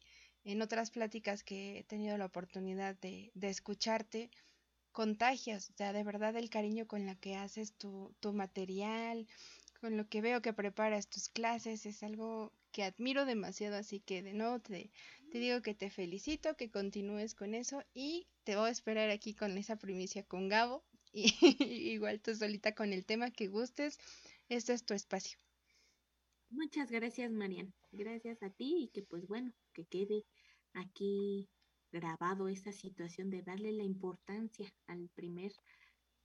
en 0.49 0.62
otras 0.62 0.90
pláticas 0.90 1.44
que 1.44 1.78
he 1.78 1.84
tenido 1.84 2.16
la 2.16 2.24
oportunidad 2.24 2.96
de, 2.96 3.30
escucharte, 3.42 4.30
contagias, 4.92 5.68
o 5.68 5.74
sea, 5.74 5.92
de 5.92 6.03
verdad 6.03 6.34
el 6.36 6.49
cariño 6.49 6.86
con 6.86 7.05
la 7.05 7.16
que 7.16 7.36
haces 7.36 7.74
tu, 7.74 8.14
tu 8.20 8.32
material, 8.32 9.26
con 9.78 9.99
lo 9.99 10.09
que 10.09 10.22
veo 10.22 10.40
que 10.40 10.55
preparas 10.55 11.07
tus 11.07 11.28
clases, 11.28 11.84
es 11.84 12.03
algo 12.03 12.51
que 12.72 12.82
admiro 12.82 13.26
demasiado, 13.26 13.76
así 13.76 14.01
que 14.01 14.22
de 14.22 14.32
nuevo 14.32 14.59
te, 14.59 14.90
te 15.30 15.38
digo 15.38 15.61
que 15.61 15.74
te 15.74 15.90
felicito, 15.90 16.57
que 16.57 16.70
continúes 16.70 17.34
con 17.34 17.55
eso 17.55 17.84
y 17.92 18.26
te 18.44 18.57
voy 18.57 18.68
a 18.68 18.72
esperar 18.72 19.11
aquí 19.11 19.34
con 19.34 19.59
esa 19.59 19.76
primicia 19.76 20.22
con 20.22 20.49
Gabo 20.49 20.82
y 21.12 21.92
igual 21.92 22.20
tú 22.22 22.34
solita 22.34 22.74
con 22.74 22.94
el 22.94 23.05
tema 23.05 23.30
que 23.30 23.49
gustes, 23.49 23.99
este 24.49 24.72
es 24.72 24.82
tu 24.82 24.94
espacio. 24.94 25.38
Muchas 26.51 26.90
gracias, 26.90 27.30
Marian. 27.30 27.74
Gracias 27.92 28.42
a 28.42 28.49
ti 28.49 28.84
y 28.84 28.88
que 28.88 29.03
pues 29.03 29.26
bueno, 29.26 29.53
que 29.74 29.84
quede 29.84 30.24
aquí 30.74 31.48
grabado 31.90 32.48
esa 32.48 32.72
situación 32.72 33.30
de 33.30 33.42
darle 33.42 33.72
la 33.72 33.84
importancia 33.84 34.72
al 34.86 35.08
primer 35.14 35.52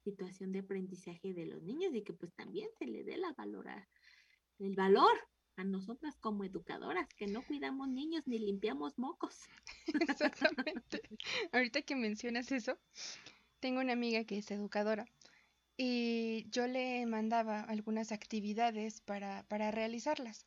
situación 0.04 0.52
de 0.52 0.60
aprendizaje 0.60 1.32
de 1.32 1.46
los 1.46 1.62
niños 1.62 1.94
y 1.94 2.02
que 2.02 2.12
pues 2.12 2.32
también 2.34 2.68
se 2.78 2.86
le 2.86 3.04
dé 3.04 3.16
la 3.16 3.32
valorar 3.32 3.88
el 4.58 4.74
valor 4.76 5.12
a 5.56 5.64
nosotras 5.64 6.16
como 6.20 6.44
educadoras, 6.44 7.08
que 7.14 7.26
no 7.26 7.44
cuidamos 7.46 7.88
niños 7.88 8.22
ni 8.26 8.38
limpiamos 8.38 8.98
mocos. 8.98 9.38
Exactamente. 10.08 11.02
Ahorita 11.52 11.82
que 11.82 11.96
mencionas 11.96 12.50
eso, 12.52 12.78
tengo 13.60 13.80
una 13.80 13.92
amiga 13.92 14.24
que 14.24 14.38
es 14.38 14.50
educadora 14.50 15.06
y 15.76 16.48
yo 16.50 16.66
le 16.66 17.04
mandaba 17.06 17.60
algunas 17.60 18.12
actividades 18.12 19.00
para, 19.00 19.44
para 19.44 19.70
realizarlas, 19.70 20.46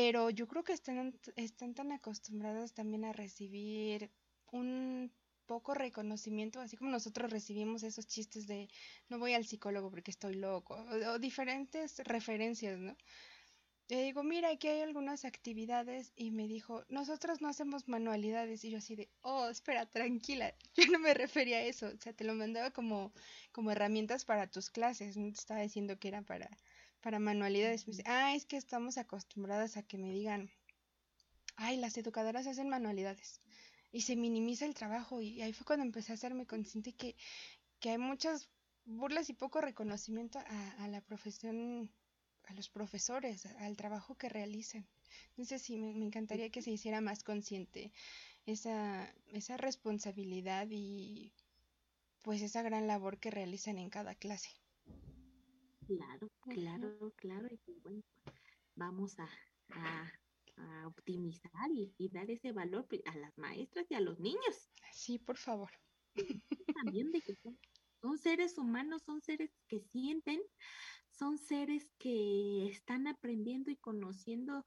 pero 0.00 0.30
yo 0.30 0.48
creo 0.48 0.64
que 0.64 0.72
están, 0.72 1.14
están 1.36 1.74
tan 1.74 1.92
acostumbradas 1.92 2.72
también 2.72 3.04
a 3.04 3.12
recibir 3.12 4.10
un 4.50 5.12
poco 5.44 5.74
reconocimiento, 5.74 6.58
así 6.58 6.78
como 6.78 6.90
nosotros 6.90 7.30
recibimos 7.30 7.82
esos 7.82 8.06
chistes 8.06 8.46
de 8.46 8.70
no 9.10 9.18
voy 9.18 9.34
al 9.34 9.44
psicólogo 9.44 9.90
porque 9.90 10.10
estoy 10.10 10.36
loco, 10.36 10.74
o 11.12 11.18
diferentes 11.18 11.98
referencias, 11.98 12.78
¿no? 12.78 12.96
Le 13.88 14.02
digo, 14.04 14.22
mira, 14.22 14.48
aquí 14.48 14.68
hay 14.68 14.80
algunas 14.80 15.26
actividades 15.26 16.12
y 16.16 16.30
me 16.30 16.48
dijo, 16.48 16.84
nosotros 16.88 17.42
no 17.42 17.48
hacemos 17.48 17.88
manualidades. 17.88 18.64
Y 18.64 18.70
yo 18.70 18.78
así 18.78 18.94
de, 18.94 19.10
oh, 19.22 19.48
espera, 19.48 19.84
tranquila, 19.84 20.54
yo 20.76 20.86
no 20.92 21.00
me 21.00 21.12
refería 21.12 21.58
a 21.58 21.64
eso. 21.64 21.88
O 21.88 21.98
sea, 21.98 22.12
te 22.12 22.24
lo 22.24 22.34
mandaba 22.34 22.70
como, 22.70 23.12
como 23.52 23.72
herramientas 23.72 24.24
para 24.24 24.46
tus 24.46 24.70
clases, 24.70 25.16
no 25.16 25.32
te 25.32 25.40
estaba 25.40 25.60
diciendo 25.60 25.98
que 25.98 26.06
era 26.08 26.22
para, 26.22 26.48
para 27.00 27.18
manualidades. 27.18 27.86
Me 27.86 27.92
dice, 27.92 28.04
ah, 28.06 28.34
es 28.34 28.46
que 28.46 28.56
estamos 28.56 28.98
acostumbradas 28.98 29.76
a 29.76 29.82
que 29.82 29.98
me 29.98 30.12
digan, 30.12 30.50
ay, 31.56 31.76
las 31.76 31.96
educadoras 31.98 32.46
hacen 32.46 32.68
manualidades. 32.68 33.40
Y 33.92 34.02
se 34.02 34.16
minimiza 34.16 34.66
el 34.66 34.74
trabajo 34.74 35.20
y 35.20 35.42
ahí 35.42 35.52
fue 35.52 35.66
cuando 35.66 35.84
empecé 35.84 36.12
a 36.12 36.14
hacerme 36.14 36.46
consciente 36.46 36.92
que, 36.92 37.16
que 37.80 37.90
hay 37.90 37.98
muchas 37.98 38.48
burlas 38.84 39.28
y 39.30 39.34
poco 39.34 39.60
reconocimiento 39.60 40.38
a, 40.38 40.84
a 40.84 40.88
la 40.88 41.00
profesión 41.00 41.90
a 42.50 42.54
los 42.54 42.68
profesores, 42.68 43.46
al 43.46 43.76
trabajo 43.76 44.16
que 44.16 44.28
realizan. 44.28 44.86
Entonces 45.30 45.62
sí, 45.62 45.76
me, 45.76 46.04
encantaría 46.04 46.50
que 46.50 46.62
se 46.62 46.70
hiciera 46.70 47.00
más 47.00 47.22
consciente 47.22 47.92
esa, 48.46 49.12
esa 49.28 49.56
responsabilidad 49.56 50.66
y 50.70 51.32
pues 52.22 52.42
esa 52.42 52.62
gran 52.62 52.86
labor 52.86 53.18
que 53.18 53.30
realizan 53.30 53.78
en 53.78 53.90
cada 53.90 54.14
clase. 54.14 54.50
Claro, 55.90 56.30
claro, 56.42 57.12
claro. 57.16 57.48
Y 57.66 57.80
bueno, 57.80 58.02
vamos 58.76 59.18
a, 59.18 59.28
optimizar 60.86 61.70
y, 61.70 61.94
y, 61.96 62.10
dar 62.10 62.30
ese 62.30 62.52
valor 62.52 62.86
a 63.06 63.16
las 63.16 63.36
maestras 63.38 63.86
y 63.90 63.94
a 63.94 64.00
los 64.00 64.20
niños. 64.20 64.70
Sí, 64.92 65.18
por 65.18 65.38
favor. 65.38 65.70
También 66.82 67.10
de 67.10 67.22
que 67.22 67.34
son 68.02 68.18
seres 68.18 68.58
humanos, 68.58 69.02
son 69.02 69.22
seres 69.22 69.50
que 69.68 69.80
sienten, 69.80 70.40
son 71.10 71.38
seres 71.38 71.90
que 71.98 72.68
están 72.68 73.06
aprendiendo 73.06 73.70
y 73.70 73.76
conociendo 73.76 74.64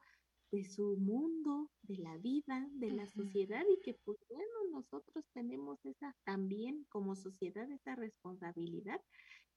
de 0.52 0.66
su 0.66 0.98
mundo, 0.98 1.72
de 1.84 1.98
la 1.98 2.18
vida, 2.18 2.68
de 2.74 2.92
la 2.92 3.08
sociedad 3.08 3.64
y 3.70 3.82
que 3.82 3.94
pues 4.04 4.18
bueno, 4.30 4.72
nosotros 4.72 5.26
tenemos 5.34 5.84
esa 5.86 6.16
también 6.26 6.86
como 6.90 7.16
sociedad 7.16 7.70
esa 7.72 7.96
responsabilidad 7.96 9.02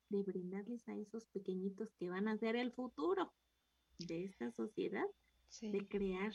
de 0.09 0.23
brindarles 0.23 0.89
a 0.89 0.97
esos 0.97 1.27
pequeñitos 1.27 1.93
que 1.99 2.09
van 2.09 2.29
a 2.29 2.39
ser 2.39 2.57
el 2.57 2.73
futuro 2.73 3.33
de 3.99 4.25
esta 4.25 4.51
sociedad, 4.53 5.07
de 5.61 5.87
crear 5.89 6.33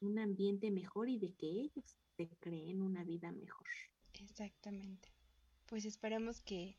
un 0.00 0.18
ambiente 0.18 0.70
mejor 0.70 1.08
y 1.08 1.18
de 1.18 1.32
que 1.34 1.46
ellos 1.46 1.96
se 2.16 2.28
creen 2.40 2.82
una 2.82 3.04
vida 3.04 3.32
mejor. 3.32 3.66
Exactamente. 4.14 5.08
Pues 5.66 5.84
esperemos 5.84 6.40
que 6.40 6.76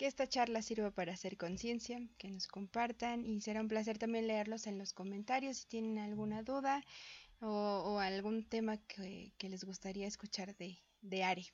que 0.00 0.06
esta 0.06 0.26
charla 0.26 0.62
sirva 0.62 0.90
para 0.90 1.12
hacer 1.12 1.36
conciencia, 1.36 2.00
que 2.16 2.30
nos 2.30 2.48
compartan 2.48 3.26
y 3.26 3.42
será 3.42 3.60
un 3.60 3.68
placer 3.68 3.98
también 3.98 4.28
leerlos 4.28 4.66
en 4.66 4.78
los 4.78 4.94
comentarios 4.94 5.58
si 5.58 5.66
tienen 5.66 5.98
alguna 5.98 6.42
duda 6.42 6.82
o, 7.42 7.98
algún 7.98 8.48
tema 8.48 8.78
que, 8.78 9.34
les 9.42 9.62
gustaría 9.62 10.06
escuchar 10.06 10.56
de, 10.56 10.78
de 11.02 11.22
Ari. 11.22 11.50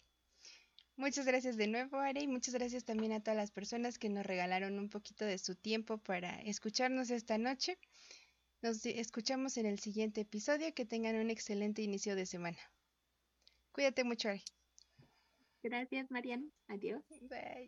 Muchas 0.96 1.26
gracias 1.26 1.56
de 1.58 1.66
nuevo, 1.66 1.98
Are, 1.98 2.20
y 2.20 2.26
muchas 2.26 2.54
gracias 2.54 2.84
también 2.84 3.12
a 3.12 3.20
todas 3.20 3.36
las 3.36 3.50
personas 3.50 3.98
que 3.98 4.08
nos 4.08 4.24
regalaron 4.24 4.78
un 4.78 4.88
poquito 4.88 5.26
de 5.26 5.36
su 5.36 5.54
tiempo 5.54 5.98
para 5.98 6.40
escucharnos 6.40 7.10
esta 7.10 7.36
noche. 7.36 7.78
Nos 8.62 8.84
escuchamos 8.86 9.58
en 9.58 9.66
el 9.66 9.78
siguiente 9.78 10.22
episodio. 10.22 10.72
Que 10.74 10.86
tengan 10.86 11.16
un 11.16 11.30
excelente 11.30 11.82
inicio 11.82 12.16
de 12.16 12.24
semana. 12.24 12.58
Cuídate 13.72 14.04
mucho, 14.04 14.30
Ari. 14.30 14.42
Gracias, 15.62 16.10
Mariana. 16.10 16.46
Adiós. 16.68 17.02
Bye. 17.20 17.64